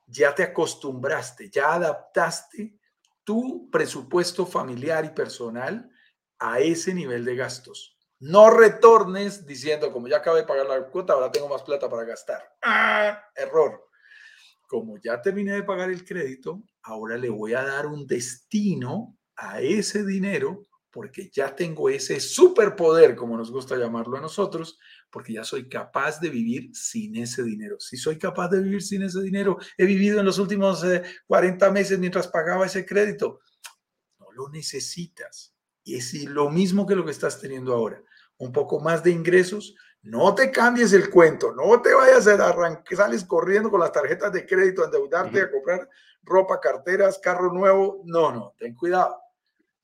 ya 0.08 0.34
te 0.34 0.44
acostumbraste, 0.44 1.50
ya 1.50 1.74
adaptaste 1.74 2.80
tu 3.28 3.70
presupuesto 3.70 4.46
familiar 4.46 5.04
y 5.04 5.10
personal 5.10 5.92
a 6.40 6.62
ese 6.62 6.94
nivel 6.94 7.26
de 7.26 7.36
gastos. 7.36 7.98
No 8.20 8.50
retornes 8.50 9.46
diciendo, 9.46 9.92
como 9.92 10.08
ya 10.08 10.18
acabé 10.18 10.40
de 10.40 10.48
pagar 10.48 10.66
la 10.66 10.88
cuota, 10.88 11.12
ahora 11.12 11.30
tengo 11.30 11.50
más 11.50 11.62
plata 11.64 11.90
para 11.90 12.06
gastar. 12.06 12.42
¡Ah! 12.64 13.22
Error 13.36 13.88
como 14.68 14.98
ya 14.98 15.22
terminé 15.22 15.54
de 15.54 15.64
pagar 15.64 15.90
el 15.90 16.06
crédito, 16.06 16.62
ahora 16.84 17.18
le 17.18 17.30
voy 17.30 17.54
a 17.54 17.64
dar 17.64 17.88
un 17.88 18.06
destino 18.06 19.18
a 19.38 19.62
ese 19.62 20.06
dinero 20.06 20.68
porque 20.92 21.30
ya 21.32 21.56
tengo 21.56 21.90
ese 21.90 22.20
superpoder, 22.20 23.16
como 23.16 23.38
nos 23.38 23.52
gusta 23.52 23.78
llamarlo 23.78 24.18
a 24.18 24.22
nosotros, 24.22 24.78
porque 25.10 25.34
ya 25.34 25.44
soy 25.44 25.70
capaz 25.70 26.20
de 26.20 26.30
vivir 26.30 26.76
sin 26.76 27.16
ese 27.16 27.44
dinero. 27.44 27.80
Si 27.80 27.98
soy 27.98 28.18
capaz 28.18 28.50
de 28.50 28.62
vivir 28.62 28.82
sin 28.82 29.04
ese 29.04 29.22
dinero, 29.22 29.58
he 29.78 29.86
vivido 29.86 30.20
en 30.20 30.26
los 30.26 30.38
últimos 30.38 30.86
40 31.28 31.66
eh, 31.66 31.72
meses 31.72 32.00
mientras 32.00 32.28
pagaba 32.28 32.66
ese 32.66 32.86
crédito. 32.86 33.40
No 34.20 34.32
lo 34.32 34.50
necesitas. 34.50 35.56
Y 35.84 35.96
es 35.96 36.14
lo 36.26 36.50
mismo 36.50 36.86
que 36.86 36.96
lo 36.96 37.06
que 37.06 37.12
estás 37.12 37.40
teniendo 37.40 37.74
ahora. 37.74 38.02
Un 38.38 38.52
poco 38.52 38.80
más 38.80 39.04
de 39.04 39.12
ingresos, 39.12 39.76
No 40.04 40.36
te 40.36 40.52
cambies 40.52 40.94
el 40.94 41.10
cuento, 41.10 41.54
no 41.54 41.82
te 41.82 41.94
vayas 41.94 42.28
a 42.28 42.48
arrancar, 42.48 42.96
sales 42.96 43.26
corriendo 43.26 43.70
con 43.70 43.80
las 43.82 43.92
tarjetas 43.92 44.32
de 44.32 44.46
crédito 44.46 44.82
a 44.82 44.86
endeudarte, 44.86 45.42
a 45.42 45.52
comprar 45.52 45.90
ropa, 46.22 46.60
carteras, 46.60 47.20
carro 47.20 47.52
nuevo. 47.52 48.04
No, 48.06 48.32
no, 48.32 48.54
ten 48.58 48.76
cuidado. 48.76 49.18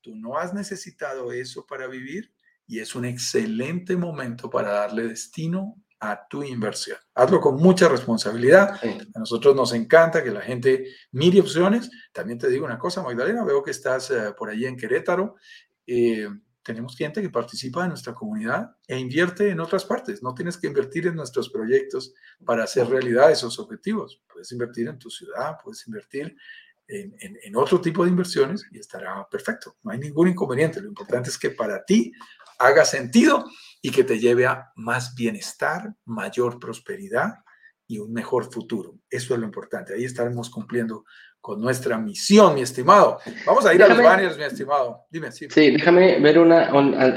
Tú 0.00 0.14
no 0.14 0.38
has 0.38 0.54
necesitado 0.54 1.32
eso 1.32 1.66
para 1.66 1.86
vivir 1.88 2.33
y 2.66 2.80
es 2.80 2.94
un 2.94 3.04
excelente 3.04 3.96
momento 3.96 4.48
para 4.50 4.70
darle 4.70 5.08
destino 5.08 5.76
a 6.00 6.26
tu 6.28 6.42
inversión. 6.42 6.98
Hazlo 7.14 7.40
con 7.40 7.56
mucha 7.56 7.88
responsabilidad. 7.88 8.78
A 9.14 9.18
nosotros 9.18 9.54
nos 9.56 9.72
encanta 9.72 10.22
que 10.22 10.30
la 10.30 10.42
gente 10.42 10.86
mire 11.12 11.40
opciones. 11.40 11.90
También 12.12 12.38
te 12.38 12.48
digo 12.48 12.66
una 12.66 12.78
cosa, 12.78 13.02
Magdalena, 13.02 13.44
veo 13.44 13.62
que 13.62 13.70
estás 13.70 14.10
eh, 14.10 14.32
por 14.36 14.50
allí 14.50 14.66
en 14.66 14.76
Querétaro. 14.76 15.36
Eh, 15.86 16.28
tenemos 16.62 16.96
gente 16.96 17.20
que 17.20 17.30
participa 17.30 17.82
en 17.82 17.90
nuestra 17.90 18.14
comunidad 18.14 18.76
e 18.86 18.98
invierte 18.98 19.50
en 19.50 19.60
otras 19.60 19.84
partes. 19.84 20.22
No 20.22 20.34
tienes 20.34 20.56
que 20.56 20.66
invertir 20.66 21.06
en 21.06 21.14
nuestros 21.14 21.50
proyectos 21.50 22.14
para 22.44 22.64
hacer 22.64 22.88
realidad 22.88 23.30
esos 23.30 23.58
objetivos. 23.58 24.22
Puedes 24.32 24.50
invertir 24.52 24.88
en 24.88 24.98
tu 24.98 25.10
ciudad, 25.10 25.58
puedes 25.62 25.86
invertir 25.86 26.36
en, 26.86 27.16
en, 27.18 27.56
otro 27.56 27.80
tipo 27.80 28.04
de 28.04 28.10
inversiones 28.10 28.66
y 28.70 28.78
estará 28.78 29.26
perfecto. 29.30 29.76
No 29.82 29.90
hay 29.92 29.98
ningún 29.98 30.28
inconveniente. 30.28 30.80
Lo 30.80 30.88
importante 30.88 31.30
es 31.30 31.38
que 31.38 31.50
para 31.50 31.84
ti 31.84 32.12
haga 32.58 32.84
sentido 32.84 33.44
y 33.82 33.90
que 33.90 34.04
te 34.04 34.18
lleve 34.18 34.46
a 34.46 34.72
más 34.76 35.14
bienestar, 35.14 35.94
mayor 36.04 36.58
prosperidad 36.58 37.34
y 37.86 37.98
un 37.98 38.12
mejor 38.12 38.50
futuro. 38.50 38.98
Eso 39.10 39.34
es 39.34 39.40
lo 39.40 39.46
importante. 39.46 39.94
Ahí 39.94 40.04
estaremos 40.04 40.48
cumpliendo 40.50 41.04
con 41.44 41.60
nuestra 41.60 41.98
misión, 41.98 42.54
mi 42.54 42.62
estimado. 42.62 43.18
Vamos 43.44 43.66
a 43.66 43.74
ir 43.74 43.82
a 43.82 43.88
los 43.88 43.98
banners, 43.98 44.38
mi 44.38 44.44
estimado. 44.44 45.02
Dime, 45.10 45.30
sí. 45.30 45.46
Sí, 45.50 45.72
déjame 45.72 46.18
ver 46.18 46.38
una, 46.38 46.70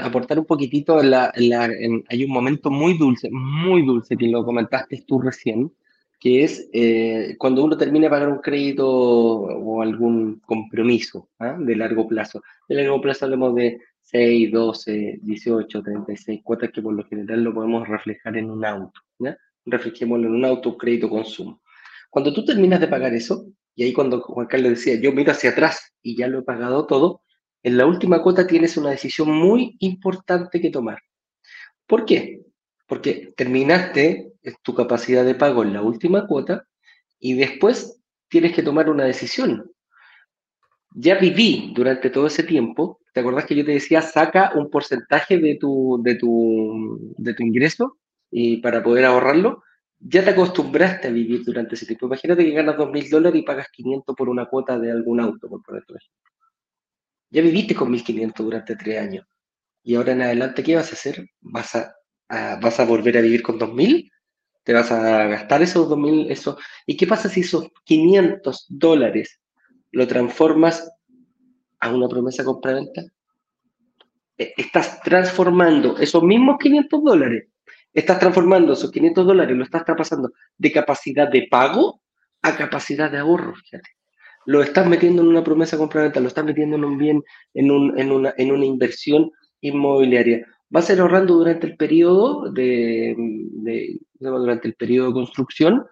aportar 0.04 0.38
un 0.38 0.44
poquitito. 0.44 1.02
La, 1.02 1.32
hay 1.34 2.24
un 2.24 2.30
momento 2.30 2.70
muy 2.70 2.98
dulce, 2.98 3.30
muy 3.32 3.86
dulce, 3.86 4.18
que 4.18 4.28
lo 4.28 4.44
comentaste 4.44 5.02
tú 5.06 5.18
recién, 5.22 5.72
que 6.20 6.44
es 6.44 6.68
eh, 6.74 7.36
cuando 7.38 7.64
uno 7.64 7.78
termina 7.78 8.04
de 8.04 8.10
pagar 8.10 8.28
un 8.28 8.40
crédito 8.40 8.86
o 8.86 9.80
algún 9.80 10.42
compromiso 10.44 11.30
¿ah? 11.38 11.56
de 11.58 11.76
largo 11.76 12.06
plazo. 12.06 12.42
De 12.68 12.74
largo 12.74 13.00
plazo 13.00 13.24
hablamos 13.24 13.54
de 13.54 13.80
6, 14.10 14.50
12, 14.50 15.18
18, 15.22 15.82
36 15.82 16.40
cuotas 16.42 16.70
que 16.72 16.80
por 16.80 16.94
lo 16.94 17.04
general 17.04 17.44
lo 17.44 17.52
podemos 17.52 17.86
reflejar 17.86 18.36
en 18.38 18.50
un 18.50 18.64
auto. 18.64 19.00
¿ya? 19.18 19.36
Reflejémoslo 19.66 20.28
en 20.28 20.34
un 20.34 20.44
auto, 20.46 20.78
crédito, 20.78 21.10
consumo. 21.10 21.60
Cuando 22.08 22.32
tú 22.32 22.44
terminas 22.44 22.80
de 22.80 22.88
pagar 22.88 23.12
eso, 23.12 23.46
y 23.74 23.84
ahí 23.84 23.92
cuando 23.92 24.20
Juan 24.20 24.46
Carlos 24.46 24.70
decía, 24.70 24.94
yo 24.98 25.12
miro 25.12 25.32
hacia 25.32 25.50
atrás 25.50 25.92
y 26.02 26.16
ya 26.16 26.26
lo 26.26 26.38
he 26.38 26.42
pagado 26.42 26.86
todo, 26.86 27.22
en 27.62 27.76
la 27.76 27.84
última 27.84 28.22
cuota 28.22 28.46
tienes 28.46 28.76
una 28.78 28.90
decisión 28.90 29.30
muy 29.30 29.76
importante 29.80 30.60
que 30.60 30.70
tomar. 30.70 30.98
¿Por 31.86 32.06
qué? 32.06 32.40
Porque 32.86 33.34
terminaste 33.36 34.32
tu 34.62 34.74
capacidad 34.74 35.24
de 35.24 35.34
pago 35.34 35.62
en 35.62 35.74
la 35.74 35.82
última 35.82 36.26
cuota 36.26 36.64
y 37.18 37.34
después 37.34 38.00
tienes 38.28 38.54
que 38.54 38.62
tomar 38.62 38.88
una 38.88 39.04
decisión. 39.04 39.70
Ya 41.00 41.14
viví 41.16 41.72
durante 41.74 42.10
todo 42.10 42.26
ese 42.26 42.42
tiempo, 42.42 43.00
¿te 43.12 43.20
acordás 43.20 43.46
que 43.46 43.54
yo 43.54 43.64
te 43.64 43.72
decía, 43.72 44.02
saca 44.02 44.52
un 44.56 44.68
porcentaje 44.68 45.38
de 45.38 45.54
tu, 45.54 46.00
de 46.02 46.16
tu, 46.16 47.14
de 47.16 47.34
tu 47.34 47.42
ingreso 47.44 47.98
y 48.30 48.56
para 48.58 48.82
poder 48.82 49.04
ahorrarlo? 49.04 49.62
ya 50.00 50.24
te 50.24 50.30
acostumbraste 50.30 51.08
a 51.08 51.10
vivir 51.10 51.44
durante 51.44 51.74
ese 51.74 51.86
tiempo. 51.86 52.06
Imagínate 52.06 52.44
que 52.44 52.52
ganas 52.52 52.76
2.000 52.76 53.10
dólares 53.10 53.40
y 53.40 53.44
pagas 53.44 53.68
500 53.72 54.14
por 54.14 54.28
una 54.28 54.46
cuota 54.46 54.78
de 54.78 54.90
algún 54.90 55.20
auto, 55.20 55.48
por 55.48 55.60
ejemplo. 55.76 55.96
Ya 57.30 57.42
viviste 57.42 57.74
con 57.74 57.90
1.500 57.90 58.44
durante 58.44 58.76
tres 58.76 59.00
años. 59.00 59.26
Y 59.82 59.96
ahora 59.96 60.12
en 60.12 60.22
adelante, 60.22 60.62
¿qué 60.62 60.76
vas 60.76 60.90
a 60.90 60.94
hacer? 60.94 61.28
¿Vas 61.40 61.74
a, 61.74 61.94
vas 62.28 62.80
a 62.80 62.84
volver 62.84 63.18
a 63.18 63.20
vivir 63.20 63.42
con 63.42 63.58
2.000? 63.58 64.10
¿Te 64.62 64.72
vas 64.72 64.90
a 64.92 65.26
gastar 65.26 65.62
esos 65.62 65.88
2.000? 65.88 66.30
Eso? 66.30 66.58
¿Y 66.86 66.96
qué 66.96 67.06
pasa 67.06 67.28
si 67.28 67.40
esos 67.40 67.68
500 67.84 68.66
dólares 68.68 69.40
lo 69.92 70.06
transformas 70.06 70.90
a 71.80 71.94
una 71.94 72.08
promesa 72.08 72.44
compra-venta? 72.44 73.02
E, 74.36 74.54
estás 74.56 75.00
transformando 75.02 75.96
esos 75.98 76.22
mismos 76.22 76.58
500 76.58 77.02
dólares 77.02 77.48
Estás 77.92 78.18
transformando 78.18 78.74
esos 78.74 78.90
500 78.90 79.26
dólares, 79.26 79.56
lo 79.56 79.64
estás 79.64 79.84
traspasando 79.84 80.32
de 80.56 80.72
capacidad 80.72 81.28
de 81.28 81.48
pago 81.50 82.00
a 82.42 82.56
capacidad 82.56 83.10
de 83.10 83.18
ahorro, 83.18 83.54
fíjate. 83.54 83.90
Lo 84.46 84.62
estás 84.62 84.86
metiendo 84.86 85.22
en 85.22 85.28
una 85.28 85.44
promesa 85.44 85.76
complementaria, 85.76 86.22
lo 86.22 86.28
estás 86.28 86.44
metiendo 86.44 86.76
en 86.76 86.84
un 86.84 86.96
bien, 86.96 87.22
en, 87.54 87.70
una, 87.70 88.34
en 88.36 88.52
una 88.52 88.64
inversión 88.64 89.30
inmobiliaria. 89.60 90.46
Vas 90.70 90.88
a 90.88 90.92
ir 90.92 91.00
ahorrando 91.00 91.34
durante 91.34 91.66
el 91.66 91.76
periodo 91.76 92.50
de, 92.52 93.16
durante 94.20 94.68
el 94.68 94.74
periodo 94.74 95.08
de 95.08 95.14
construcción. 95.14 95.84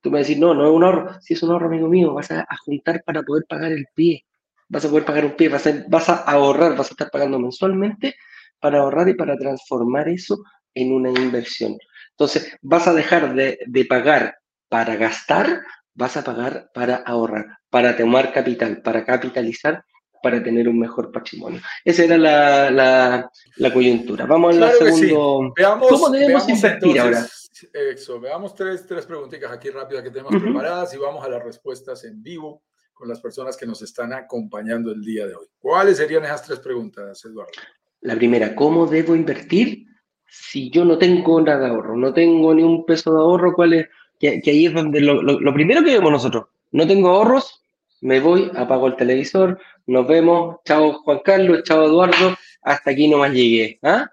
Tú 0.00 0.10
me 0.10 0.20
decir, 0.20 0.38
no, 0.38 0.54
no 0.54 0.66
es 0.66 0.70
un 0.72 0.84
ahorro. 0.84 1.20
Si 1.20 1.34
es 1.34 1.42
un 1.42 1.50
ahorro, 1.50 1.66
amigo 1.66 1.88
mío, 1.88 2.14
vas 2.14 2.30
a, 2.30 2.46
juntar 2.64 3.02
para 3.04 3.22
poder 3.22 3.44
pagar 3.48 3.72
el 3.72 3.86
pie. 3.94 4.24
Vas 4.68 4.84
a 4.84 4.88
poder 4.88 5.04
pagar 5.04 5.24
un 5.24 5.32
pie, 5.32 5.48
vas 5.48 5.68
vas 5.88 6.08
a 6.08 6.14
ahorrar, 6.14 6.76
vas 6.76 6.88
a 6.88 6.90
estar 6.92 7.10
pagando 7.10 7.38
mensualmente 7.38 8.14
para 8.60 8.80
ahorrar 8.80 9.08
y 9.08 9.14
para 9.14 9.36
transformar 9.36 10.08
eso 10.08 10.38
en 10.74 10.92
una 10.92 11.10
inversión. 11.10 11.76
Entonces, 12.10 12.56
vas 12.62 12.86
a 12.86 12.94
dejar 12.94 13.34
de, 13.34 13.86
pagar 13.88 14.36
para 14.68 14.96
gastar, 14.96 15.62
vas 15.94 16.16
a 16.16 16.24
pagar 16.24 16.70
para 16.72 16.96
ahorrar, 16.96 17.58
para 17.68 17.96
tomar 17.96 18.32
capital, 18.32 18.80
para 18.82 19.04
capitalizar, 19.04 19.84
para 20.22 20.42
tener 20.42 20.68
un 20.68 20.78
mejor 20.78 21.10
patrimonio. 21.10 21.60
Esa 21.84 22.04
era 22.04 22.18
la, 22.18 23.30
coyuntura. 23.72 24.26
Vamos 24.26 24.56
al 24.56 24.72
segundo. 24.72 25.52
Veamos, 25.56 25.88
¿Cómo 25.88 26.10
debemos 26.10 26.48
invertir 26.48 27.00
ahora? 27.00 27.26
Eso, 27.72 28.20
veamos 28.20 28.54
tres, 28.54 28.86
tres 28.86 29.06
preguntitas 29.06 29.50
aquí 29.50 29.70
rápidas 29.70 30.02
que 30.02 30.10
tenemos 30.10 30.40
preparadas 30.40 30.94
y 30.94 30.98
vamos 30.98 31.24
a 31.24 31.28
las 31.28 31.42
respuestas 31.42 32.04
en 32.04 32.22
vivo 32.22 32.62
con 32.92 33.08
las 33.08 33.20
personas 33.20 33.56
que 33.56 33.66
nos 33.66 33.82
están 33.82 34.12
acompañando 34.12 34.92
el 34.92 35.02
día 35.02 35.26
de 35.26 35.34
hoy. 35.34 35.46
¿Cuáles 35.58 35.96
serían 35.96 36.24
esas 36.24 36.44
tres 36.44 36.58
preguntas, 36.60 37.24
Eduardo? 37.24 37.52
La 38.02 38.14
primera, 38.14 38.54
¿cómo 38.54 38.86
debo 38.86 39.14
invertir? 39.14 39.90
si 40.30 40.70
yo 40.70 40.84
no 40.84 40.96
tengo 40.96 41.40
nada 41.40 41.58
de 41.58 41.66
ahorro, 41.66 41.96
no 41.96 42.14
tengo 42.14 42.54
ni 42.54 42.62
un 42.62 42.86
peso 42.86 43.12
de 43.12 43.18
ahorro, 43.18 43.52
¿cuál 43.52 43.72
es? 43.74 43.88
Que, 44.18 44.40
ahí 44.46 44.66
es 44.66 44.72
donde 44.72 45.00
lo, 45.00 45.54
primero 45.54 45.82
que 45.82 45.92
vemos 45.92 46.12
nosotros, 46.12 46.46
no 46.70 46.86
tengo 46.86 47.08
ahorros, 47.08 47.62
me 48.00 48.20
voy, 48.20 48.50
apago 48.54 48.86
el 48.86 48.96
televisor, 48.96 49.58
nos 49.86 50.06
vemos, 50.06 50.58
chao 50.64 51.02
Juan 51.02 51.20
Carlos, 51.24 51.62
chao 51.64 51.84
Eduardo, 51.84 52.36
hasta 52.62 52.90
aquí 52.90 53.08
nomás 53.08 53.32
llegué. 53.32 53.78
¿ah? 53.82 54.10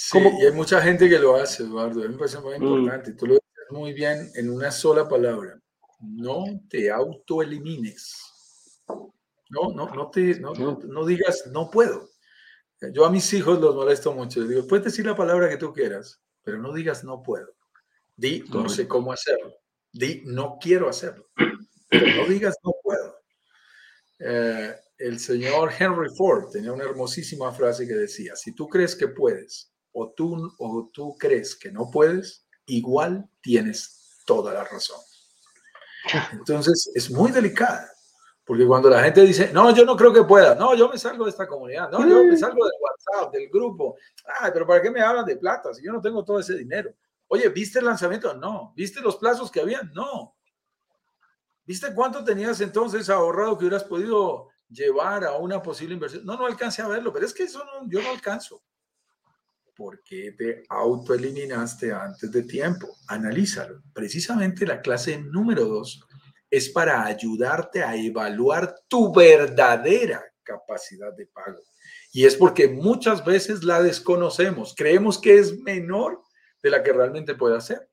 Sí, 0.00 0.16
y 0.40 0.46
hay 0.46 0.52
mucha 0.52 0.80
gente 0.80 1.08
que 1.08 1.18
lo 1.18 1.34
hace, 1.34 1.64
Eduardo, 1.64 2.00
a 2.00 2.04
mí 2.04 2.10
me 2.10 2.18
parece 2.18 2.38
muy 2.38 2.56
mm. 2.56 2.62
importante, 2.62 3.12
tú 3.14 3.26
lo 3.26 3.34
dices 3.34 3.66
muy 3.70 3.92
bien 3.92 4.30
en 4.36 4.48
una 4.48 4.70
sola 4.70 5.08
palabra, 5.08 5.60
no 5.98 6.44
te 6.70 6.88
autoelimines. 6.88 8.80
No, 9.50 9.72
no, 9.74 9.92
no 9.92 10.08
te, 10.08 10.38
no, 10.38 10.52
no 10.54 11.04
digas 11.04 11.48
no 11.52 11.68
puedo. 11.68 12.10
Yo 12.92 13.06
a 13.06 13.10
mis 13.10 13.32
hijos 13.32 13.60
los 13.60 13.74
molesto 13.74 14.12
mucho. 14.12 14.38
Les 14.38 14.50
digo, 14.50 14.68
puedes 14.68 14.84
decir 14.84 15.04
la 15.04 15.16
palabra 15.16 15.48
que 15.48 15.56
tú 15.56 15.72
quieras, 15.72 16.22
pero 16.44 16.58
no 16.58 16.72
digas 16.72 17.02
no 17.02 17.20
puedo. 17.20 17.56
Di 18.14 18.44
no 18.50 18.68
sé 18.68 18.86
cómo 18.86 19.12
hacerlo. 19.12 19.52
Di 19.92 20.22
no 20.26 20.58
quiero 20.60 20.88
hacerlo. 20.88 21.28
Pero 21.90 22.06
no 22.22 22.28
digas 22.28 22.54
no 22.62 22.70
puedo. 22.84 23.16
Eh, 24.20 24.76
el 24.98 25.18
señor 25.18 25.72
Henry 25.76 26.08
Ford 26.16 26.52
tenía 26.52 26.72
una 26.72 26.84
hermosísima 26.84 27.50
frase 27.50 27.88
que 27.88 27.94
decía, 27.94 28.36
si 28.36 28.54
tú 28.54 28.68
crees 28.68 28.94
que 28.94 29.08
puedes 29.08 29.72
o 29.98 30.12
tú, 30.12 30.54
o 30.58 30.90
tú 30.92 31.16
crees 31.18 31.56
que 31.56 31.72
no 31.72 31.90
puedes, 31.90 32.46
igual 32.66 33.28
tienes 33.40 34.20
toda 34.24 34.52
la 34.54 34.64
razón. 34.64 35.00
Entonces 36.32 36.90
es 36.94 37.10
muy 37.10 37.32
delicada. 37.32 37.90
Porque 38.44 38.66
cuando 38.66 38.88
la 38.88 39.02
gente 39.02 39.20
dice, 39.22 39.52
no, 39.52 39.74
yo 39.74 39.84
no 39.84 39.94
creo 39.94 40.10
que 40.10 40.24
pueda, 40.24 40.54
no, 40.54 40.74
yo 40.74 40.88
me 40.88 40.96
salgo 40.96 41.24
de 41.24 41.30
esta 41.30 41.46
comunidad, 41.46 41.90
no, 41.90 42.08
yo 42.08 42.24
me 42.24 42.34
salgo 42.34 42.64
del 42.64 42.72
WhatsApp, 42.80 43.30
del 43.30 43.50
grupo, 43.50 43.96
ay, 44.40 44.50
pero 44.54 44.66
¿para 44.66 44.80
qué 44.80 44.90
me 44.90 45.02
hablan 45.02 45.26
de 45.26 45.36
plata 45.36 45.74
si 45.74 45.84
yo 45.84 45.92
no 45.92 46.00
tengo 46.00 46.24
todo 46.24 46.40
ese 46.40 46.56
dinero? 46.56 46.94
Oye, 47.26 47.46
¿viste 47.50 47.78
el 47.78 47.84
lanzamiento? 47.84 48.32
No. 48.32 48.72
¿Viste 48.74 49.02
los 49.02 49.16
plazos 49.16 49.50
que 49.50 49.60
había? 49.60 49.82
No. 49.92 50.34
¿Viste 51.66 51.92
cuánto 51.94 52.24
tenías 52.24 52.58
entonces 52.62 53.10
ahorrado 53.10 53.58
que 53.58 53.66
hubieras 53.66 53.84
podido 53.84 54.48
llevar 54.70 55.24
a 55.24 55.36
una 55.36 55.62
posible 55.62 55.92
inversión? 55.92 56.24
No, 56.24 56.38
no 56.38 56.46
alcancé 56.46 56.80
a 56.80 56.88
verlo, 56.88 57.12
pero 57.12 57.26
es 57.26 57.34
que 57.34 57.42
eso 57.42 57.62
no, 57.66 57.86
yo 57.86 58.00
no 58.00 58.08
alcanzo. 58.08 58.62
¿Por 59.78 60.02
qué 60.02 60.32
te 60.32 60.64
autoeliminaste 60.68 61.92
antes 61.92 62.32
de 62.32 62.42
tiempo? 62.42 62.96
Analízalo. 63.06 63.80
Precisamente 63.94 64.66
la 64.66 64.82
clase 64.82 65.18
número 65.18 65.66
dos 65.66 66.04
es 66.50 66.68
para 66.68 67.04
ayudarte 67.04 67.84
a 67.84 67.94
evaluar 67.94 68.74
tu 68.88 69.14
verdadera 69.14 70.20
capacidad 70.42 71.14
de 71.14 71.26
pago. 71.26 71.60
Y 72.10 72.26
es 72.26 72.34
porque 72.34 72.66
muchas 72.66 73.24
veces 73.24 73.62
la 73.62 73.80
desconocemos, 73.80 74.74
creemos 74.76 75.16
que 75.16 75.38
es 75.38 75.56
menor 75.60 76.24
de 76.60 76.70
la 76.70 76.82
que 76.82 76.92
realmente 76.92 77.36
puede 77.36 77.56
hacer. 77.56 77.88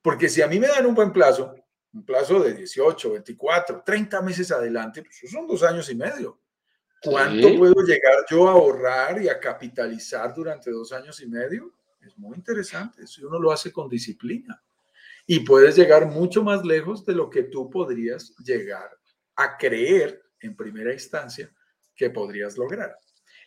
Porque 0.00 0.30
si 0.30 0.40
a 0.40 0.46
mí 0.46 0.58
me 0.58 0.68
dan 0.68 0.86
un 0.86 0.94
buen 0.94 1.12
plazo, 1.12 1.54
un 1.92 2.06
plazo 2.06 2.40
de 2.40 2.54
18, 2.54 3.12
24, 3.12 3.82
30 3.84 4.22
meses 4.22 4.50
adelante, 4.50 5.02
pues 5.02 5.30
son 5.30 5.46
dos 5.46 5.62
años 5.62 5.90
y 5.90 5.94
medio. 5.94 6.40
¿Cuánto 7.02 7.56
puedo 7.56 7.82
llegar 7.82 8.24
yo 8.30 8.48
a 8.48 8.52
ahorrar 8.52 9.20
y 9.20 9.28
a 9.28 9.40
capitalizar 9.40 10.32
durante 10.34 10.70
dos 10.70 10.92
años 10.92 11.20
y 11.20 11.26
medio? 11.26 11.74
Es 12.00 12.16
muy 12.16 12.36
interesante. 12.36 13.06
Si 13.06 13.24
uno 13.24 13.40
lo 13.40 13.50
hace 13.50 13.72
con 13.72 13.88
disciplina. 13.88 14.62
Y 15.26 15.40
puedes 15.40 15.76
llegar 15.76 16.06
mucho 16.06 16.42
más 16.42 16.64
lejos 16.64 17.04
de 17.04 17.14
lo 17.14 17.30
que 17.30 17.44
tú 17.44 17.70
podrías 17.70 18.34
llegar 18.38 18.90
a 19.36 19.56
creer 19.56 20.22
en 20.40 20.56
primera 20.56 20.92
instancia 20.92 21.52
que 21.94 22.10
podrías 22.10 22.56
lograr. 22.56 22.96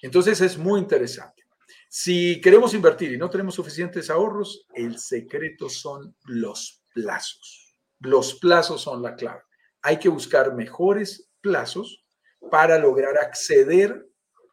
Entonces 0.01 0.39
es 0.41 0.57
muy 0.57 0.79
interesante. 0.79 1.43
Si 1.89 2.39
queremos 2.41 2.73
invertir 2.73 3.13
y 3.13 3.17
no 3.17 3.29
tenemos 3.29 3.55
suficientes 3.55 4.09
ahorros, 4.09 4.67
el 4.73 4.99
secreto 4.99 5.69
son 5.69 6.15
los 6.25 6.83
plazos. 6.93 7.73
Los 7.99 8.35
plazos 8.35 8.81
son 8.81 9.01
la 9.01 9.15
clave. 9.15 9.41
Hay 9.81 9.97
que 9.97 10.09
buscar 10.09 10.53
mejores 10.55 11.29
plazos 11.41 12.04
para 12.49 12.77
lograr 12.77 13.17
acceder 13.17 14.05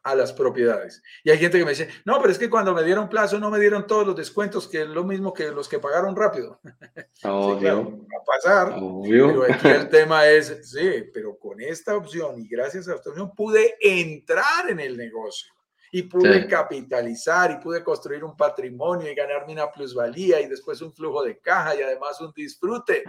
a 0.03 0.15
las 0.15 0.33
propiedades. 0.33 1.01
Y 1.23 1.31
hay 1.31 1.37
gente 1.37 1.57
que 1.57 1.63
me 1.63 1.71
dice, 1.71 1.87
no, 2.05 2.19
pero 2.19 2.31
es 2.31 2.37
que 2.37 2.49
cuando 2.49 2.73
me 2.73 2.83
dieron 2.83 3.07
plazo 3.07 3.39
no 3.39 3.49
me 3.49 3.59
dieron 3.59 3.87
todos 3.87 4.05
los 4.05 4.15
descuentos, 4.15 4.67
que 4.67 4.81
es 4.81 4.87
lo 4.87 5.05
mismo 5.05 5.33
que 5.33 5.49
los 5.49 5.69
que 5.69 5.79
pagaron 5.79 6.15
rápido. 6.15 6.59
Obvio. 7.23 7.99
va 7.99 8.17
a 8.19 8.25
pasar. 8.25 8.75
Pero 9.03 9.43
aquí 9.43 9.67
el 9.69 9.89
tema 9.89 10.27
es, 10.27 10.69
sí, 10.69 11.05
pero 11.13 11.37
con 11.37 11.61
esta 11.61 11.95
opción 11.95 12.37
y 12.37 12.47
gracias 12.47 12.87
a 12.87 12.95
esta 12.95 13.09
opción 13.09 13.33
pude 13.33 13.75
entrar 13.79 14.69
en 14.69 14.81
el 14.81 14.97
negocio 14.97 15.53
y 15.93 16.03
pude 16.03 16.47
capitalizar 16.47 17.51
y 17.51 17.63
pude 17.63 17.83
construir 17.83 18.23
un 18.23 18.35
patrimonio 18.35 19.09
y 19.09 19.15
ganarme 19.15 19.53
una 19.53 19.71
plusvalía 19.71 20.41
y 20.41 20.47
después 20.47 20.81
un 20.81 20.91
flujo 20.91 21.23
de 21.23 21.39
caja 21.39 21.75
y 21.75 21.81
además 21.81 22.19
un 22.19 22.33
disfrute. 22.35 23.03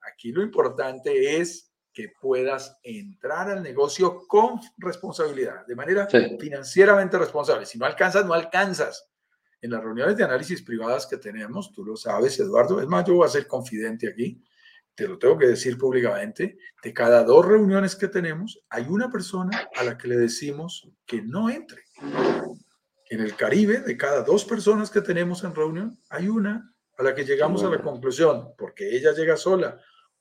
Aquí 0.00 0.32
lo 0.32 0.42
importante 0.42 1.40
es 1.40 1.67
que 1.98 2.10
puedas 2.20 2.78
entrar 2.84 3.50
al 3.50 3.60
negocio 3.60 4.24
con 4.28 4.60
responsabilidad, 4.76 5.66
de 5.66 5.74
manera 5.74 6.06
financieramente 6.38 7.18
responsable. 7.18 7.66
Si 7.66 7.76
no 7.76 7.86
alcanzas, 7.86 8.24
no 8.24 8.34
alcanzas. 8.34 9.10
En 9.60 9.72
las 9.72 9.82
reuniones 9.82 10.16
de 10.16 10.22
análisis 10.22 10.62
privadas 10.62 11.08
que 11.08 11.16
tenemos, 11.16 11.72
tú 11.72 11.84
lo 11.84 11.96
sabes, 11.96 12.38
Eduardo, 12.38 12.80
es 12.80 12.86
más, 12.86 13.04
yo 13.04 13.14
voy 13.14 13.26
a 13.26 13.30
ser 13.30 13.48
confidente 13.48 14.08
aquí, 14.08 14.40
te 14.94 15.08
lo 15.08 15.18
tengo 15.18 15.36
que 15.36 15.48
decir 15.48 15.76
públicamente, 15.76 16.56
de 16.84 16.94
cada 16.94 17.24
dos 17.24 17.44
reuniones 17.44 17.96
que 17.96 18.06
tenemos, 18.06 18.64
hay 18.68 18.86
una 18.88 19.10
persona 19.10 19.68
a 19.74 19.82
la 19.82 19.98
que 19.98 20.06
le 20.06 20.18
decimos 20.18 20.88
que 21.04 21.20
no 21.20 21.50
entre. 21.50 21.82
En 23.10 23.20
el 23.20 23.34
Caribe, 23.34 23.80
de 23.80 23.96
cada 23.96 24.22
dos 24.22 24.44
personas 24.44 24.88
que 24.88 25.00
tenemos 25.00 25.42
en 25.42 25.52
reunión, 25.52 25.98
hay 26.10 26.28
una 26.28 26.72
a 26.96 27.02
la 27.02 27.12
que 27.12 27.24
llegamos 27.24 27.64
a 27.64 27.70
la 27.70 27.82
conclusión, 27.82 28.54
porque 28.56 28.96
ella 28.96 29.10
llega 29.10 29.36
sola 29.36 29.80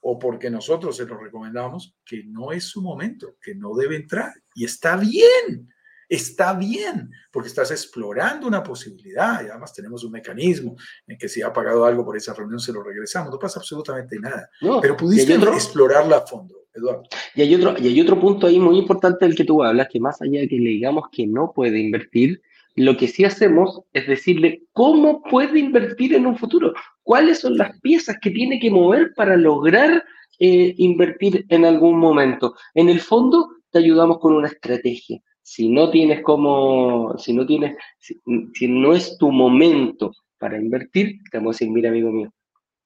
o 0.09 0.17
porque 0.17 0.49
nosotros 0.49 0.95
se 0.95 1.05
lo 1.05 1.17
recomendamos, 1.17 1.93
que 2.05 2.23
no 2.23 2.53
es 2.53 2.63
su 2.63 2.81
momento, 2.81 3.35
que 3.41 3.53
no 3.53 3.75
debe 3.75 3.97
entrar. 3.97 4.31
Y 4.55 4.63
está 4.63 4.95
bien, 4.95 5.67
está 6.07 6.53
bien, 6.53 7.11
porque 7.29 7.49
estás 7.49 7.71
explorando 7.71 8.47
una 8.47 8.63
posibilidad 8.63 9.43
y 9.43 9.49
además 9.49 9.73
tenemos 9.73 10.05
un 10.05 10.13
mecanismo 10.13 10.77
en 11.05 11.17
que 11.17 11.27
si 11.27 11.41
ha 11.41 11.51
pagado 11.51 11.83
algo 11.83 12.05
por 12.05 12.15
esa 12.15 12.33
reunión 12.33 12.57
se 12.57 12.71
lo 12.71 12.83
regresamos, 12.83 13.33
no 13.33 13.37
pasa 13.37 13.59
absolutamente 13.59 14.17
nada. 14.17 14.49
Pero 14.81 14.95
pudiste 14.95 15.33
explorarla 15.33 16.19
a 16.19 16.25
fondo, 16.25 16.67
Eduardo. 16.73 17.03
Y 17.35 17.41
hay, 17.41 17.55
otro, 17.55 17.75
y 17.77 17.87
hay 17.87 17.99
otro 17.99 18.17
punto 18.17 18.47
ahí 18.47 18.61
muy 18.61 18.77
importante 18.77 19.25
del 19.25 19.35
que 19.35 19.43
tú 19.43 19.61
hablas, 19.61 19.89
que 19.91 19.99
más 19.99 20.21
allá 20.21 20.39
de 20.39 20.47
que 20.47 20.57
le 20.57 20.69
digamos 20.69 21.09
que 21.11 21.27
no 21.27 21.51
puede 21.53 21.79
invertir, 21.79 22.41
lo 22.77 22.95
que 22.95 23.07
sí 23.07 23.25
hacemos 23.25 23.81
es 23.91 24.07
decirle 24.07 24.61
cómo 24.71 25.23
puede 25.23 25.59
invertir 25.59 26.13
en 26.13 26.27
un 26.27 26.37
futuro, 26.37 26.73
cuáles 27.01 27.39
son 27.39 27.57
las 27.57 27.77
piezas 27.81 28.17
que 28.21 28.29
tiene 28.29 28.59
que 28.59 28.69
mover 28.69 29.13
para 29.15 29.35
lograr 29.35 30.03
eh, 30.39 30.75
invertir 30.77 31.43
en 31.49 31.65
algún 31.65 31.97
momento. 31.97 32.53
En 32.75 32.89
el 32.89 33.01
fondo, 33.01 33.49
te 33.71 33.79
ayudamos 33.79 34.19
con 34.19 34.35
una 34.35 34.47
estrategia. 34.47 35.19
Si 35.41 35.69
no 35.69 35.89
tienes 35.89 36.21
como, 36.21 37.17
si 37.17 37.33
no 37.33 37.47
tienes, 37.47 37.75
si, 37.97 38.67
no 38.67 38.93
es 38.93 39.17
tu 39.17 39.31
momento 39.31 40.11
para 40.37 40.59
invertir, 40.59 41.17
te 41.31 41.39
vamos 41.39 41.55
a 41.55 41.57
decir, 41.57 41.71
mira, 41.73 41.89
amigo 41.89 42.11
mío, 42.11 42.31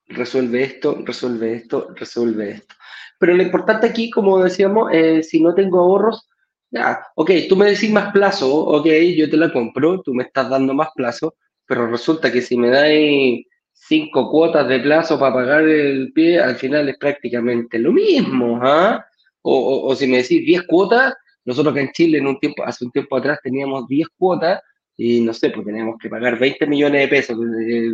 resuelve 0.08 0.64
esto, 0.64 1.02
resuelve 1.04 1.54
esto, 1.54 1.90
resuelve 1.96 2.52
esto. 2.52 2.76
Pero 3.20 3.34
lo 3.34 3.44
importante 3.44 3.88
aquí, 3.88 4.10
como 4.10 4.42
decíamos, 4.42 4.90
eh, 4.94 5.22
si 5.22 5.42
no 5.42 5.54
tengo 5.54 5.80
ahorros, 5.80 6.30
ya, 6.72 7.06
ok, 7.16 7.32
tú 7.50 7.58
me 7.58 7.70
decís 7.70 7.92
más 7.92 8.12
plazo, 8.14 8.50
ok, 8.50 8.88
yo 9.16 9.30
te 9.30 9.38
la 9.38 9.52
compro, 9.52 10.02
tú 10.02 10.14
me 10.14 10.24
estás 10.24 10.50
dando 10.50 10.74
más 10.74 10.90
plazo, 10.96 11.36
pero 11.66 11.88
resulta 11.88 12.32
que 12.32 12.42
si 12.42 12.58
me 12.58 12.70
dais 12.70 13.46
cinco 13.74 14.30
cuotas 14.32 14.68
de 14.70 14.80
plazo 14.80 15.20
para 15.20 15.34
pagar 15.34 15.64
el 15.68 16.14
pie, 16.14 16.40
al 16.40 16.56
final 16.56 16.88
es 16.88 16.98
prácticamente 16.98 17.78
lo 17.78 17.92
mismo, 17.92 18.60
¿ah? 18.62 19.06
O, 19.42 19.94
si 19.96 20.08
me 20.08 20.18
decís 20.18 20.46
10 20.46 20.64
cuotas, 20.64 21.16
nosotros 21.46 21.74
que 21.74 21.82
en 21.82 21.92
Chile 21.92 22.20
en 22.20 22.28
un 22.28 22.40
tiempo, 22.40 22.64
hace 22.64 22.86
un 22.86 22.92
tiempo 22.92 23.18
atrás 23.18 23.40
teníamos 23.44 23.88
10 23.88 24.08
cuotas 24.16 24.62
y 24.96 25.22
no 25.22 25.34
sé, 25.34 25.50
pues 25.50 25.66
teníamos 25.66 25.96
que 26.00 26.10
pagar 26.10 26.38
20 26.38 26.68
millones 26.68 27.02
de 27.02 27.08
pesos, 27.08 27.38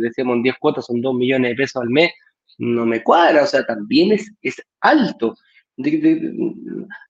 decíamos 0.02 0.42
10 0.42 0.56
cuotas 0.58 0.84
son 0.86 1.00
2 1.00 1.14
millones 1.14 1.52
de 1.52 1.56
pesos 1.56 1.82
al 1.82 1.88
mes, 1.88 2.12
no 2.58 2.84
me 2.84 3.02
cuadra, 3.02 3.44
o 3.44 3.46
sea, 3.46 3.64
también 3.64 4.12
es, 4.12 4.30
es 4.42 4.62
alto 4.80 5.34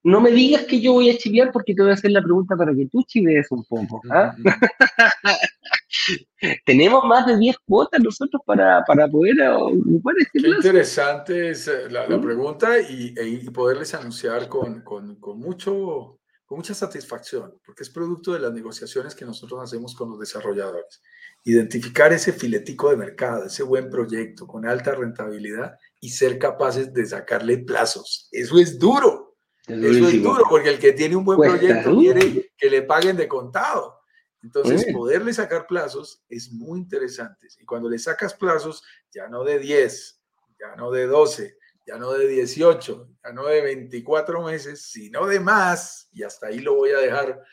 no 0.03 0.21
me 0.21 0.31
digas 0.31 0.65
que 0.65 0.79
yo 0.79 0.93
voy 0.93 1.09
a 1.09 1.17
chivear 1.17 1.51
porque 1.51 1.73
te 1.73 1.81
voy 1.81 1.91
a 1.91 1.95
hacer 1.95 2.11
la 2.11 2.21
pregunta 2.21 2.55
para 2.55 2.75
que 2.75 2.85
tú 2.85 3.01
chivees 3.03 3.47
un 3.51 3.65
poco. 3.65 4.01
¿ah? 4.11 4.35
Tenemos 6.65 7.03
más 7.03 7.25
de 7.25 7.37
10 7.37 7.57
cuotas 7.65 7.99
nosotros 8.01 8.41
para, 8.45 8.83
para 8.85 9.07
poder 9.07 9.41
ocupar 9.49 10.15
este 10.19 10.39
Qué 10.39 10.49
interesante 10.49 11.49
es 11.49 11.67
eh, 11.67 11.89
la, 11.89 12.07
la 12.07 12.21
pregunta 12.21 12.79
y, 12.79 13.13
e, 13.17 13.27
y, 13.27 13.49
poderles 13.49 13.95
anunciar 13.95 14.47
con, 14.47 14.81
con, 14.81 15.15
con, 15.15 15.39
mucho, 15.39 16.19
con 16.45 16.59
mucha 16.59 16.75
satisfacción, 16.75 17.55
porque 17.65 17.83
es 17.83 17.89
producto 17.89 18.33
de 18.33 18.39
las 18.39 18.53
negociaciones 18.53 19.15
que 19.15 19.25
nosotros 19.25 19.61
hacemos 19.63 19.95
con 19.95 20.11
los 20.11 20.19
desarrolladores. 20.19 21.01
Identificar 21.43 22.13
ese 22.13 22.33
filetico 22.33 22.91
de 22.91 22.97
mercado, 22.97 23.45
ese 23.45 23.63
buen 23.63 23.89
proyecto 23.89 24.45
con 24.45 24.65
alta 24.65 24.93
rentabilidad 24.93 25.75
y 25.99 26.09
ser 26.09 26.39
capaces 26.39 26.93
de 26.93 27.05
sacarle 27.05 27.57
plazos. 27.59 28.27
Eso 28.31 28.57
es 28.57 28.79
duro. 28.79 29.37
Eso 29.67 30.07
es 30.07 30.23
duro, 30.23 30.45
porque 30.49 30.69
el 30.69 30.79
que 30.79 30.93
tiene 30.93 31.15
un 31.15 31.25
buen 31.25 31.39
proyecto 31.39 31.95
quiere 31.95 32.51
que 32.57 32.69
le 32.69 32.81
paguen 32.81 33.17
de 33.17 33.27
contado. 33.27 33.99
Entonces, 34.41 34.87
poderle 34.93 35.33
sacar 35.33 35.67
plazos 35.67 36.23
es 36.29 36.51
muy 36.51 36.79
interesante. 36.79 37.47
Y 37.59 37.65
cuando 37.65 37.89
le 37.89 37.99
sacas 37.99 38.33
plazos, 38.33 38.83
ya 39.11 39.27
no 39.27 39.43
de 39.43 39.59
10, 39.59 40.21
ya 40.59 40.75
no 40.75 40.89
de 40.91 41.05
12, 41.05 41.57
ya 41.85 41.97
no 41.97 42.13
de 42.13 42.27
18, 42.27 43.09
ya 43.23 43.31
no 43.31 43.45
de 43.45 43.61
24 43.61 44.43
meses, 44.43 44.81
sino 44.81 45.27
de 45.27 45.39
más, 45.39 46.09
y 46.13 46.23
hasta 46.23 46.47
ahí 46.47 46.59
lo 46.59 46.75
voy 46.75 46.91
a 46.91 46.99
dejar 46.99 47.43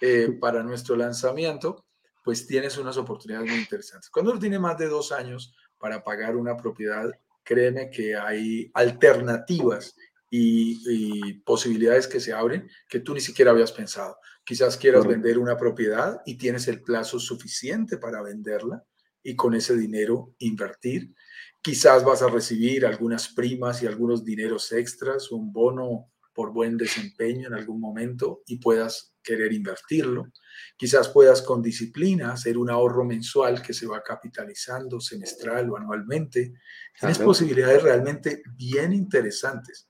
eh, 0.00 0.36
para 0.40 0.62
nuestro 0.62 0.96
lanzamiento, 0.96 1.86
pues 2.24 2.46
tienes 2.46 2.76
unas 2.78 2.96
oportunidades 2.96 3.50
muy 3.50 3.60
interesantes. 3.60 4.10
Cuando 4.10 4.32
uno 4.32 4.40
tiene 4.40 4.58
más 4.58 4.78
de 4.78 4.88
dos 4.88 5.12
años 5.12 5.54
para 5.78 6.02
pagar 6.02 6.36
una 6.36 6.56
propiedad, 6.56 7.10
créeme 7.44 7.90
que 7.90 8.16
hay 8.16 8.70
alternativas 8.74 9.94
y, 10.30 11.34
posibilidades 11.44 12.06
que 12.06 12.20
se 12.20 12.32
abren 12.32 12.68
que 12.88 13.00
tú 13.00 13.14
ni 13.14 13.20
siquiera 13.20 13.50
habías 13.50 13.72
pensado. 13.72 14.16
Quizás 14.44 14.76
quieras 14.76 15.06
vender 15.06 15.38
una 15.38 15.56
propiedad 15.56 16.22
y 16.24 16.36
tienes 16.36 16.68
el 16.68 16.82
plazo 16.82 17.18
suficiente 17.18 17.98
para 17.98 18.22
venderla 18.22 18.84
y 19.22 19.36
con 19.36 19.54
ese 19.54 19.76
dinero 19.76 20.34
invertir. 20.38 21.12
Quizás 21.60 22.04
vas 22.04 22.22
a 22.22 22.28
recibir 22.28 22.86
algunas 22.86 23.28
primas 23.28 23.82
y 23.82 23.86
algunos 23.86 24.24
dineros 24.24 24.72
extras, 24.72 25.30
un 25.30 25.52
bono 25.52 26.11
por 26.32 26.52
buen 26.52 26.76
desempeño 26.76 27.48
en 27.48 27.54
algún 27.54 27.80
momento 27.80 28.42
y 28.46 28.56
puedas 28.56 29.14
querer 29.22 29.52
invertirlo. 29.52 30.32
Quizás 30.76 31.08
puedas 31.08 31.42
con 31.42 31.62
disciplina 31.62 32.32
hacer 32.32 32.58
un 32.58 32.70
ahorro 32.70 33.04
mensual 33.04 33.62
que 33.62 33.72
se 33.72 33.86
va 33.86 34.02
capitalizando 34.02 35.00
semestral 35.00 35.70
o 35.70 35.76
anualmente. 35.76 36.54
Tienes 36.98 37.18
posibilidades 37.18 37.82
realmente 37.82 38.42
bien 38.56 38.92
interesantes. 38.92 39.88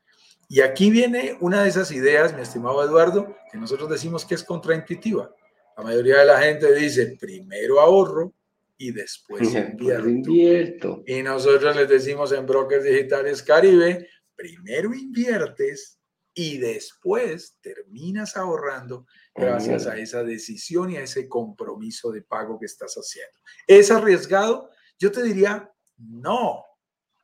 Y 0.49 0.61
aquí 0.61 0.90
viene 0.90 1.38
una 1.40 1.62
de 1.62 1.70
esas 1.70 1.90
ideas, 1.93 2.34
mi 2.34 2.43
estimado 2.43 2.84
Eduardo, 2.84 3.36
que 3.51 3.59
nosotros 3.59 3.88
decimos 3.88 4.26
que 4.26 4.34
es 4.34 4.45
contraintuitiva. 4.45 5.34
La 5.76 5.82
mayoría 5.82 6.18
de 6.18 6.26
la 6.26 6.43
gente 6.43 6.74
dice, 6.74 7.16
primero 7.18 7.80
ahorro 7.80 8.34
y 8.76 8.93
después 8.93 9.55
invierto. 9.55 10.09
invierto. 10.09 11.03
Y 11.07 11.22
nosotros 11.22 11.74
les 11.74 11.88
decimos 11.88 12.32
en 12.32 12.45
Brokers 12.45 12.84
Digitales 12.84 13.43
Caribe, 13.43 14.09
primero 14.36 14.93
inviertes 14.93 15.99
y 16.35 16.59
después 16.59 17.59
terminas 17.61 18.37
ahorrando 18.37 19.07
gracias 19.35 19.87
a 19.87 19.97
esa 19.97 20.22
decisión 20.24 20.91
y 20.91 20.97
a 20.97 21.03
ese 21.03 21.28
compromiso 21.28 22.11
de 22.11 22.22
pago 22.22 22.59
que 22.59 22.66
estás 22.66 22.95
haciendo. 22.95 23.39
¿Es 23.66 23.91
arriesgado? 23.91 24.70
Yo 24.99 25.12
te 25.12 25.22
diría, 25.22 25.70
no, 25.97 26.64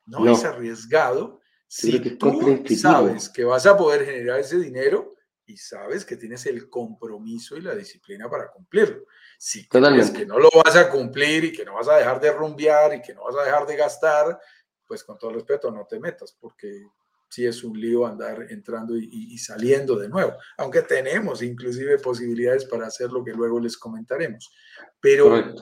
no, 0.05 0.31
es 0.31 0.43
arriesgado 0.43 1.39
si 1.67 1.99
tú 2.17 2.63
sabes 2.75 3.29
que 3.29 3.43
vas 3.43 3.65
a 3.65 3.77
poder 3.77 4.05
generar 4.05 4.39
ese 4.39 4.57
dinero 4.57 5.15
y 5.45 5.57
sabes 5.57 6.05
que 6.05 6.15
tienes 6.15 6.45
el 6.45 6.69
compromiso 6.69 7.57
y 7.57 7.61
la 7.61 7.73
disciplina 7.73 8.29
para 8.29 8.51
cumplirlo. 8.51 9.05
Si 9.37 9.67
crees 9.67 10.11
que 10.11 10.25
no 10.25 10.37
lo 10.37 10.49
vas 10.63 10.75
a 10.75 10.91
cumplir 10.91 11.45
y 11.45 11.53
que 11.53 11.65
no 11.65 11.75
vas 11.75 11.87
a 11.87 11.97
dejar 11.97 12.19
de 12.19 12.31
rumbear 12.31 12.93
y 12.93 13.01
que 13.01 13.15
no 13.15 13.23
vas 13.23 13.35
a 13.35 13.43
dejar 13.43 13.65
de 13.65 13.75
gastar, 13.75 14.39
pues 14.85 15.03
con 15.03 15.17
todo 15.17 15.31
respeto 15.31 15.71
no 15.71 15.85
te 15.87 15.99
metas 15.99 16.35
porque 16.39 16.87
sí 17.29 17.45
es 17.45 17.63
un 17.63 17.79
lío 17.79 18.05
andar 18.05 18.47
entrando 18.49 18.97
y, 18.97 19.37
saliendo 19.37 19.97
de 19.97 20.09
nuevo, 20.09 20.33
aunque 20.57 20.81
tenemos 20.81 21.41
inclusive 21.43 21.97
posibilidades 21.99 22.65
para 22.65 22.87
hacer 22.87 23.11
lo 23.11 23.23
que 23.23 23.31
luego 23.31 23.59
les 23.59 23.77
comentaremos. 23.77 24.51
Pero, 24.99 25.55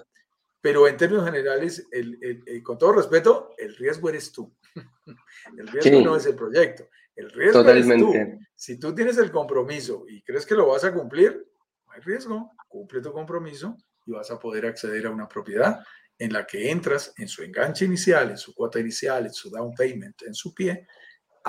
pero 0.62 0.88
en 0.88 0.98
términos 0.98 1.26
generales, 1.26 1.86
el, 1.92 2.64
con 2.64 2.78
todo 2.78 2.94
respeto, 2.94 3.54
el 3.58 3.76
riesgo 3.76 4.10
eres 4.10 4.32
tú. 4.32 4.56
El 5.58 5.68
riesgo 5.68 6.02
no 6.02 6.16
es 6.18 6.26
el 6.26 6.36
proyecto. 6.36 6.88
El 7.16 7.32
riesgo 7.32 7.62
Totalmente. 7.64 8.18
eres 8.18 8.38
tú. 8.38 8.46
Si 8.54 8.78
tú 8.78 8.94
tienes 8.94 9.18
el 9.18 9.32
compromiso 9.32 10.06
y 10.08 10.22
crees 10.22 10.46
que 10.46 10.56
lo 10.56 10.68
vas 10.68 10.84
a 10.84 10.94
cumplir, 10.94 11.48
no 11.86 11.94
hay 11.94 12.02
riesgo. 12.02 12.52
Cumple 12.68 13.02
tu 13.02 13.12
compromiso 13.12 13.78
y 14.06 14.12
vas 14.12 14.30
a 14.30 14.38
poder 14.38 14.66
acceder 14.66 15.08
a 15.08 15.10
una 15.10 15.28
propiedad 15.28 15.80
en 16.20 16.34
la 16.34 16.46
que 16.46 16.70
entras 16.70 17.14
en 17.18 17.28
su 17.28 17.44
enganche 17.44 17.86
inicial, 17.86 18.32
en 18.32 18.38
su 18.38 18.54
cuota 18.54 18.80
inicial, 18.80 19.26
en 19.26 19.34
su 19.34 19.50
down 19.50 19.74
payment, 19.74 20.24
en 20.24 20.34
su 20.34 20.54
pie, 20.54 20.88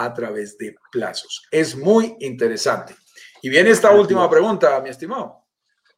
a 0.04 0.14
través 0.14 0.56
de 0.58 0.74
plazos. 0.92 1.46
Es 1.50 1.76
muy 1.76 2.14
interesante. 2.20 2.94
Y 3.42 3.48
viene 3.48 3.70
esta 3.70 3.90
última 3.92 4.28
pregunta, 4.30 4.80
mi 4.80 4.90
estimado. 4.90 5.44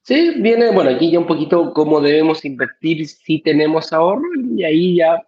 Sí, 0.03 0.35
viene, 0.39 0.73
bueno, 0.73 0.91
aquí 0.91 1.11
ya 1.11 1.19
un 1.19 1.27
poquito 1.27 1.73
cómo 1.75 2.01
debemos 2.01 2.45
invertir 2.45 3.07
si 3.07 3.43
tenemos 3.43 3.93
ahorro 3.93 4.29
y 4.57 4.65
ahí 4.65 4.97
ya 4.97 5.23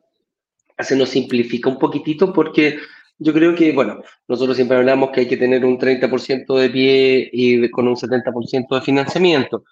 se 0.79 0.97
nos 0.97 1.11
simplifica 1.11 1.69
un 1.69 1.79
poquitito 1.79 2.33
porque 2.33 2.79
yo 3.19 3.33
creo 3.33 3.55
que, 3.55 3.73
bueno, 3.73 4.03
nosotros 4.27 4.57
siempre 4.57 4.79
hablamos 4.79 5.11
que 5.11 5.21
hay 5.21 5.29
que 5.29 5.37
tener 5.37 5.65
un 5.65 5.79
30% 5.79 6.59
de 6.59 6.71
pie 6.71 7.31
y 7.33 7.71
con 7.71 7.87
un 7.87 7.97
70% 7.97 8.75
de 8.75 8.81
financiamiento. 8.81 9.65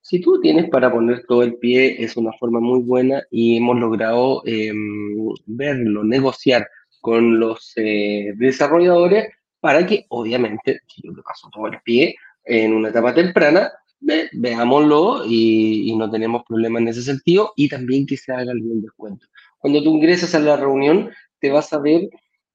Si 0.00 0.20
tú 0.20 0.40
tienes 0.40 0.68
para 0.68 0.92
poner 0.92 1.24
todo 1.26 1.42
el 1.42 1.54
pie, 1.56 2.02
es 2.02 2.16
una 2.16 2.32
forma 2.32 2.60
muy 2.60 2.80
buena 2.80 3.22
y 3.30 3.58
hemos 3.58 3.78
logrado 3.78 4.42
em, 4.44 5.28
verlo, 5.46 6.02
negociar 6.04 6.66
con 7.00 7.38
los 7.38 7.72
eh, 7.76 8.32
desarrolladores 8.36 9.28
para 9.60 9.86
que, 9.86 10.06
obviamente, 10.08 10.80
si 10.86 11.02
yo 11.02 11.14
te 11.14 11.22
paso 11.22 11.48
todo 11.52 11.66
el 11.66 11.80
pie 11.82 12.16
en 12.44 12.74
una 12.74 12.88
etapa 12.90 13.14
temprana, 13.14 13.72
veámoslo 14.00 15.24
y, 15.26 15.94
no 15.96 16.10
tenemos 16.10 16.42
problema 16.46 16.78
en 16.78 16.88
ese 16.88 17.02
sentido 17.02 17.52
y 17.56 17.68
también 17.68 18.06
que 18.06 18.16
se 18.16 18.32
haga 18.32 18.52
algún 18.52 18.80
descuento. 18.80 19.26
Cuando 19.58 19.82
tú 19.82 19.96
ingresas 19.96 20.34
a 20.34 20.38
la 20.40 20.56
reunión, 20.56 21.10
te 21.40 21.50
vas 21.50 21.72
a 21.72 21.78
ver 21.78 22.02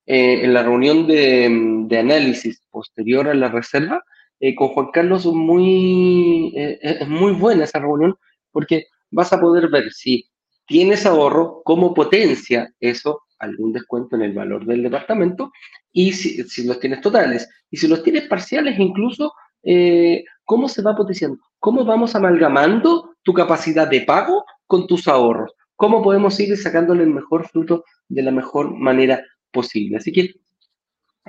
eh, 0.06 0.44
en 0.44 0.54
la 0.54 0.64
reunión 0.64 1.06
de, 1.08 1.50
de, 1.88 2.00
análisis 2.00 2.62
posterior 2.72 3.28
a 3.28 3.34
la 3.34 3.50
reserva, 3.50 4.04
eh, 4.40 4.56
con 4.56 4.70
Juan 4.70 4.92
Carlos 4.92 5.26
muy, 5.26 6.54
eh, 6.56 6.78
es 6.82 7.08
muy 7.08 7.32
buena 7.32 7.64
esa 7.64 7.80
reunión 7.80 8.16
porque 8.52 8.88
vas 9.10 9.32
a 9.32 9.40
poder 9.40 9.70
ver 9.70 9.92
si 9.94 10.30
tienes 10.66 11.06
ahorro, 11.06 11.62
cómo 11.64 11.94
potencia 11.94 12.70
eso 12.80 13.22
algún 13.44 13.74
descuento 13.74 14.16
en 14.16 14.24
el 14.24 14.34
valor 14.34 14.66
del 14.66 14.84
departamento 14.84 15.52
y 15.92 16.14
si, 16.14 16.66
los 16.66 16.80
tienes 16.80 17.02
totales. 17.02 17.50
Y 17.70 17.78
si 17.78 17.88
los 17.88 18.04
tienes 18.04 18.28
parciales, 18.28 18.80
incluso 18.80 19.34
eh, 19.64 20.24
cómo 20.46 20.68
se 20.68 20.82
va 20.82 20.96
potenciando, 20.96 21.38
cómo 21.60 21.86
vamos 21.86 22.16
amalgamando 22.16 23.16
tu 23.24 23.34
capacidad 23.34 23.88
de 23.88 24.02
pago 24.02 24.46
con 24.68 24.88
tus 24.88 25.08
ahorros, 25.08 25.54
cómo 25.76 26.02
podemos 26.02 26.40
ir 26.40 26.56
sacándole 26.58 27.04
el 27.04 27.12
mejor 27.12 27.48
fruto 27.48 27.84
de 28.08 28.24
la 28.24 28.32
mejor 28.32 28.76
manera 28.78 29.24
posible. 29.52 29.98
Así 29.98 30.12
que 30.12 30.34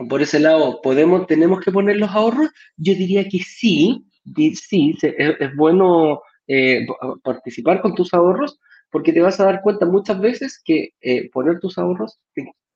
por 0.09 0.23
ese 0.23 0.41
lado, 0.41 0.81
¿podemos, 0.83 1.27
tenemos 1.27 1.61
que 1.61 1.71
poner 1.71 1.97
los 1.97 2.11
ahorros? 2.11 2.51
Yo 2.77 2.95
diría 2.95 3.29
que 3.29 3.39
sí, 3.39 4.05
sí, 4.55 4.97
es, 5.03 5.57
bueno 5.57 6.21
eh, 6.49 6.87
participar 7.23 7.81
con 7.81 7.95
tus 7.95 8.13
ahorros 8.13 8.59
porque 8.95 9.13
te 9.13 9.21
vas 9.21 9.41
a 9.41 9.47
dar 9.47 9.61
cuenta 9.61 9.87
muchas 9.87 10.21
veces 10.21 10.63
que 10.65 10.95
eh, 11.01 11.29
poner 11.31 11.59
tus 11.59 11.79
ahorros 11.79 12.21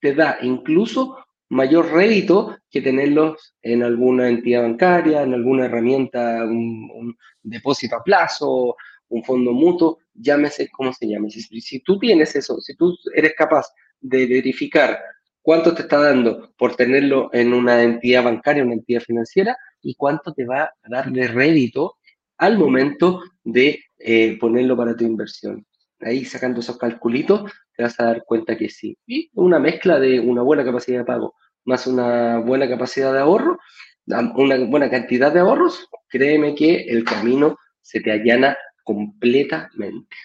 te, 0.00 0.14
da 0.16 0.36
incluso 0.42 1.16
mayor 1.48 1.92
rédito 1.92 2.58
que 2.68 2.80
tenerlos 2.80 3.54
en 3.62 3.84
alguna 3.84 4.28
entidad 4.28 4.62
bancaria, 4.62 5.22
en 5.22 5.32
alguna 5.32 5.66
herramienta, 5.66 6.42
un, 6.42 7.16
depósito 7.40 7.94
a 7.94 8.02
plazo, 8.02 8.74
un 9.10 9.22
fondo 9.22 9.52
mutuo, 9.52 9.98
llámese 10.12 10.68
como 10.70 10.92
se 10.92 11.06
llame. 11.06 11.30
Si, 11.30 11.78
tú 11.84 12.00
tienes 12.00 12.34
eso, 12.34 12.60
si 12.60 12.74
tú 12.74 12.98
eres 13.14 13.34
capaz 13.36 13.66
de 14.00 14.26
verificar 14.26 14.98
cuánto 15.40 15.72
te 15.72 15.82
está 15.82 16.00
dando 16.00 16.52
por 16.58 16.74
tenerlo 16.74 17.30
en 17.32 17.54
una 17.54 17.80
entidad 17.80 18.24
bancaria, 18.24 18.64
una 18.64 18.74
entidad 18.74 19.02
financiera, 19.02 19.56
y 19.82 19.94
cuánto 19.94 20.34
te 20.34 20.44
va 20.44 20.64
a 20.64 20.88
dar 20.90 21.12
de 21.12 21.28
rédito 21.28 21.98
al 22.38 22.58
momento 22.58 23.22
de 23.44 23.84
eh, 23.98 24.36
ponerlo 24.40 24.76
para 24.76 24.96
tu 24.96 25.04
inversión. 25.04 25.64
Ahí 26.00 26.24
sacando 26.24 26.60
esos 26.60 26.78
calculitos, 26.78 27.52
te 27.76 27.82
vas 27.82 27.98
a 28.00 28.04
dar 28.04 28.24
cuenta 28.24 28.56
que 28.56 28.68
sí. 28.68 28.96
Y 29.06 29.30
una 29.34 29.58
mezcla 29.58 29.98
de 29.98 30.20
una 30.20 30.42
buena 30.42 30.64
capacidad 30.64 30.98
de 30.98 31.04
pago 31.04 31.34
más 31.68 31.86
una 31.86 32.38
buena 32.38 32.68
capacidad 32.68 33.12
de 33.12 33.20
ahorro, 33.20 33.58
una 34.06 34.56
buena 34.64 34.90
cantidad 34.90 35.30
de 35.30 35.40
ahorros, 35.40 35.88
créeme 36.08 36.54
que 36.54 36.76
el 36.88 37.04
camino 37.04 37.58
se 37.82 38.00
te 38.00 38.10
allana 38.10 38.56
completamente. 38.82 40.16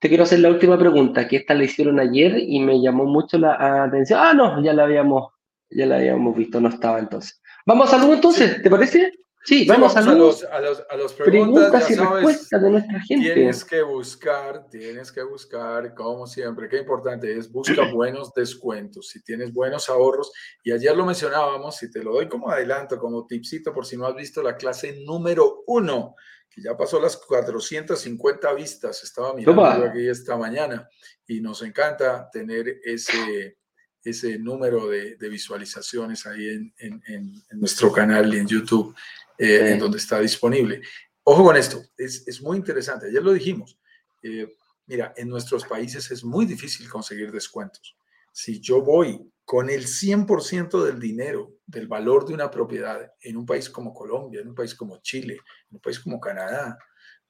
Te 0.00 0.08
quiero 0.08 0.24
hacer 0.24 0.40
la 0.40 0.48
última 0.48 0.76
pregunta, 0.76 1.28
que 1.28 1.36
esta 1.36 1.54
la 1.54 1.64
hicieron 1.64 2.00
ayer 2.00 2.36
y 2.36 2.58
me 2.58 2.82
llamó 2.82 3.04
mucho 3.04 3.38
la 3.38 3.84
atención. 3.84 4.18
Ah, 4.20 4.34
no, 4.34 4.62
ya 4.62 4.72
la 4.72 4.84
habíamos, 4.84 5.32
ya 5.70 5.86
la 5.86 5.96
habíamos 5.96 6.36
visto, 6.36 6.60
no 6.60 6.68
estaba 6.68 6.98
entonces. 6.98 7.40
Vamos 7.64 7.88
a 7.88 7.98
salud 7.98 8.14
entonces, 8.14 8.60
¿te 8.60 8.68
parece? 8.68 9.12
Sí, 9.42 9.64
vamos, 9.66 9.96
a, 9.96 10.02
los, 10.02 10.44
a, 10.44 10.60
los, 10.60 10.84
a 10.90 10.96
los 10.96 11.14
preguntas, 11.14 11.90
y 11.90 11.94
respuestas 11.94 12.62
de 12.62 12.70
nuestra 12.70 13.00
gente. 13.00 13.32
Tienes 13.32 13.64
que 13.64 13.80
buscar, 13.80 14.68
tienes 14.68 15.10
que 15.10 15.22
buscar, 15.22 15.94
como 15.94 16.26
siempre, 16.26 16.68
qué 16.68 16.78
importante 16.78 17.36
es, 17.36 17.50
busca 17.50 17.72
buenos 17.92 18.34
descuentos, 18.34 19.08
si 19.08 19.22
tienes 19.22 19.52
buenos 19.52 19.88
ahorros. 19.88 20.30
Y 20.62 20.72
ayer 20.72 20.94
lo 20.94 21.06
mencionábamos, 21.06 21.76
si 21.76 21.90
te 21.90 22.02
lo 22.02 22.12
doy 22.12 22.28
como 22.28 22.50
adelanto, 22.50 22.98
como 22.98 23.26
tipcito, 23.26 23.72
por 23.72 23.86
si 23.86 23.96
no 23.96 24.06
has 24.06 24.14
visto 24.14 24.42
la 24.42 24.56
clase 24.56 25.02
número 25.06 25.64
uno, 25.66 26.16
que 26.50 26.60
ya 26.60 26.76
pasó 26.76 27.00
las 27.00 27.16
450 27.16 28.52
vistas, 28.52 29.02
estaba 29.02 29.32
mirando 29.32 29.86
aquí 29.86 30.06
esta 30.06 30.36
mañana, 30.36 30.86
y 31.26 31.40
nos 31.40 31.62
encanta 31.62 32.28
tener 32.30 32.80
ese 32.84 33.56
ese 34.02 34.38
número 34.38 34.88
de, 34.88 35.16
visualizaciones 35.28 36.26
ahí 36.26 36.48
en, 36.48 36.74
en, 36.78 37.02
en, 37.06 37.60
nuestro 37.60 37.92
canal 37.92 38.32
y 38.34 38.38
en 38.38 38.46
YouTube. 38.46 38.94
Eh, 39.40 39.72
en 39.72 39.78
donde 39.78 39.96
está 39.96 40.20
disponible. 40.20 40.82
Ojo 41.22 41.44
con 41.44 41.56
esto, 41.56 41.82
es, 41.96 42.28
es 42.28 42.42
muy 42.42 42.58
interesante, 42.58 43.06
ayer 43.06 43.22
lo 43.22 43.32
dijimos. 43.32 43.78
Eh, 44.22 44.54
mira, 44.86 45.14
en 45.16 45.28
nuestros 45.30 45.64
países 45.64 46.10
es 46.10 46.22
muy 46.22 46.44
difícil 46.44 46.86
conseguir 46.90 47.32
descuentos. 47.32 47.96
Si 48.32 48.60
yo 48.60 48.82
voy 48.82 49.18
con 49.46 49.70
el 49.70 49.86
100% 49.86 50.84
del 50.84 51.00
dinero, 51.00 51.54
del 51.66 51.88
valor 51.88 52.26
de 52.26 52.34
una 52.34 52.50
propiedad 52.50 53.14
en 53.22 53.38
un 53.38 53.46
país 53.46 53.70
como 53.70 53.94
Colombia, 53.94 54.42
en 54.42 54.48
un 54.48 54.54
país 54.54 54.74
como 54.74 54.98
Chile, 54.98 55.38
en 55.70 55.76
un 55.76 55.80
país 55.80 55.98
como 56.00 56.20
Canadá, 56.20 56.78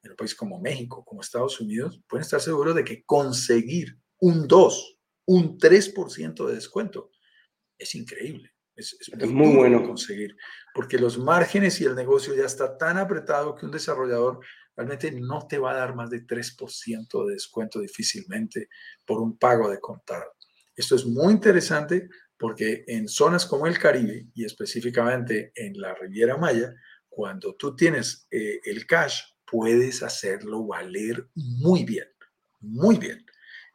en 0.02 0.10
un 0.10 0.16
país 0.16 0.34
como 0.34 0.60
México, 0.60 1.04
como 1.04 1.20
Estados 1.20 1.60
Unidos, 1.60 2.02
pueden 2.08 2.22
estar 2.22 2.40
seguros 2.40 2.74
de 2.74 2.82
que 2.82 3.04
conseguir 3.04 3.96
un 4.18 4.48
2, 4.48 4.98
un 5.26 5.58
3% 5.58 6.46
de 6.48 6.54
descuento 6.54 7.12
es 7.78 7.94
increíble. 7.94 8.50
Es, 8.80 9.30
muy, 9.30 9.54
bueno 9.54 9.82
conseguir, 9.82 10.36
porque 10.74 10.98
los 10.98 11.18
márgenes 11.18 11.80
y 11.80 11.84
el 11.84 11.94
negocio 11.94 12.34
ya 12.34 12.44
está 12.44 12.76
tan 12.76 12.98
apretado 12.98 13.54
que 13.54 13.66
un 13.66 13.72
desarrollador 13.72 14.40
realmente 14.76 15.12
no 15.12 15.46
te 15.46 15.58
va 15.58 15.72
a 15.72 15.76
dar 15.76 15.94
más 15.94 16.10
de 16.10 16.26
3% 16.26 17.26
de 17.26 17.32
descuento 17.34 17.80
difícilmente 17.80 18.68
por 19.04 19.20
un 19.20 19.36
pago 19.36 19.70
de 19.70 19.78
contado. 19.78 20.32
Esto 20.74 20.96
es 20.96 21.04
muy 21.04 21.32
interesante 21.32 22.08
porque 22.38 22.84
en 22.86 23.06
zonas 23.06 23.44
como 23.44 23.66
el 23.66 23.78
Caribe 23.78 24.28
y 24.34 24.44
específicamente 24.46 25.52
en 25.54 25.78
la 25.78 25.94
Riviera 25.94 26.38
Maya, 26.38 26.74
cuando 27.08 27.54
tú 27.54 27.76
tienes 27.76 28.26
eh, 28.30 28.60
el 28.64 28.86
cash, 28.86 29.20
puedes 29.44 30.02
hacerlo 30.02 30.66
valer 30.66 31.28
muy 31.34 31.84
bien, 31.84 32.08
muy 32.60 32.96
bien. 32.96 33.26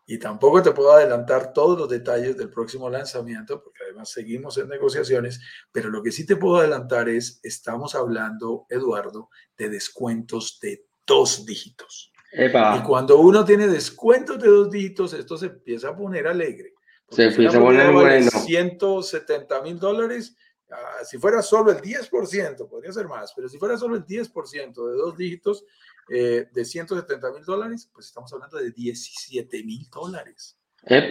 Y 0.07 0.19
tampoco 0.19 0.61
te 0.61 0.71
puedo 0.71 0.91
adelantar 0.91 1.51
todos 1.51 1.79
los 1.79 1.89
detalles 1.89 2.37
del 2.37 2.49
próximo 2.49 2.89
lanzamiento, 2.89 3.63
porque 3.63 3.83
además 3.83 4.09
seguimos 4.09 4.57
en 4.57 4.69
negociaciones, 4.69 5.41
pero 5.71 5.89
lo 5.89 6.03
que 6.03 6.11
sí 6.11 6.25
te 6.25 6.35
puedo 6.35 6.57
adelantar 6.57 7.09
es, 7.09 7.39
estamos 7.41 7.95
hablando, 7.95 8.67
Eduardo, 8.69 9.29
de 9.57 9.69
descuentos 9.69 10.59
de 10.61 10.85
dos 11.07 11.45
dígitos. 11.45 12.11
Y 12.31 12.83
cuando 12.83 13.19
uno 13.19 13.45
tiene 13.45 13.67
descuentos 13.67 14.39
de 14.39 14.49
dos 14.49 14.69
dígitos, 14.69 15.13
esto 15.13 15.37
se 15.37 15.47
empieza 15.47 15.89
a 15.89 15.95
poner 15.95 16.27
alegre. 16.27 16.73
Se 17.09 17.25
empieza 17.25 17.57
a 17.57 17.61
poner 17.61 17.91
bueno. 17.91 18.29
170 18.29 19.61
mil 19.61 19.79
dólares, 19.79 20.35
ah, 20.75 21.03
si 21.05 21.17
fuera 21.17 21.41
solo 21.41 21.71
el 21.71 21.81
10%, 21.81 22.69
podría 22.69 22.91
ser 22.91 23.07
más, 23.07 23.33
pero 23.35 23.49
si 23.49 23.57
fuera 23.57 23.77
solo 23.77 23.95
el 23.95 24.05
10% 24.05 24.73
de 24.73 24.97
dos 24.97 25.17
dígitos, 25.17 25.65
eh, 26.09 26.47
de 26.51 26.65
170 26.65 27.31
mil 27.31 27.43
dólares, 27.43 27.89
pues 27.91 28.07
estamos 28.07 28.31
hablando 28.33 28.57
de 28.57 28.71
17 28.71 29.63
mil 29.63 29.89
dólares. 29.89 30.57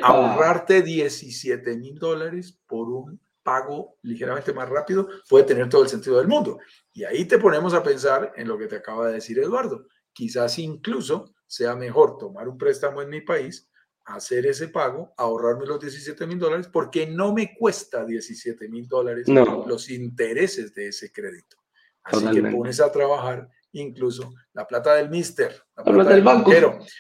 Ahorrarte 0.03 0.83
17 0.83 1.77
mil 1.77 1.99
dólares 1.99 2.57
por 2.67 2.89
un 2.89 3.21
pago 3.43 3.99
ligeramente 4.03 4.53
más 4.53 4.69
rápido 4.69 5.09
puede 5.29 5.45
tener 5.45 5.69
todo 5.69 5.83
el 5.83 5.89
sentido 5.89 6.19
del 6.19 6.29
mundo. 6.29 6.59
Y 6.93 7.05
ahí 7.05 7.25
te 7.25 7.39
ponemos 7.39 7.75
a 7.75 7.83
pensar 7.83 8.33
en 8.37 8.47
lo 8.47 8.57
que 8.57 8.69
te 8.69 8.77
acaba 8.77 9.09
de 9.09 9.15
decir 9.15 9.39
Eduardo. 9.39 9.87
Quizás 10.13 10.59
incluso 10.61 11.35
sea 11.47 11.75
mejor 11.75 12.17
tomar 12.19 12.49
un 12.49 12.57
préstamo 12.57 13.03
en 13.03 13.11
mi 13.11 13.21
país, 13.21 13.69
hacer 14.05 14.47
ese 14.47 14.69
pago, 14.69 15.15
ahorrarme 15.17 15.67
los 15.67 15.81
17 15.81 16.27
mil 16.27 16.39
dólares, 16.39 16.69
porque 16.73 17.07
no 17.07 17.33
me 17.33 17.55
cuesta 17.55 18.05
17 18.05 18.69
mil 18.69 18.87
dólares 18.87 19.27
los 19.29 19.91
intereses 19.91 20.75
de 20.75 20.89
ese 20.89 21.11
crédito. 21.11 21.57
Así 22.03 22.31
que 22.31 22.43
pones 22.43 22.81
a 22.81 22.93
trabajar 22.93 23.49
incluso 23.73 24.33
la 24.53 24.67
plata 24.67 24.95
del 24.95 25.11
mister, 25.11 25.53
la 25.77 25.83
plata, 25.83 26.11
del 26.11 26.23
banco. 26.23 26.51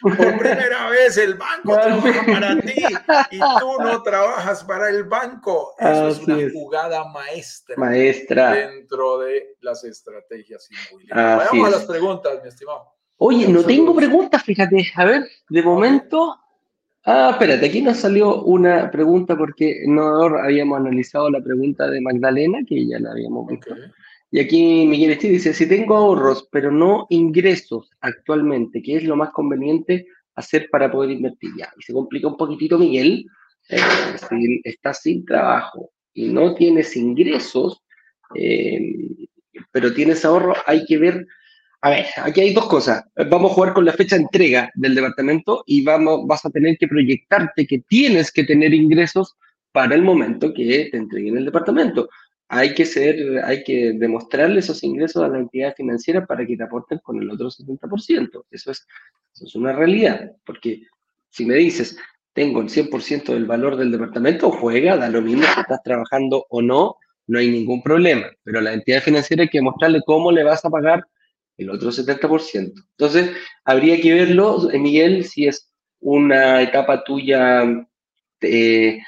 Por 0.01 0.17
primera 0.39 0.91
vez 0.91 1.17
el 1.19 1.35
banco 1.35 1.75
trabaja 1.75 2.27
para 2.27 2.61
ti 2.61 2.85
y 3.31 3.39
tú 3.39 3.83
no 3.83 4.03
trabajas 4.03 4.65
para 4.65 4.89
el 4.89 5.05
banco. 5.05 5.75
Eso 5.79 6.09
es 6.09 6.19
una 6.21 6.51
jugada 6.53 7.05
maestra, 7.09 7.77
maestra 7.77 8.53
dentro 8.53 9.19
de 9.19 9.57
las 9.61 9.85
estrategias 9.85 10.69
inmobiliarias. 10.71 11.51
Vamos 11.51 11.69
a 11.69 11.71
las 11.71 11.85
preguntas, 11.85 12.41
mi 12.43 12.49
estimado. 12.49 12.95
Oye, 13.19 13.47
no 13.47 13.63
tengo 13.63 13.95
preguntas, 13.95 14.43
fíjate. 14.43 14.91
A 14.97 15.05
ver, 15.05 15.29
de 15.49 15.63
momento. 15.63 16.41
Ah, 17.07 17.31
espérate, 17.33 17.67
aquí 17.67 17.83
nos 17.83 17.99
salió 17.99 18.43
una 18.45 18.91
pregunta 18.91 19.37
porque 19.37 19.83
no 19.87 20.25
habíamos 20.39 20.79
analizado 20.79 21.31
la 21.31 21.43
pregunta 21.43 21.91
de 21.91 22.01
Magdalena, 22.01 22.61
que 22.67 22.87
ya 22.87 22.99
la 22.99 23.11
habíamos 23.11 23.47
visto. 23.47 23.75
Y 24.31 24.41
aquí 24.41 24.87
Miguel 24.87 25.11
Esti 25.11 25.29
dice, 25.29 25.53
si 25.53 25.69
tengo 25.69 25.97
ahorros, 25.97 26.49
pero 26.51 26.73
no 26.73 27.07
ingresos 27.11 27.91
actualmente, 28.01 28.83
¿qué 28.83 28.97
es 28.97 29.05
lo 29.05 29.17
más 29.17 29.31
conveniente 29.31 30.07
hacer 30.35 30.69
para 30.71 30.91
poder 30.91 31.11
invertir? 31.11 31.51
Ya, 31.59 31.71
y 31.79 31.83
se 31.83 31.93
complica 31.93 32.27
un 32.27 32.39
poquitito, 32.39 32.79
Miguel, 32.79 33.27
eh, 33.69 33.79
si 34.29 34.61
estás 34.65 35.03
sin 35.03 35.27
trabajo 35.27 35.91
y 36.15 36.29
no 36.29 36.55
tienes 36.55 36.97
ingresos, 36.97 37.85
eh, 38.35 38.81
pero 39.71 39.93
tienes 39.93 40.25
ahorro, 40.25 40.55
hay 40.67 40.87
que 40.87 40.97
ver, 40.97 41.27
a 41.85 41.91
ver, 41.91 42.07
aquí 42.23 42.41
hay 42.41 42.55
dos 42.55 42.67
cosas. 42.67 43.05
Vamos 43.31 43.51
a 43.51 43.55
jugar 43.55 43.75
con 43.75 43.85
la 43.85 43.93
fecha 43.93 44.17
de 44.17 44.23
entrega 44.23 44.71
del 44.75 44.95
departamento 44.95 45.65
y 45.67 45.85
vamos, 45.85 46.27
vas 46.27 46.45
a 46.45 46.51
tener 46.51 46.79
que 46.79 46.89
proyectarte 46.89 47.67
que 47.67 47.81
tienes 47.81 48.33
que 48.33 48.45
tener 48.45 48.73
ingresos 48.73 49.37
para 49.71 49.95
el 49.95 50.03
momento 50.03 50.55
que 50.55 50.89
te 50.91 50.97
entreguen 50.97 51.37
el 51.37 51.45
departamento 51.45 52.09
hay 52.49 52.75
que 52.75 52.85
ser, 52.87 53.43
hay 53.45 53.65
que 53.65 53.95
demostrarle 53.95 54.61
esos 54.61 54.83
ingresos 54.85 55.23
a 55.23 55.29
la 55.29 55.39
entidad 55.39 55.75
financiera 55.75 56.25
para 56.25 56.47
que 56.47 56.57
te 56.57 56.63
aporten 56.63 56.99
con 56.99 57.21
el 57.21 57.31
otro 57.31 57.49
70%. 57.49 58.45
Eso 58.51 58.71
es, 58.71 58.87
eso 59.35 59.45
es 59.45 59.55
una 59.55 59.73
realidad, 59.73 60.33
porque 60.45 60.83
si 61.31 61.45
me 61.47 61.57
dices, 61.57 61.99
tengo 62.33 62.61
el 62.61 62.69
100% 62.69 63.33
del 63.33 63.47
valor 63.47 63.77
del 63.77 63.91
departamento, 63.91 64.51
juega, 64.51 64.97
da 64.97 65.09
lo 65.09 65.23
mismo 65.23 65.43
si 65.43 65.61
estás 65.61 65.83
trabajando 65.83 66.47
o 66.49 66.63
no, 66.63 66.97
no 67.27 67.39
hay 67.39 67.51
ningún 67.51 67.83
problema, 67.83 68.27
pero 68.43 68.61
la 68.61 68.75
entidad 68.75 69.03
financiera 69.03 69.45
hay 69.45 69.49
que 69.49 69.63
mostrarle 69.63 70.03
cómo 70.05 70.31
le 70.31 70.45
vas 70.45 70.65
a 70.65 70.71
pagar 70.71 71.05
el 71.57 71.71
otro 71.71 71.91
70%. 71.91 72.73
Entonces, 72.99 73.31
habría 73.65 74.01
que 74.01 74.13
verlo, 74.13 74.71
eh, 74.71 74.79
Miguel, 74.79 75.25
si 75.25 75.47
es 75.47 75.71
una 76.01 76.63
etapa 76.63 77.05
tuya, 77.05 77.65
eh, 78.41 78.99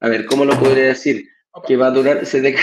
a 0.00 0.08
ver, 0.08 0.26
¿cómo 0.26 0.44
lo 0.44 0.58
podría 0.58 0.84
decir? 0.84 1.24
que 1.66 1.76
va 1.76 1.86
a 1.86 1.90
durar, 1.90 2.26
se 2.26 2.42
te, 2.42 2.56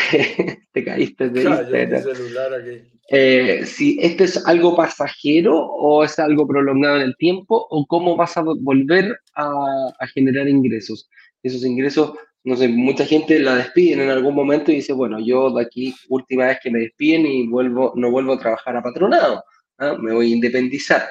te 0.74 0.84
caíste 0.84 1.30
de 1.30 1.44
celular 1.44 2.54
aquí. 2.54 2.82
Eh, 3.14 3.66
si 3.66 4.00
esto 4.02 4.24
es 4.24 4.46
algo 4.48 4.76
pasajero 4.76 5.58
o 5.58 6.04
es 6.04 6.18
algo 6.18 6.48
prolongado 6.48 6.98
en 6.98 7.02
el 7.02 7.18
tiempo 7.18 7.68
o 7.70 7.86
cómo 7.86 8.16
vas 8.16 8.38
a 8.38 8.42
volver 8.42 9.18
a, 9.36 9.94
a, 10.00 10.08
generar 10.08 10.48
ingresos. 10.48 11.10
Esos 11.44 11.66
ingresos, 11.66 12.14
no 12.44 12.56
sé, 12.56 12.68
mucha 12.68 13.06
gente 13.06 13.40
la 13.40 13.56
despiden 13.56 14.02
en 14.02 14.10
algún 14.10 14.34
momento 14.34 14.72
y 14.72 14.76
dice, 14.76 14.94
bueno, 14.94 15.20
yo 15.20 15.52
de 15.52 15.62
aquí, 15.62 15.94
última 16.10 16.48
vez 16.48 16.60
que 16.62 16.72
me 16.72 16.80
despiden 16.80 17.26
y 17.26 17.48
vuelvo, 17.48 17.94
no 17.96 18.10
vuelvo 18.10 18.34
a 18.34 18.40
trabajar 18.40 18.76
a 18.76 18.82
patronado, 18.82 19.44
¿ah? 19.78 19.96
me 20.00 20.14
voy 20.14 20.32
a 20.32 20.36
independizar. 20.36 21.04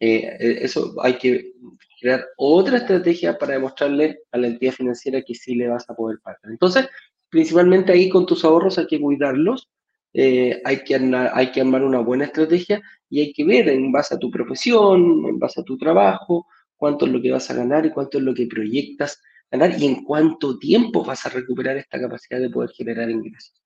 Eh, 0.00 0.36
eh, 0.38 0.58
eso 0.60 0.94
hay 1.02 1.14
que 1.14 1.52
crear 2.00 2.26
otra 2.36 2.78
estrategia 2.78 3.38
para 3.38 3.54
demostrarle 3.54 4.20
a 4.32 4.38
la 4.38 4.48
entidad 4.48 4.72
financiera 4.72 5.22
que 5.22 5.34
sí 5.34 5.54
le 5.54 5.68
vas 5.68 5.88
a 5.88 5.94
poder 5.94 6.18
pagar. 6.22 6.40
Entonces, 6.50 6.86
principalmente 7.30 7.92
ahí 7.92 8.10
con 8.10 8.26
tus 8.26 8.44
ahorros 8.44 8.78
hay 8.78 8.86
que 8.86 9.00
cuidarlos, 9.00 9.70
eh, 10.12 10.60
hay, 10.64 10.84
que 10.84 10.94
hay 10.94 11.50
que 11.50 11.60
armar 11.60 11.82
una 11.82 12.00
buena 12.00 12.26
estrategia 12.26 12.82
y 13.08 13.20
hay 13.20 13.32
que 13.32 13.44
ver 13.44 13.68
en 13.68 13.90
base 13.90 14.14
a 14.14 14.18
tu 14.18 14.30
profesión, 14.30 15.24
en 15.26 15.38
base 15.38 15.62
a 15.62 15.64
tu 15.64 15.78
trabajo, 15.78 16.46
cuánto 16.76 17.06
es 17.06 17.12
lo 17.12 17.22
que 17.22 17.32
vas 17.32 17.50
a 17.50 17.54
ganar 17.54 17.86
y 17.86 17.90
cuánto 17.90 18.18
es 18.18 18.24
lo 18.24 18.34
que 18.34 18.46
proyectas 18.46 19.20
ganar 19.56 19.78
y 19.78 19.86
en 19.86 20.04
cuánto 20.04 20.58
tiempo 20.58 21.04
vas 21.04 21.24
a 21.26 21.28
recuperar 21.28 21.76
esta 21.76 22.00
capacidad 22.00 22.40
de 22.40 22.50
poder 22.50 22.70
generar 22.70 23.10
ingresos. 23.10 23.62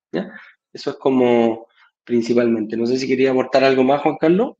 Eso 0.72 0.90
es 0.90 0.96
como 0.96 1.66
principalmente. 2.04 2.76
No 2.76 2.86
sé 2.86 2.98
si 2.98 3.06
quería 3.06 3.30
aportar 3.30 3.64
algo 3.64 3.84
más, 3.84 4.02
Juan 4.02 4.16
Carlos. 4.18 4.56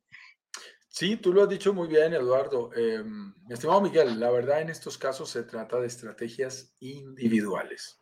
Sí, 0.88 1.16
tú 1.16 1.32
lo 1.32 1.42
has 1.42 1.48
dicho 1.48 1.72
muy 1.72 1.86
bien, 1.86 2.12
Eduardo. 2.12 2.70
Eh, 2.74 3.02
mi 3.04 3.54
estimado 3.54 3.80
Miguel, 3.80 4.18
la 4.18 4.30
verdad 4.30 4.62
en 4.62 4.70
estos 4.70 4.98
casos 4.98 5.30
se 5.30 5.44
trata 5.44 5.78
de 5.78 5.86
estrategias 5.86 6.74
individuales. 6.80 8.00